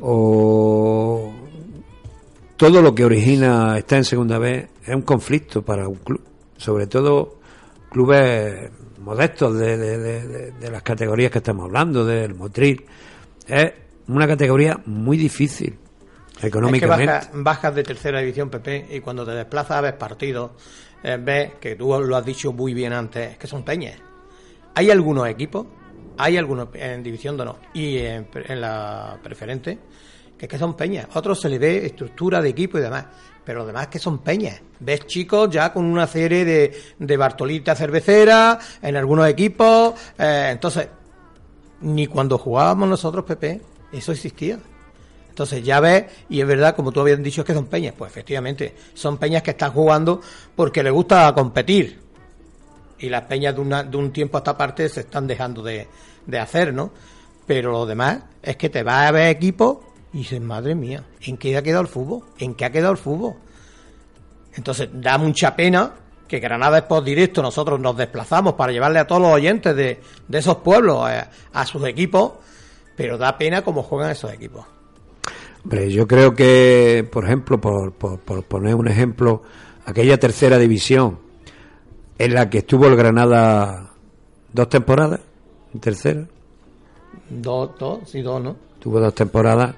o 0.00 1.32
todo 2.56 2.82
lo 2.82 2.94
que 2.94 3.04
origina 3.04 3.78
estar 3.78 3.98
en 3.98 4.04
segunda 4.04 4.38
vez 4.38 4.68
es 4.84 4.94
un 4.94 5.02
conflicto 5.02 5.62
para 5.62 5.88
un 5.88 5.96
club, 5.96 6.20
sobre 6.56 6.86
todo 6.86 7.36
clubes 7.94 8.70
modestos 8.98 9.56
de, 9.56 9.76
de- 9.78 9.98
de- 9.98 10.50
de- 10.52 10.70
las 10.70 10.82
categorías 10.82 11.30
que 11.30 11.38
estamos 11.38 11.66
hablando, 11.66 12.04
del 12.04 12.34
Motril. 12.34 12.84
Es 13.46 13.72
una 14.08 14.26
categoría 14.26 14.80
muy 14.86 15.16
difícil 15.16 15.78
económicamente. 16.42 17.04
Es 17.04 17.08
que 17.08 17.26
bajas, 17.26 17.30
bajas 17.44 17.74
de 17.76 17.82
tercera 17.84 18.18
división, 18.20 18.50
PP, 18.50 18.88
y 18.90 19.00
cuando 19.00 19.24
te 19.24 19.30
desplazas 19.30 19.76
a 19.78 19.80
ver 19.80 19.96
partidos, 19.96 20.50
eh, 21.04 21.18
ves 21.20 21.52
que 21.60 21.76
tú 21.76 21.96
lo 22.00 22.16
has 22.16 22.24
dicho 22.24 22.52
muy 22.52 22.74
bien 22.74 22.92
antes, 22.92 23.32
es 23.32 23.38
que 23.38 23.46
son 23.46 23.62
peñas. 23.64 23.96
Hay 24.74 24.90
algunos 24.90 25.28
equipos, 25.28 25.66
hay 26.18 26.36
algunos 26.36 26.68
en 26.74 27.00
división 27.02 27.36
de 27.36 27.42
honor 27.42 27.56
y 27.74 27.98
en, 27.98 28.26
en 28.34 28.60
la 28.60 29.18
preferente, 29.22 29.78
que 30.36 30.46
es 30.46 30.50
que 30.50 30.58
son 30.58 30.74
peñas. 30.76 31.06
Otros 31.14 31.40
se 31.40 31.48
le 31.48 31.58
ve 31.60 31.86
estructura 31.86 32.40
de 32.42 32.48
equipo 32.48 32.78
y 32.78 32.80
demás, 32.80 33.06
pero 33.44 33.60
los 33.60 33.66
demás 33.66 33.88
que 33.88 33.98
son 33.98 34.18
peñas. 34.18 34.60
Ves 34.80 35.06
chicos 35.06 35.50
ya 35.50 35.72
con 35.72 35.84
una 35.84 36.06
serie 36.06 36.44
de, 36.44 36.82
de 36.98 37.16
Bartolita 37.16 37.74
cervecera 37.74 38.58
en 38.82 38.96
algunos 38.96 39.28
equipos, 39.28 39.94
eh, 40.18 40.48
entonces, 40.52 40.88
ni 41.82 42.06
cuando 42.06 42.38
jugábamos 42.38 42.88
nosotros, 42.88 43.24
PP, 43.24 43.60
eso 43.92 44.12
existía. 44.12 44.58
Entonces 45.28 45.64
ya 45.64 45.80
ves, 45.80 46.04
y 46.28 46.40
es 46.40 46.46
verdad, 46.46 46.76
como 46.76 46.92
tú 46.92 47.00
habías 47.00 47.20
dicho, 47.20 47.40
es 47.40 47.46
que 47.46 47.54
son 47.54 47.66
peñas. 47.66 47.94
Pues 47.98 48.10
efectivamente, 48.10 48.72
son 48.94 49.18
peñas 49.18 49.42
que 49.42 49.50
están 49.50 49.72
jugando 49.72 50.20
porque 50.54 50.82
les 50.82 50.92
gusta 50.92 51.34
competir. 51.34 51.98
Y 53.00 53.08
las 53.08 53.22
peñas 53.22 53.54
de, 53.54 53.60
una, 53.60 53.82
de 53.82 53.96
un 53.96 54.12
tiempo 54.12 54.38
a 54.38 54.40
esta 54.40 54.56
parte 54.56 54.88
se 54.88 55.00
están 55.00 55.26
dejando 55.26 55.60
de, 55.62 55.88
de 56.24 56.38
hacer, 56.38 56.72
¿no? 56.72 56.92
Pero 57.46 57.72
lo 57.72 57.84
demás 57.84 58.20
es 58.42 58.56
que 58.56 58.70
te 58.70 58.84
vas 58.84 59.08
a 59.08 59.10
ver 59.10 59.28
equipos 59.28 59.78
y 60.14 60.18
dices, 60.18 60.40
madre 60.40 60.74
mía, 60.74 61.04
¿en 61.20 61.36
qué 61.36 61.56
ha 61.56 61.62
quedado 61.62 61.82
el 61.82 61.88
fútbol? 61.88 62.22
¿En 62.38 62.54
qué 62.54 62.64
ha 62.64 62.70
quedado 62.72 62.92
el 62.92 62.98
fútbol? 62.98 63.34
Entonces 64.54 64.88
da 64.92 65.18
mucha 65.18 65.54
pena 65.56 65.92
que 66.28 66.38
Granada 66.38 66.78
Sport 66.78 67.04
Directo 67.04 67.42
nosotros 67.42 67.78
nos 67.80 67.96
desplazamos 67.96 68.54
para 68.54 68.72
llevarle 68.72 68.98
a 69.00 69.06
todos 69.06 69.20
los 69.20 69.32
oyentes 69.32 69.74
de, 69.76 70.00
de 70.26 70.38
esos 70.38 70.56
pueblos 70.58 71.10
eh, 71.10 71.22
a 71.52 71.66
sus 71.66 71.84
equipos, 71.86 72.32
pero 72.96 73.18
da 73.18 73.36
pena 73.36 73.62
cómo 73.62 73.82
juegan 73.82 74.10
esos 74.12 74.32
equipos. 74.32 74.64
Hombre, 75.64 75.90
yo 75.90 76.06
creo 76.06 76.34
que, 76.34 77.06
por 77.10 77.24
ejemplo, 77.24 77.60
por, 77.60 77.92
por- 77.92 78.18
por 78.20 78.44
poner 78.44 78.74
un 78.74 78.86
ejemplo, 78.88 79.42
aquella 79.86 80.18
tercera 80.18 80.58
división 80.58 81.18
en 82.18 82.34
la 82.34 82.48
que 82.48 82.58
estuvo 82.58 82.86
el 82.86 82.96
Granada 82.96 83.90
dos 84.52 84.68
temporadas, 84.68 85.20
en 85.74 85.80
tercera, 85.80 86.26
Dos, 87.30 87.70
dos, 87.78 88.08
sí, 88.08 88.22
dos, 88.22 88.40
¿no? 88.42 88.56
tuvo 88.78 89.00
dos 89.00 89.14
temporadas, 89.14 89.74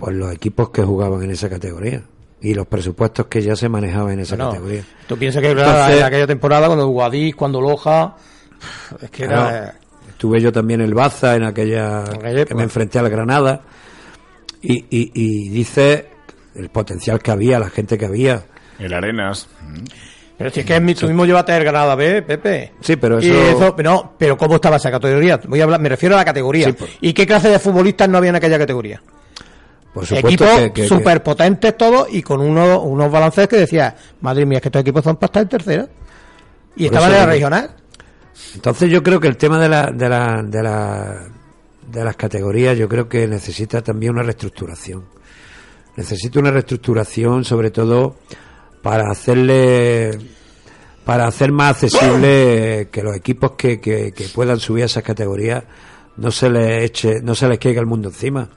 pues 0.00 0.16
los 0.16 0.32
equipos 0.32 0.70
que 0.70 0.82
jugaban 0.82 1.22
en 1.22 1.30
esa 1.30 1.48
categoría 1.48 2.02
y 2.40 2.54
los 2.54 2.66
presupuestos 2.66 3.26
que 3.26 3.42
ya 3.42 3.54
se 3.54 3.68
manejaban 3.68 4.14
en 4.14 4.20
esa 4.20 4.34
Bueno, 4.34 4.50
categoría. 4.52 4.82
Tú 5.06 5.16
piensas 5.18 5.42
que 5.42 5.50
Entonces- 5.50 5.98
en 5.98 6.02
aquella 6.04 6.26
temporada, 6.26 6.66
cuando 6.66 6.88
Guadix, 6.88 7.36
cuando 7.36 7.60
Loja, 7.60 8.16
es 9.00 9.10
que 9.10 9.24
era... 9.24 9.74
Estuve 10.08 10.40
yo 10.40 10.50
también 10.52 10.80
en 10.80 10.86
el 10.88 10.94
Baza 10.94 11.36
en 11.36 11.44
aquella 11.44 12.04
En 12.04 12.16
aquella 12.20 12.44
que 12.44 12.54
me 12.54 12.62
enfrenté 12.62 12.98
al 12.98 13.08
Granada 13.08 13.60
y, 14.62 14.74
y, 14.90 15.10
y 15.14 15.48
dice 15.48 16.08
el 16.54 16.68
potencial 16.68 17.20
que 17.22 17.30
había, 17.30 17.58
la 17.58 17.70
gente 17.70 17.96
que 17.96 18.04
había. 18.06 18.42
El 18.78 18.92
Arenas. 18.92 19.48
Pero 20.36 20.50
si 20.50 20.60
es 20.60 20.66
que 20.66 20.76
es 20.76 20.82
mi, 20.82 20.94
tú 20.94 21.06
mismo 21.06 21.24
llevaste 21.24 21.56
el 21.56 21.62
Granada 21.64 21.94
B, 21.94 22.20
Pepe. 22.22 22.72
Sí, 22.80 22.96
pero 22.96 23.18
Y 23.22 23.30
eso- 23.30 23.74
no, 23.82 24.14
pero 24.18 24.36
¿cómo 24.36 24.56
estaba 24.56 24.76
esa 24.76 24.90
categoría? 24.90 25.38
Voy 25.46 25.60
a 25.60 25.64
hablar, 25.64 25.80
me 25.80 25.88
refiero 25.88 26.14
a 26.14 26.18
la 26.18 26.24
categoría. 26.24 26.66
Sí, 26.66 26.72
pues. 26.72 26.90
¿Y 27.00 27.12
qué 27.14 27.26
clase 27.26 27.48
de 27.48 27.58
futbolistas 27.58 28.08
no 28.08 28.18
había 28.18 28.30
en 28.30 28.36
aquella 28.36 28.58
categoría? 28.58 29.02
Por 29.92 30.04
Equipos 30.12 30.48
súper 30.86 31.22
potentes 31.22 31.76
todos 31.76 32.06
y 32.10 32.22
con 32.22 32.40
unos, 32.40 32.80
unos 32.84 33.10
balances 33.10 33.48
que 33.48 33.56
decía, 33.56 33.96
madre 34.20 34.46
mía, 34.46 34.58
es 34.58 34.62
que 34.62 34.68
estos 34.68 34.82
equipos 34.82 35.02
son 35.02 35.16
para 35.16 35.26
estar 35.26 35.42
en 35.42 35.48
tercera. 35.48 35.88
Y 36.76 36.86
estaban 36.86 37.10
en 37.10 37.16
la 37.16 37.26
regional. 37.26 37.70
Entonces 38.54 38.90
yo 38.90 39.02
creo 39.02 39.18
que 39.18 39.26
el 39.26 39.36
tema 39.36 39.58
de 39.58 39.68
la, 39.68 39.90
de 39.90 40.08
la, 40.08 40.42
de 40.44 40.62
la, 40.62 41.28
de 41.90 42.04
las 42.04 42.16
categorías 42.16 42.78
yo 42.78 42.88
creo 42.88 43.08
que 43.08 43.26
necesita 43.26 43.82
también 43.82 44.12
una 44.12 44.22
reestructuración. 44.22 45.04
Necesita 45.96 46.38
una 46.38 46.52
reestructuración 46.52 47.44
sobre 47.44 47.70
todo 47.70 48.16
para 48.82 49.10
hacerle 49.10 50.18
para 51.04 51.26
hacer 51.26 51.50
más 51.50 51.70
accesible 51.70 52.88
que 52.92 53.02
los 53.02 53.16
equipos 53.16 53.52
que, 53.52 53.80
que, 53.80 54.12
que 54.12 54.28
puedan 54.28 54.60
subir 54.60 54.84
a 54.84 54.86
esas 54.86 55.02
categorías 55.02 55.64
no 56.16 56.30
se 56.30 56.48
les 56.48 56.84
eche, 56.84 57.20
no 57.22 57.34
se 57.34 57.48
les 57.48 57.58
caiga 57.58 57.80
el 57.80 57.86
mundo 57.86 58.10
encima. 58.10 58.48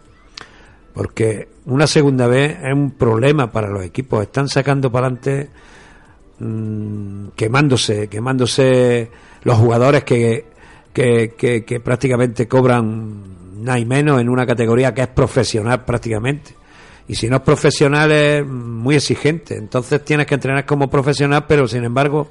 Porque 0.94 1.48
una 1.66 1.88
segunda 1.88 2.28
vez 2.28 2.58
es 2.64 2.74
un 2.74 2.92
problema 2.92 3.52
para 3.52 3.68
los 3.70 3.84
equipos. 3.84 4.22
Están 4.22 4.48
sacando 4.48 4.92
para 4.92 5.08
adelante 5.08 5.50
mm, 6.40 7.28
quemándose, 7.36 8.08
quemándose 8.08 9.10
los 9.44 9.58
jugadores 9.58 10.04
que, 10.04 10.46
que, 10.94 11.82
prácticamente 11.84 12.48
cobran 12.48 13.64
nada 13.64 13.80
y 13.80 13.86
menos 13.86 14.22
en 14.22 14.30
una 14.30 14.46
categoría 14.46 14.94
que 14.94 15.02
es 15.02 15.08
profesional 15.08 15.84
prácticamente. 15.84 16.54
Y 17.08 17.16
si 17.16 17.28
no 17.30 17.38
es 17.38 17.42
profesional 17.42 18.12
es 18.12 18.46
muy 18.46 18.96
exigente. 18.96 19.56
Entonces 19.58 20.04
tienes 20.06 20.26
que 20.28 20.36
entrenar 20.36 20.66
como 20.66 20.90
profesional, 20.90 21.46
pero 21.48 21.68
sin 21.68 21.84
embargo 21.84 22.30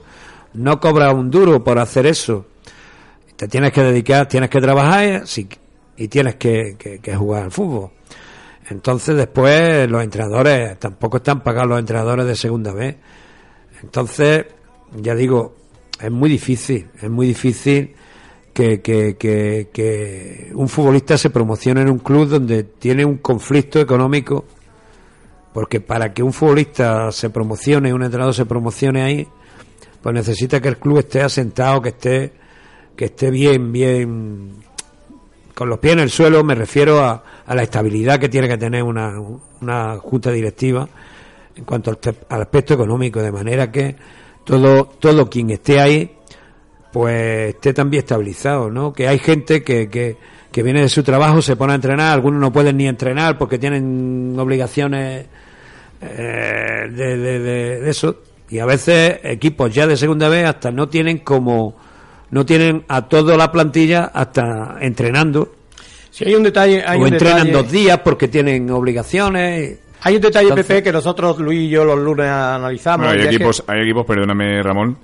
no 0.54 0.78
cobras 0.80 1.12
un 1.14 1.30
duro 1.30 1.64
por 1.64 1.78
hacer 1.78 2.06
eso. 2.06 2.46
Te 3.36 3.48
tienes 3.48 3.72
que 3.72 3.82
dedicar, 3.82 4.28
tienes 4.28 4.48
que 4.50 4.60
trabajar 4.60 5.26
sí, 5.26 5.48
y 5.96 6.08
tienes 6.08 6.36
que- 6.36 6.76
que 7.02 7.16
jugar 7.16 7.44
al 7.44 7.50
fútbol. 7.50 7.90
Entonces 8.72 9.16
después 9.16 9.88
los 9.88 10.02
entrenadores 10.02 10.78
tampoco 10.78 11.18
están 11.18 11.42
pagados 11.42 11.68
los 11.68 11.78
entrenadores 11.78 12.26
de 12.26 12.34
segunda 12.34 12.72
vez. 12.72 12.96
Entonces, 13.82 14.46
ya 14.96 15.14
digo, 15.14 15.54
es 16.00 16.10
muy 16.10 16.30
difícil, 16.30 16.88
es 17.00 17.10
muy 17.10 17.26
difícil 17.26 17.94
que, 18.52 18.80
que, 18.80 19.16
que, 19.16 19.68
que 19.72 20.50
un 20.54 20.68
futbolista 20.68 21.18
se 21.18 21.30
promocione 21.30 21.82
en 21.82 21.90
un 21.90 21.98
club 21.98 22.28
donde 22.28 22.64
tiene 22.64 23.04
un 23.04 23.18
conflicto 23.18 23.78
económico, 23.78 24.46
porque 25.52 25.80
para 25.80 26.12
que 26.14 26.22
un 26.22 26.32
futbolista 26.32 27.12
se 27.12 27.30
promocione, 27.30 27.92
un 27.92 28.02
entrenador 28.02 28.34
se 28.34 28.46
promocione 28.46 29.02
ahí, 29.02 29.28
pues 30.00 30.14
necesita 30.14 30.60
que 30.60 30.68
el 30.68 30.78
club 30.78 30.98
esté 30.98 31.22
asentado, 31.22 31.82
que 31.82 31.90
esté, 31.90 32.32
que 32.96 33.04
esté 33.06 33.30
bien, 33.30 33.70
bien, 33.70 34.52
con 35.54 35.68
los 35.68 35.78
pies 35.78 35.94
en 35.94 36.00
el 36.00 36.10
suelo, 36.10 36.42
me 36.44 36.54
refiero 36.54 37.00
a, 37.04 37.22
a 37.46 37.54
la 37.54 37.62
estabilidad 37.62 38.18
que 38.18 38.28
tiene 38.28 38.48
que 38.48 38.56
tener 38.58 38.82
una, 38.82 39.14
una 39.60 39.96
junta 39.98 40.30
directiva 40.30 40.88
en 41.54 41.64
cuanto 41.64 41.90
al, 41.90 42.40
aspecto 42.40 42.74
económico, 42.74 43.20
de 43.20 43.30
manera 43.32 43.70
que 43.70 43.94
todo, 44.44 44.84
todo 44.98 45.28
quien 45.28 45.50
esté 45.50 45.80
ahí, 45.80 46.16
pues 46.92 47.54
esté 47.54 47.72
también 47.74 48.02
estabilizado, 48.02 48.70
¿no? 48.70 48.92
Que 48.92 49.08
hay 49.08 49.18
gente 49.18 49.62
que, 49.62 49.88
que, 49.88 50.16
que 50.50 50.62
viene 50.62 50.80
de 50.80 50.88
su 50.88 51.02
trabajo, 51.02 51.42
se 51.42 51.56
pone 51.56 51.72
a 51.72 51.76
entrenar, 51.76 52.12
algunos 52.12 52.40
no 52.40 52.52
pueden 52.52 52.76
ni 52.78 52.86
entrenar 52.88 53.36
porque 53.38 53.58
tienen 53.58 54.34
obligaciones 54.38 55.26
eh, 56.00 56.88
de- 56.90 57.16
de 57.38 57.90
eso, 57.90 58.16
y 58.48 58.58
a 58.58 58.66
veces 58.66 59.20
equipos 59.22 59.72
ya 59.74 59.86
de 59.86 59.96
segunda 59.96 60.28
vez 60.28 60.46
hasta 60.46 60.70
no 60.70 60.88
tienen 60.88 61.18
como, 61.18 61.74
no 62.32 62.44
tienen 62.44 62.84
a 62.88 63.02
toda 63.08 63.36
la 63.36 63.50
plantilla 63.52 64.10
hasta 64.12 64.76
entrenando, 64.80 65.54
Si 66.10 66.26
hay 66.26 66.34
un 66.34 66.42
detalle, 66.42 66.82
hay 66.86 66.98
o 66.98 67.02
un 67.02 67.08
entrenan 67.12 67.46
detalle- 67.46 67.52
dos 67.52 67.70
días 67.72 68.00
porque 68.04 68.28
tienen 68.28 68.68
obligaciones. 68.70 69.78
Hay 70.02 70.16
un 70.16 70.20
detalle, 70.20 70.48
Entonces- 70.48 70.66
Pepe, 70.66 70.82
que 70.82 70.92
nosotros, 70.92 71.38
Luis 71.38 71.60
y 71.60 71.68
yo, 71.70 71.84
los 71.84 71.98
lunes 71.98 72.26
analizamos. 72.26 73.06
Bueno, 73.06 73.12
hay, 73.12 73.26
es 73.26 73.28
que- 73.30 73.36
equipos, 73.36 73.64
hay 73.68 73.80
equipos, 73.82 74.04
perdóname 74.04 74.62
Ramón, 74.62 74.98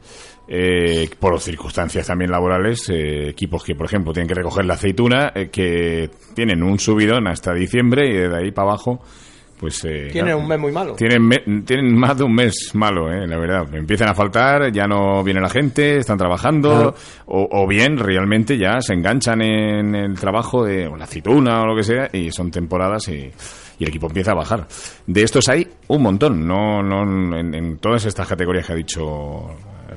eh, 0.49 1.09
por 1.21 1.39
circunstancias 1.41 2.07
también 2.07 2.31
laborales, 2.31 2.89
eh, 2.91 3.29
equipos 3.29 3.63
que, 3.63 3.75
por 3.75 3.87
ejemplo, 3.87 4.13
tienen 4.13 4.29
que 4.29 4.35
recoger 4.35 4.65
la 4.65 4.75
aceituna, 4.75 5.33
eh, 5.35 5.49
que 5.51 6.11
tienen 6.35 6.63
un 6.63 6.79
subidón 6.79 7.27
hasta 7.29 7.53
diciembre 7.55 8.09
y 8.09 8.13
de 8.15 8.37
ahí 8.37 8.51
para 8.51 8.69
abajo, 8.69 9.01
pues... 9.59 9.85
eh, 9.85 10.09
Tienen 10.13 10.25
claro, 10.33 10.39
un 10.39 10.49
mes 10.49 10.59
muy 10.59 10.73
malo. 10.73 10.95
Tienen, 10.95 11.23
me- 11.27 11.63
tienen 11.65 11.95
más 11.95 12.17
de 12.17 12.25
un 12.25 12.35
mes 12.35 12.71
malo, 12.75 13.11
eh, 13.13 13.27
la 13.27 13.37
verdad. 13.39 13.75
Empiezan 13.75 14.09
a 14.09 14.15
faltar, 14.15 14.71
ya 14.73 14.87
no 14.87 15.23
viene 15.25 15.41
la 15.41 15.49
gente, 15.51 15.99
están 15.99 16.17
trabajando, 16.19 16.71
Claro. 16.71 16.95
o, 17.27 17.49
o 17.63 17.67
bien 17.67 17.97
realmente 17.99 18.57
ya 18.59 18.81
se 18.81 18.95
enganchan 18.95 19.43
en 19.43 19.95
el 19.95 20.15
trabajo 20.19 20.65
de 20.65 20.87
o 20.87 20.97
la 20.97 21.05
aceituna 21.05 21.63
o 21.63 21.67
lo 21.67 21.77
que 21.77 21.83
sea, 21.85 22.09
y 22.13 22.31
son 22.31 22.51
temporadas 22.51 23.09
y, 23.09 23.31
y 23.79 23.83
el 23.85 23.89
equipo 23.89 24.07
empieza 24.07 24.33
a 24.33 24.35
bajar. 24.37 24.67
De 25.07 25.23
estos 25.23 25.49
hay 25.49 25.67
un 25.89 26.03
montón, 26.03 26.47
no, 26.47 26.83
no 26.83 27.03
en, 27.39 27.55
en 27.55 27.79
todas 27.79 28.05
estas 28.05 28.27
categorías 28.29 28.67
que 28.67 28.73
ha 28.73 28.77
dicho 28.77 29.47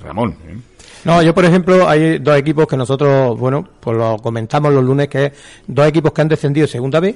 Ramón. 0.01 0.36
¿eh? 0.47 0.55
No, 1.03 1.22
yo 1.24 1.34
por 1.34 1.45
ejemplo, 1.45 1.89
hay 1.89 2.20
dos 2.20 2.38
equipos 2.38 2.68
que 2.68 2.78
nosotros, 2.78 3.38
bueno, 3.39 3.68
pues 3.80 3.97
lo 3.97 4.18
comentamos 4.18 4.72
los 4.72 4.84
lunes, 4.84 5.07
que 5.07 5.26
es 5.26 5.32
dos 5.66 5.88
equipos 5.88 6.12
que 6.14 6.22
han 6.22 6.28
descendido 6.28 6.66
de 6.68 6.72
segunda 6.72 6.99
vez, 6.99 7.16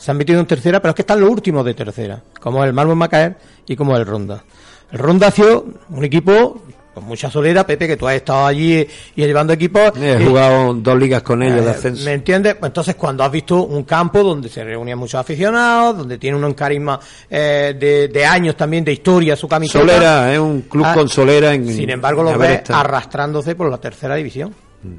se 0.00 0.10
han 0.10 0.16
metido 0.16 0.40
en 0.40 0.46
tercera, 0.46 0.80
pero 0.80 0.90
es 0.90 0.94
que 0.96 1.02
están 1.02 1.20
los 1.20 1.28
últimos 1.28 1.62
de 1.62 1.74
tercera, 1.74 2.22
como 2.40 2.64
el 2.64 2.72
Malmo 2.72 2.96
Macaer 2.96 3.36
y 3.66 3.76
como 3.76 3.94
el 3.98 4.06
Ronda. 4.06 4.42
El 4.90 4.98
Ronda 4.98 5.26
ha 5.26 5.30
sido 5.30 5.66
un 5.90 6.02
equipo 6.02 6.62
con 6.94 7.04
mucha 7.04 7.30
solera, 7.30 7.66
Pepe, 7.66 7.86
que 7.86 7.98
tú 7.98 8.08
has 8.08 8.14
estado 8.14 8.46
allí 8.46 8.86
y 9.14 9.26
llevando 9.26 9.52
equipos. 9.52 9.92
He 9.96 10.14
eh, 10.14 10.24
jugado 10.26 10.72
dos 10.72 10.98
ligas 10.98 11.22
con 11.22 11.42
ellos 11.42 11.60
de 11.60 11.66
eh, 11.66 11.74
ascenso. 11.74 12.04
¿Me 12.06 12.14
entiendes? 12.14 12.54
Pues 12.54 12.70
entonces, 12.70 12.94
cuando 12.94 13.22
has 13.22 13.30
visto 13.30 13.62
un 13.62 13.84
campo 13.84 14.22
donde 14.22 14.48
se 14.48 14.64
reunían 14.64 14.98
muchos 14.98 15.20
aficionados, 15.20 15.98
donde 15.98 16.16
tiene 16.16 16.38
un 16.38 16.54
carisma 16.54 16.98
eh, 17.28 17.76
de, 17.78 18.08
de 18.08 18.24
años 18.24 18.56
también, 18.56 18.82
de 18.82 18.94
historia, 18.94 19.36
su 19.36 19.46
camiseta. 19.46 19.80
Solera, 19.80 20.32
es 20.32 20.38
un 20.38 20.62
club 20.62 20.86
Ah, 20.86 20.94
con 20.94 21.10
solera 21.10 21.52
en 21.52 21.68
Sin 21.68 21.90
embargo, 21.90 22.22
los 22.22 22.38
ves 22.38 22.62
arrastrándose 22.70 23.54
por 23.54 23.70
la 23.70 23.76
tercera 23.76 24.14
división. 24.16 24.54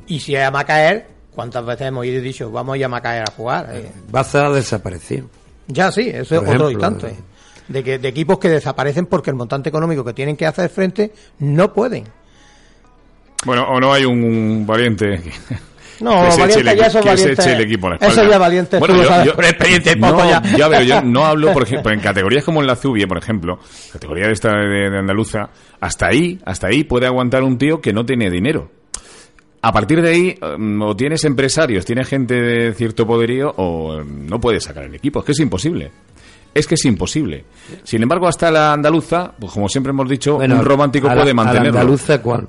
Y 0.06 0.20
si 0.20 0.36
es 0.36 0.44
a 0.44 0.52
Macaer, 0.52 1.08
¿cuántas 1.34 1.66
veces 1.66 1.88
hemos 1.88 2.06
ido 2.06 2.18
y 2.20 2.22
dicho, 2.22 2.52
vamos 2.52 2.76
a 2.76 2.78
ir 2.78 2.86
a 2.86 2.90
Macaer 2.90 3.24
a 3.28 3.32
jugar? 3.32 3.70
Eh, 3.74 3.92
Baza 4.10 4.50
desapareció. 4.50 5.30
ya 5.68 5.92
sí, 5.92 6.10
eso 6.14 6.36
es 6.36 6.50
otro 6.50 6.70
instante. 6.72 7.08
eh. 7.08 7.16
De, 7.68 7.84
que, 7.84 8.00
de 8.00 8.08
equipos 8.10 8.38
que 8.40 8.50
desaparecen 8.50 9.06
porque 9.06 9.30
el 9.30 9.36
montante 9.38 9.70
económico 9.70 10.04
que 10.04 10.14
tienen 10.14 10.36
que 10.36 10.46
hacer 10.46 10.70
frente 10.70 11.14
no 11.40 11.72
pueden. 11.74 12.04
Bueno, 13.46 13.64
o 13.70 13.80
no 13.80 13.94
hay 13.94 14.06
un 14.06 14.66
valiente. 14.68 15.06
que- 15.24 15.32
No, 16.04 16.26
que 16.26 16.32
se 16.32 16.36
eche 16.36 16.40
valiente 16.42 16.60
el 16.60 16.66
ya 16.66 16.72
equi- 16.74 16.88
eso 16.88 17.00
es 17.00 17.04
que 17.06 17.10
se 17.10 17.16
valiente. 17.24 17.42
eche 17.44 17.54
el 17.54 17.62
equipo 17.62 17.88
a 17.88 17.90
la 17.92 17.96
Eso 17.98 18.24
ya 18.30 18.38
valiente, 18.38 18.80
Bueno, 18.80 18.96
tú 18.96 19.02
yo- 19.04 19.08
sabes 19.08 19.26
yo- 19.28 19.36
por 19.36 19.46
experiencia 19.46 19.92
y 19.94 20.00
no, 20.00 20.10
poco 20.10 20.30
ya. 20.30 20.42
ya, 20.58 20.70
pero 20.70 20.82
yo 20.82 21.02
no 21.02 21.26
hablo, 21.26 21.54
por 21.54 21.64
ejemplo, 21.64 21.92
en 21.94 22.00
categorías 22.02 22.44
como 22.44 22.60
en 22.62 22.68
la 22.68 22.76
Zubie, 22.76 23.08
por 23.08 23.18
ejemplo, 23.20 23.60
categoría 23.94 24.26
de 24.28 24.34
esta 24.34 24.50
de, 24.50 24.90
de 24.90 24.98
Andaluza, 25.00 25.50
hasta 25.80 26.08
ahí, 26.08 26.40
hasta 26.46 26.68
ahí 26.68 26.84
puede 26.84 27.06
aguantar 27.06 27.44
un 27.44 27.58
tío 27.58 27.80
que 27.82 27.94
no 27.94 28.06
tiene 28.06 28.30
dinero. 28.30 28.70
A 29.64 29.72
partir 29.72 30.02
de 30.02 30.10
ahí, 30.10 30.36
mm, 30.58 30.82
o 30.82 30.96
tienes 30.96 31.24
empresarios, 31.24 31.86
tienes 31.86 32.08
gente 32.08 32.34
de 32.34 32.74
cierto 32.74 33.06
poderío, 33.06 33.54
o 33.58 34.00
mm, 34.02 34.28
no 34.28 34.40
puedes 34.40 34.64
sacar 34.64 34.84
el 34.86 34.96
equipo. 34.96 35.20
Es 35.20 35.26
que 35.26 35.32
es 35.34 35.40
imposible. 35.40 35.92
Es 36.54 36.68
que 36.68 36.76
es 36.76 36.84
imposible. 36.86 37.46
Sin 37.84 38.02
embargo, 38.04 38.28
hasta 38.28 38.50
la 38.52 38.74
andaluza, 38.74 39.32
pues 39.40 39.52
como 39.54 39.70
siempre 39.70 39.92
hemos 39.92 40.10
dicho, 40.10 40.36
Bueno, 40.36 40.56
un 40.58 40.66
romántico 40.66 41.08
a 41.08 41.12
la- 41.16 41.22
puede 41.22 41.32
a 41.32 41.34
la 41.36 41.44
mantenerlo. 41.44 41.80
andaluza, 41.80 42.22
¿cuál? 42.22 42.48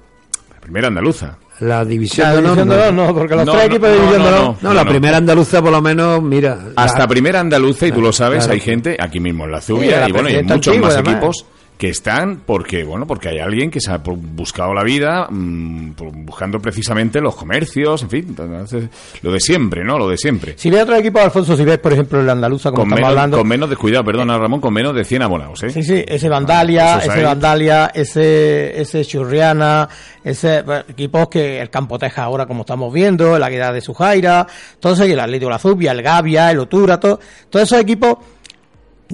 La 0.54 0.60
primera 0.60 0.88
andaluza. 0.88 1.38
La 1.60 1.84
división 1.84 2.26
La 2.28 2.34
de 2.34 2.42
no. 2.42 2.52
honor, 2.62 2.92
no, 2.92 3.14
porque 3.14 3.36
los 3.36 3.46
No, 3.46 3.52
tres 3.52 3.68
no, 3.68 3.70
equipos 3.74 3.88
de 3.90 3.94
no, 3.94 4.00
división 4.02 4.22
no, 4.24 4.28
de 4.30 4.34
honor. 4.38 4.56
no. 4.62 4.68
No, 4.68 4.74
la 4.74 4.84
primera 4.84 5.16
andaluza, 5.18 5.62
por 5.62 5.70
lo 5.70 5.82
menos, 5.82 6.22
mira. 6.22 6.56
la- 6.56 6.82
Hasta 6.82 7.06
primera 7.06 7.38
andaluza, 7.40 7.86
y 7.86 7.92
tú 7.92 8.00
lo 8.00 8.12
sabes, 8.12 8.38
claro. 8.38 8.54
hay 8.54 8.60
gente 8.60 8.96
aquí 8.98 9.20
mismo 9.20 9.44
en 9.44 9.52
la 9.52 9.60
Zubia, 9.60 10.00
la 10.00 10.08
y 10.08 10.12
bueno, 10.12 10.30
y 10.30 10.42
muchos 10.42 10.50
antigua, 10.68 10.88
más 10.88 10.94
además. 10.94 11.12
equipos 11.14 11.46
que 11.82 11.88
están 11.88 12.42
porque, 12.46 12.84
bueno, 12.84 13.08
porque 13.08 13.28
hay 13.28 13.40
alguien 13.40 13.68
que 13.68 13.80
se 13.80 13.90
ha 13.90 14.00
buscado 14.04 14.72
la 14.72 14.84
vida 14.84 15.26
mm, 15.28 15.94
por- 15.94 16.12
buscando 16.12 16.60
precisamente 16.60 17.20
los 17.20 17.34
comercios, 17.34 18.04
en 18.04 18.08
fin, 18.08 18.24
entonces, 18.28 18.84
lo 19.20 19.32
de 19.32 19.40
siempre, 19.40 19.82
¿no? 19.82 19.98
Lo 19.98 20.08
de 20.08 20.16
siempre. 20.16 20.54
Si 20.56 20.70
ves 20.70 20.84
otro 20.84 20.94
equipo, 20.94 21.18
Alfonso, 21.18 21.56
si 21.56 21.64
ves, 21.64 21.78
por 21.78 21.92
ejemplo, 21.92 22.20
el 22.20 22.30
Andaluza, 22.30 22.70
como 22.70 22.82
Con 22.82 22.90
estamos 22.90 23.00
menos, 23.00 23.10
hablando. 23.10 23.38
con 23.38 23.48
menos 23.48 23.68
de 23.68 23.74
cuidado, 23.74 24.04
perdona 24.04 24.38
Ramón, 24.38 24.60
con 24.60 24.72
menos 24.72 24.94
de 24.94 25.02
100 25.04 25.22
abonados, 25.22 25.60
¿eh? 25.64 25.70
Sí, 25.70 25.82
sí, 25.82 26.04
ese 26.06 26.28
Vandalia, 26.28 26.98
Esos 26.98 27.02
ese 27.08 27.18
ahí. 27.18 27.24
Vandalia, 27.24 27.90
ese, 27.92 28.80
ese 28.80 29.04
Churriana, 29.04 29.88
ese 30.22 30.62
bueno, 30.62 30.84
equipos 30.88 31.26
que 31.28 31.60
el 31.60 31.68
Campo 31.68 31.98
Teja 31.98 32.22
ahora 32.22 32.46
como 32.46 32.60
estamos 32.60 32.94
viendo, 32.94 33.34
el 33.36 33.42
Águila 33.42 33.72
de 33.72 33.80
Sujaira, 33.80 34.46
y 34.84 35.10
el 35.10 35.18
Atlético 35.18 35.46
de 35.46 35.52
la 35.52 35.58
Zubia, 35.58 35.90
el 35.90 36.00
Gavia, 36.00 36.48
el 36.52 36.60
Otura, 36.60 37.00
todo, 37.00 37.18
todos 37.50 37.64
esos 37.64 37.80
equipos, 37.80 38.18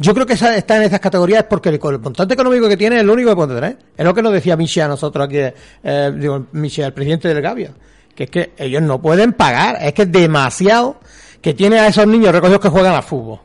yo 0.01 0.14
creo 0.14 0.26
que 0.26 0.34
esa- 0.34 0.57
están 0.57 0.78
en 0.78 0.84
esas 0.84 1.01
categorías 1.01 1.44
porque 1.44 1.68
el, 1.68 1.80
el 1.82 1.99
montante 1.99 2.34
económico 2.34 2.68
que 2.68 2.76
tiene 2.76 2.99
es 2.99 3.05
lo 3.05 3.12
único 3.12 3.30
que 3.30 3.36
puede 3.36 3.55
tener. 3.55 3.78
Es 3.96 4.05
lo 4.05 4.14
que 4.14 4.22
nos 4.22 4.32
decía 4.32 4.57
Michel 4.57 4.84
a 4.84 4.88
nosotros 4.88 5.26
aquí, 5.26 5.38
eh, 5.82 6.12
digo, 6.16 6.46
Michel, 6.53 6.86
el 6.86 6.92
presidente 6.92 7.28
del 7.28 7.42
Gavia, 7.42 7.72
que 8.14 8.24
es 8.24 8.30
que 8.30 8.53
ellos 8.57 8.82
no 8.82 9.01
pueden 9.01 9.32
pagar, 9.32 9.78
es 9.80 9.92
que 9.92 10.03
es 10.03 10.12
demasiado 10.12 10.99
que 11.40 11.55
tiene 11.55 11.78
a 11.78 11.86
esos 11.88 12.07
niños 12.07 12.32
recogidos 12.32 12.61
que 12.61 12.68
juegan 12.68 12.94
al 12.94 13.03
fútbol. 13.03 13.40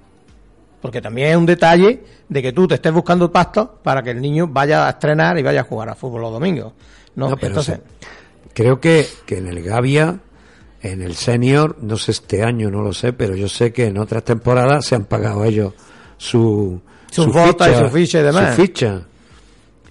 Porque 0.82 1.02
también 1.02 1.30
es 1.30 1.38
un 1.38 1.46
detalle 1.46 2.04
de 2.28 2.42
que 2.42 2.52
tú 2.52 2.68
te 2.68 2.76
estés 2.76 2.92
buscando 2.92 3.26
el 3.26 3.32
pasto 3.32 3.80
para 3.84 4.02
que 4.04 4.12
el 4.12 4.20
niño 4.22 4.48
vaya 4.48 4.88
a 4.88 4.90
estrenar 4.92 5.38
y 5.38 5.44
vaya 5.44 5.62
a 5.62 5.64
jugar 5.64 5.90
a 5.90 5.96
fútbol 5.96 6.22
los 6.22 6.32
domingos. 6.34 6.74
No, 7.16 7.30
No, 7.30 7.36
pero 7.38 7.48
entonces, 7.50 7.80
sí. 8.02 8.08
creo 8.54 8.80
que, 8.82 9.08
que 9.26 9.38
en 9.38 9.48
el 9.48 9.62
Gavia, 9.64 10.20
en 10.82 11.02
el 11.02 11.16
senior, 11.16 11.78
no 11.82 11.96
sé 11.98 12.12
este 12.12 12.44
año, 12.44 12.70
no 12.70 12.82
lo 12.82 12.92
sé, 12.94 13.14
pero 13.14 13.36
yo 13.36 13.48
sé 13.48 13.72
que 13.72 13.86
en 13.86 13.98
otras 13.98 14.24
temporadas 14.24 14.86
se 14.86 14.96
han 14.96 15.06
pagado 15.06 15.46
ellos 15.46 15.74
su, 16.24 16.82
Su 17.12 17.30
cuota 17.30 17.70
y 17.70 17.76
su 17.76 17.90
ficha 17.90 18.20
y 18.20 18.24
demás. 18.24 18.56
Su 18.56 18.62
ficha. 18.62 19.02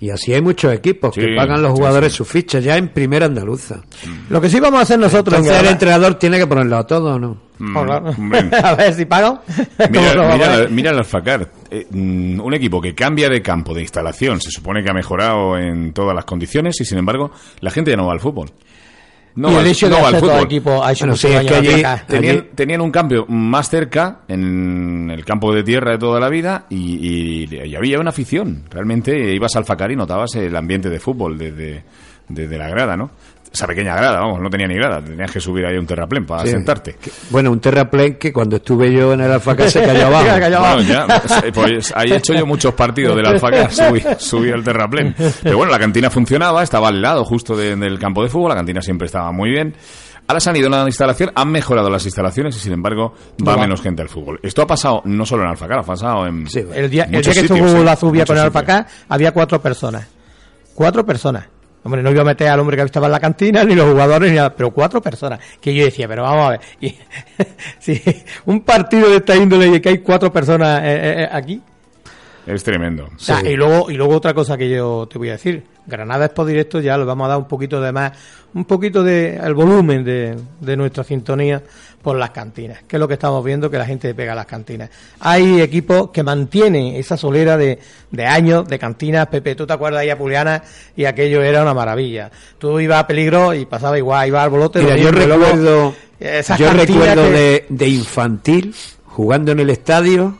Y 0.00 0.10
así 0.10 0.32
hay 0.32 0.42
muchos 0.42 0.72
equipos 0.72 1.14
que 1.14 1.36
pagan 1.36 1.62
los 1.62 1.72
jugadores 1.72 2.10
sí. 2.10 2.18
su 2.18 2.24
ficha 2.24 2.58
ya 2.58 2.76
en 2.76 2.88
primera 2.88 3.26
andaluza. 3.26 3.82
lo 4.30 4.40
que 4.40 4.48
sí 4.48 4.58
vamos 4.58 4.80
a 4.80 4.82
hacer 4.82 4.98
nosotros 4.98 5.38
en 5.38 5.44
Entonces 5.44 5.62
el 5.62 5.72
entrenador 5.72 6.14
tiene 6.14 6.38
que 6.38 6.46
ponerlo 6.46 6.76
a 6.76 6.86
todo, 6.86 7.14
¿o 7.14 7.18
¿no? 7.18 7.36
Mm, 7.58 7.76
a 8.64 8.74
ver 8.74 8.92
si. 8.94 9.06
¿Cómo 9.06 9.42
Mira, 9.90 10.32
mira, 10.32 10.66
mira 10.68 10.90
el 10.90 10.98
Alfacar. 10.98 11.48
Eh, 11.70 11.86
mm, 11.88 12.40
un 12.40 12.54
equipo 12.54 12.80
que 12.80 12.94
cambia 12.94 13.28
de 13.28 13.40
campo, 13.40 13.72
de 13.74 13.82
instalación, 13.82 14.40
se 14.40 14.50
supone 14.50 14.82
que 14.82 14.90
ha 14.90 14.94
mejorado 14.94 15.56
en 15.56 15.92
todas 15.92 16.16
las 16.16 16.24
condiciones 16.24 16.80
y 16.80 16.84
sin 16.84 16.98
embargo 16.98 17.30
la 17.60 17.70
gente 17.70 17.92
ya 17.92 17.96
no 17.96 18.06
va 18.06 18.14
al 18.14 18.20
fútbol. 18.20 18.50
No 19.34 19.50
y 19.50 19.54
el 19.56 19.66
hecho 19.66 19.88
no 19.88 19.96
de 19.96 20.00
al 20.02 20.06
hacer 20.14 20.20
todo 20.20 20.38
equipo 20.42 20.82
Bueno, 21.00 21.16
sí, 21.16 21.28
es 21.28 21.40
que 21.46 21.54
allí-. 21.54 21.82
Tenían, 22.06 22.36
Allí- 22.36 22.48
tenían 22.54 22.80
un 22.82 22.90
cambio 22.90 23.24
más 23.28 23.70
cerca 23.70 24.20
en 24.28 25.10
el 25.10 25.24
campo 25.24 25.54
de 25.54 25.62
tierra 25.62 25.92
de 25.92 25.98
toda 25.98 26.20
la 26.20 26.28
vida 26.28 26.66
y, 26.68 27.46
y- 27.50 27.64
y 27.64 27.74
había 27.74 27.98
una 27.98 28.10
afición. 28.10 28.64
Realmente 28.70 29.34
ibas 29.34 29.56
al 29.56 29.64
Facar 29.64 29.90
y 29.90 29.96
notabas 29.96 30.34
el 30.34 30.54
ambiente 30.54 30.90
de 30.90 31.00
fútbol 31.00 31.38
desde, 31.38 31.82
desde 32.28 32.58
la 32.58 32.68
grada, 32.68 32.96
¿no? 32.96 33.10
Esa 33.52 33.66
pequeña 33.66 33.94
grada, 33.94 34.20
vamos, 34.20 34.40
no 34.40 34.48
tenía 34.48 34.66
ni 34.66 34.74
grada. 34.76 35.02
Tenías 35.02 35.30
que 35.30 35.38
subir 35.38 35.66
ahí 35.66 35.76
a 35.76 35.78
un 35.80 35.86
terraplén 35.86 36.24
para 36.24 36.42
Sí. 36.44 36.50
sentarte. 36.52 36.94
Que- 36.94 37.10
Bueno, 37.28 37.50
un 37.50 37.60
terraplén 37.60 38.14
que 38.16 38.32
cuando 38.32 38.56
estuve 38.56 38.90
yo 38.90 39.12
en 39.12 39.20
el 39.20 39.30
Alfacar 39.30 39.70
se 39.70 39.82
cayó 39.84 40.06
abajo. 40.06 40.24
Bueno, 40.74 40.80
ya, 40.80 41.06
pues, 41.06 41.44
eh, 41.44 41.52
pues, 41.52 41.92
ahí 41.94 42.12
he 42.12 42.16
hecho 42.16 42.32
yo 42.32 42.46
muchos 42.46 42.72
partidos 42.72 43.14
del 43.14 43.26
Alfacar, 43.26 43.70
subí, 43.72 44.02
subí 44.18 44.50
al 44.50 44.64
terraplén. 44.64 45.14
Pero 45.42 45.58
bueno, 45.58 45.70
la 45.70 45.78
cantina 45.78 46.08
funcionaba, 46.08 46.62
estaba 46.62 46.88
al 46.88 47.02
lado 47.02 47.24
justo 47.26 47.54
de- 47.54 47.76
del 47.76 47.98
campo 47.98 48.22
de 48.22 48.30
fútbol, 48.30 48.48
la 48.48 48.56
cantina 48.56 48.80
siempre 48.80 49.06
estaba 49.06 49.30
muy 49.32 49.50
bien. 49.50 49.74
Ahora 50.28 50.40
se 50.40 50.48
han 50.48 50.56
ido 50.56 50.68
a 50.68 50.70
la 50.70 50.86
instalación, 50.86 51.30
han 51.34 51.50
mejorado 51.50 51.90
las 51.90 52.06
instalaciones 52.06 52.56
y 52.56 52.60
sin 52.60 52.72
embargo 52.72 53.12
va 53.12 53.52
No 53.52 53.56
va. 53.58 53.62
menos 53.64 53.82
gente 53.82 54.00
al 54.02 54.08
fútbol. 54.08 54.38
Esto 54.42 54.62
ha 54.62 54.66
pasado 54.66 55.02
no 55.04 55.26
solo 55.26 55.42
en 55.42 55.50
Alfacar, 55.50 55.80
ha 55.80 55.82
pasado 55.82 56.26
en 56.26 56.48
Sí. 56.48 56.60
El 56.72 56.88
día, 56.88 57.04
el 57.04 57.10
día 57.10 57.20
que 57.20 57.32
sitios, 57.34 57.50
estuvo 57.50 57.82
la 57.84 57.98
Muchos 58.00 58.26
con 58.26 58.36
el. 58.38 58.42
Alfacá, 58.44 58.86
había 59.08 59.32
cuatro 59.32 59.60
personas. 59.60 60.06
Cuatro 60.74 61.04
personas. 61.04 61.44
Hombre, 61.84 62.02
no 62.02 62.10
iba 62.10 62.22
a 62.22 62.24
meter 62.24 62.48
al 62.48 62.60
hombre 62.60 62.76
que 62.76 62.82
estaba 62.84 63.06
en 63.06 63.12
la 63.12 63.20
cantina, 63.20 63.64
ni 63.64 63.74
los 63.74 63.90
jugadores, 63.90 64.30
ni 64.30 64.36
nada, 64.36 64.54
pero 64.54 64.70
cuatro 64.70 65.02
personas. 65.02 65.40
Que 65.60 65.74
yo 65.74 65.84
decía, 65.84 66.06
pero 66.06 66.22
vamos 66.22 66.46
a 66.46 66.50
ver. 66.50 66.60
Y, 66.80 66.94
sí, 67.80 68.00
un 68.46 68.60
partido 68.60 69.10
de 69.10 69.16
esta 69.16 69.34
índole 69.36 69.66
y 69.66 69.80
que 69.80 69.88
hay 69.88 69.98
cuatro 69.98 70.32
personas 70.32 70.80
eh, 70.82 70.94
eh, 70.94 71.22
eh, 71.22 71.28
aquí. 71.30 71.60
Es 72.46 72.62
tremendo. 72.64 73.08
O 73.14 73.18
sea, 73.18 73.42
y 73.48 73.54
luego 73.54 73.90
y 73.90 73.94
luego 73.94 74.16
otra 74.16 74.34
cosa 74.34 74.56
que 74.56 74.68
yo 74.68 75.06
te 75.10 75.16
voy 75.16 75.28
a 75.28 75.32
decir, 75.32 75.64
Granada 75.86 76.26
Expo 76.26 76.44
Directo 76.44 76.80
ya 76.80 76.98
le 76.98 77.04
vamos 77.04 77.26
a 77.26 77.30
dar 77.30 77.38
un 77.38 77.46
poquito 77.46 77.80
de 77.80 77.92
más, 77.92 78.12
un 78.54 78.64
poquito 78.64 79.04
de 79.04 79.36
el 79.36 79.54
volumen 79.54 80.04
de, 80.04 80.36
de 80.60 80.76
nuestra 80.76 81.04
sintonía 81.04 81.62
por 82.02 82.16
las 82.16 82.30
cantinas, 82.30 82.80
que 82.88 82.96
es 82.96 83.00
lo 83.00 83.06
que 83.06 83.14
estamos 83.14 83.44
viendo 83.44 83.70
que 83.70 83.78
la 83.78 83.86
gente 83.86 84.12
pega 84.14 84.32
a 84.32 84.34
las 84.34 84.46
cantinas. 84.46 84.90
Hay 85.20 85.60
equipos 85.60 86.10
que 86.10 86.22
mantienen 86.22 86.96
esa 86.96 87.16
solera 87.16 87.56
de, 87.56 87.78
de 88.10 88.26
años 88.26 88.66
de 88.66 88.78
cantinas, 88.78 89.28
Pepe, 89.28 89.54
tú 89.54 89.66
te 89.66 89.72
acuerdas 89.72 90.00
ahí 90.02 90.10
a 90.10 90.18
Puliana 90.18 90.62
y 90.96 91.04
aquello 91.04 91.42
era 91.42 91.62
una 91.62 91.74
maravilla. 91.74 92.30
Tú 92.58 92.80
ibas 92.80 92.98
a 93.00 93.06
peligro 93.06 93.54
y 93.54 93.66
pasaba 93.66 93.96
igual, 93.98 94.26
ibas 94.28 94.42
al 94.44 94.50
bolote. 94.50 94.82
Mira, 94.82 94.96
yo 94.96 95.10
recuerdo, 95.12 95.94
yo 96.58 96.66
recuerdo 96.72 97.22
que- 97.22 97.30
de, 97.30 97.66
de 97.68 97.88
infantil, 97.88 98.74
jugando 99.06 99.52
en 99.52 99.60
el 99.60 99.70
estadio, 99.70 100.38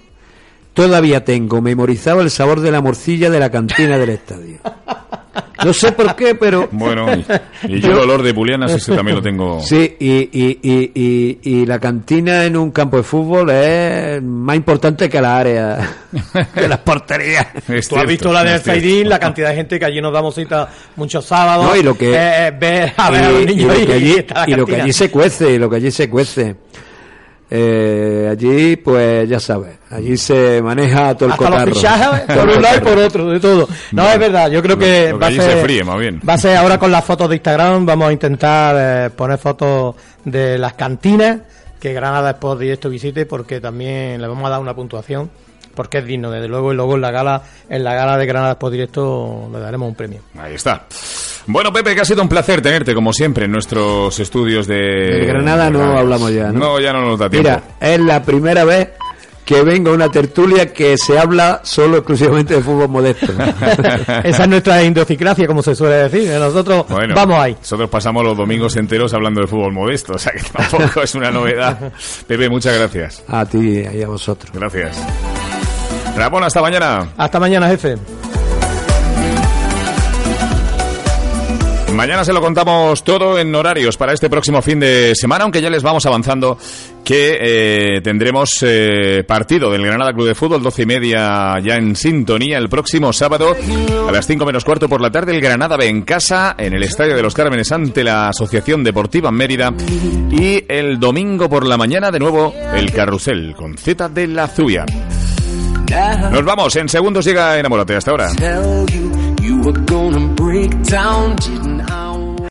todavía 0.75 1.25
tengo 1.25 1.61
memorizado 1.61 2.21
el 2.23 2.31
sabor 2.31 2.61
de 2.61 2.73
la 2.73 2.81
morcilla 2.81 3.31
de 3.31 3.39
la 3.39 3.51
cantina 3.51 3.99
del 3.99 4.11
estadio. 4.11 4.59
No 5.65 5.73
sé 5.73 5.93
por 5.93 6.15
qué, 6.17 6.35
pero 6.35 6.69
Bueno, 6.73 7.07
y, 7.67 7.77
y 7.77 7.81
yo 7.81 7.93
el 7.93 7.99
olor 7.99 8.23
de 8.23 8.33
Puliana 8.35 8.69
sí 8.69 8.91
también 8.93 9.17
lo 9.17 9.23
tengo. 9.23 9.61
sí, 9.63 9.97
y, 9.99 10.29
y, 10.33 10.59
y, 10.63 10.91
y, 10.95 11.39
y 11.43 11.67
la 11.67 11.79
cantina 11.79 12.45
en 12.45 12.57
un 12.57 12.71
campo 12.71 12.97
de 12.97 13.03
fútbol 13.03 13.51
es 13.51 14.23
más 14.23 14.57
importante 14.57 15.09
que 15.09 15.21
la 15.21 15.39
área, 15.39 15.79
que 16.55 16.69
las 16.69 16.79
porterías. 16.79 17.47
Es 17.69 17.89
Tú 17.89 17.97
has 17.97 18.07
visto 18.07 18.33
la 18.33 18.45
del 18.45 18.55
es 18.57 18.63
cierto. 18.63 18.81
Zaidín, 18.81 19.09
la 19.09 19.19
cantidad 19.19 19.51
de 19.51 19.55
gente 19.57 19.79
que 19.79 19.85
allí 19.85 20.01
nos 20.01 20.13
damos 20.13 20.35
cita 20.35 20.69
muchos 20.97 21.25
sábados. 21.25 21.65
No, 21.67 21.77
y 21.77 21.83
lo 21.83 21.97
que- 21.97 22.13
eh, 22.13 22.47
eh, 22.49 22.53
ver 22.59 22.93
a 22.97 23.11
ver 23.11 23.25
a 23.25 23.31
los 23.31 23.43
y 23.43 23.47
niños 23.47 23.79
lo 23.79 23.87
que 23.87 23.93
allí, 23.93 24.27
y 24.47 24.55
lo 24.55 24.67
que 24.67 24.77
allí 24.81 24.93
se 24.93 25.11
cuece, 25.11 25.53
y 25.53 25.59
lo 25.59 25.69
que 25.71 25.77
allí 25.77 25.91
se 25.91 26.09
cuece. 26.11 26.57
Eh, 27.55 28.29
allí, 28.31 28.77
pues 28.77 29.29
ya 29.29 29.39
sabes, 29.39 29.77
allí 29.91 30.17
se 30.17 30.63
maneja 30.63 31.15
todo 31.15 31.27
el 31.27 31.33
Hasta 31.33 31.51
los 31.51 31.65
fichajes 31.65 32.21
por 32.35 32.49
un 32.49 32.63
lado 32.63 32.79
y 32.79 32.81
por 32.81 32.99
otro, 32.99 33.29
de 33.29 33.41
todo. 33.41 33.69
No, 33.91 34.05
Bueno, 34.05 34.11
es 34.11 34.19
verdad, 34.19 34.51
yo 34.51 34.63
creo 34.63 34.79
que, 34.79 35.11
lo 35.11 35.19
que 35.19 35.23
va, 35.23 35.27
allí 35.27 35.37
ser, 35.37 35.51
se 35.51 35.63
fríe, 35.63 35.85
más 35.85 35.99
bien. 35.99 36.19
va 36.27 36.33
a 36.33 36.39
ser 36.39 36.57
ahora 36.57 36.79
con 36.79 36.91
las 36.91 37.05
fotos 37.05 37.29
de 37.29 37.35
Instagram, 37.35 37.85
vamos 37.85 38.09
a 38.09 38.13
intentar 38.13 38.77
eh, 38.79 39.11
poner 39.11 39.37
fotos 39.37 39.97
de 40.25 40.57
las 40.57 40.73
cantinas 40.73 41.41
que 41.79 41.93
Granada 41.93 42.31
Sport 42.31 42.59
Directo 42.59 42.89
visite 42.89 43.27
porque 43.27 43.61
también 43.61 44.23
le 44.23 44.27
vamos 44.29 44.47
a 44.47 44.49
dar 44.49 44.61
una 44.61 44.75
puntuación 44.75 45.31
porque 45.75 45.99
es 45.99 46.07
digno, 46.07 46.31
desde 46.31 46.49
luego, 46.49 46.73
y 46.73 46.77
luego 46.77 46.95
en 46.95 47.03
la 47.03 47.11
gala, 47.11 47.43
en 47.69 47.85
la 47.85 47.95
gala 47.95 48.17
de 48.17 48.25
Granada 48.25 48.53
Sport 48.53 48.73
Directo 48.73 49.51
le 49.53 49.61
daremos 49.61 49.91
un 49.91 49.95
premio. 49.95 50.23
Ahí 50.39 50.55
está. 50.55 50.87
Bueno, 51.47 51.73
Pepe, 51.73 51.95
que 51.95 52.01
ha 52.03 52.05
sido 52.05 52.23
un 52.23 52.29
placer 52.29 52.63
tenerte, 52.63 52.95
como 52.95 53.13
siempre, 53.13 53.47
en 53.47 53.53
nuestros 53.53 54.19
estudios 54.21 54.67
de... 54.67 54.77
De 54.77 55.27
Granada 55.27 55.71
no 55.71 55.99
hablamos 55.99 56.33
ya, 56.33 56.53
¿no? 56.53 56.59
No, 56.59 56.81
ya 56.81 56.93
no 56.93 57.03
nos 57.03 57.19
da 57.19 57.29
tiempo. 57.29 57.49
Mira, 57.49 57.63
es 57.81 57.99
la 58.01 58.23
primera 58.23 58.65
vez 58.65 58.91
que 59.45 59.63
venga 59.63 59.91
una 59.91 60.09
tertulia 60.09 60.73
que 60.73 60.97
se 60.97 61.19
habla 61.19 61.61
solo 61.65 61.97
exclusivamente 61.99 62.55
de 62.55 62.63
fútbol 62.63 62.89
modesto. 62.89 63.33
Esa 64.23 64.43
es 64.45 64.49
nuestra 64.49 64.83
idiosincrasia, 64.85 65.49
como 65.49 65.63
se 65.63 65.75
suele 65.75 66.09
decir. 66.09 66.31
Nosotros 66.39 66.87
Bueno, 66.89 67.15
vamos 67.17 67.39
ahí. 67.41 67.57
Nosotros 67.59 67.91
pasamos 67.91 68.23
los 68.25 68.37
domingos 68.37 68.77
enteros 68.77 69.13
hablando 69.13 69.41
de 69.41 69.49
fútbol 69.49 69.73
modesto, 69.73 70.13
o 70.15 70.19
sea 70.19 70.33
que 70.33 70.43
tampoco 70.43 71.03
es 71.03 71.15
una 71.17 71.33
novedad. 71.33 71.93
Pepe, 72.27 72.49
muchas 72.49 72.79
gracias. 72.79 73.25
A 73.27 73.45
ti 73.45 73.83
y 73.93 74.01
a 74.03 74.07
vosotros. 74.07 74.53
Gracias. 74.55 74.97
Ramón, 76.17 76.45
hasta 76.45 76.61
mañana. 76.61 77.09
Hasta 77.17 77.41
mañana, 77.41 77.69
jefe. 77.69 77.97
Mañana 81.95 82.25
se 82.25 82.33
lo 82.33 82.41
contamos 82.41 83.05
todo 83.05 83.39
en 83.39 83.55
horarios 83.55 83.97
para 83.97 84.13
este 84.13 84.31
próximo 84.31 84.63
fin 84.63 84.81
de 84.81 85.15
semana, 85.15 85.45
aunque 85.45 85.61
ya 85.61 85.69
les 85.69 85.83
vamos 85.83 86.07
avanzando 86.07 86.57
que 87.05 87.39
eh, 87.41 88.01
tendremos 88.03 88.51
eh, 88.63 89.25
partido 89.27 89.71
del 89.71 89.85
Granada 89.85 90.13
Club 90.13 90.27
de 90.27 90.35
Fútbol, 90.35 90.63
doce 90.63 90.83
y 90.83 90.87
media 90.87 91.59
ya 91.61 91.77
en 91.77 91.95
sintonía 91.95 92.59
el 92.59 92.69
próximo 92.69 93.13
sábado 93.13 93.55
a 94.09 94.13
las 94.13 94.27
cinco 94.27 94.47
menos 94.47 94.65
cuarto 94.65 94.89
por 94.89 95.01
la 95.01 95.11
tarde. 95.11 95.33
El 95.33 95.41
Granada 95.41 95.77
ve 95.77 95.89
en 95.89 96.03
casa 96.03 96.55
en 96.59 96.73
el 96.73 96.83
Estadio 96.83 97.15
de 97.15 97.23
los 97.23 97.35
Cármenes 97.35 97.71
ante 97.73 98.03
la 98.03 98.31
Asociación 98.31 98.83
Deportiva 98.83 99.31
Mérida 99.31 99.73
y 100.31 100.65
el 100.69 100.99
domingo 100.99 101.49
por 101.49 101.67
la 101.67 101.77
mañana 101.77 102.11
de 102.11 102.19
nuevo 102.19 102.55
el 102.75 102.91
Carrusel 102.91 103.55
con 103.55 103.77
Z 103.77 104.09
de 104.09 104.27
la 104.29 104.49
Zuya. 104.49 104.87
Nos 106.31 106.45
vamos, 106.45 106.75
en 106.77 106.89
segundos 106.89 107.25
llega 107.25 107.59
Enamórate, 107.59 107.95
hasta 107.97 108.11
ahora. 108.13 108.31
You 109.43 109.61
were 109.61 109.73
gonna 109.73 110.29
break 110.35 110.71
down, 110.85 111.35
didn't 111.37 111.81
I? 111.91 111.92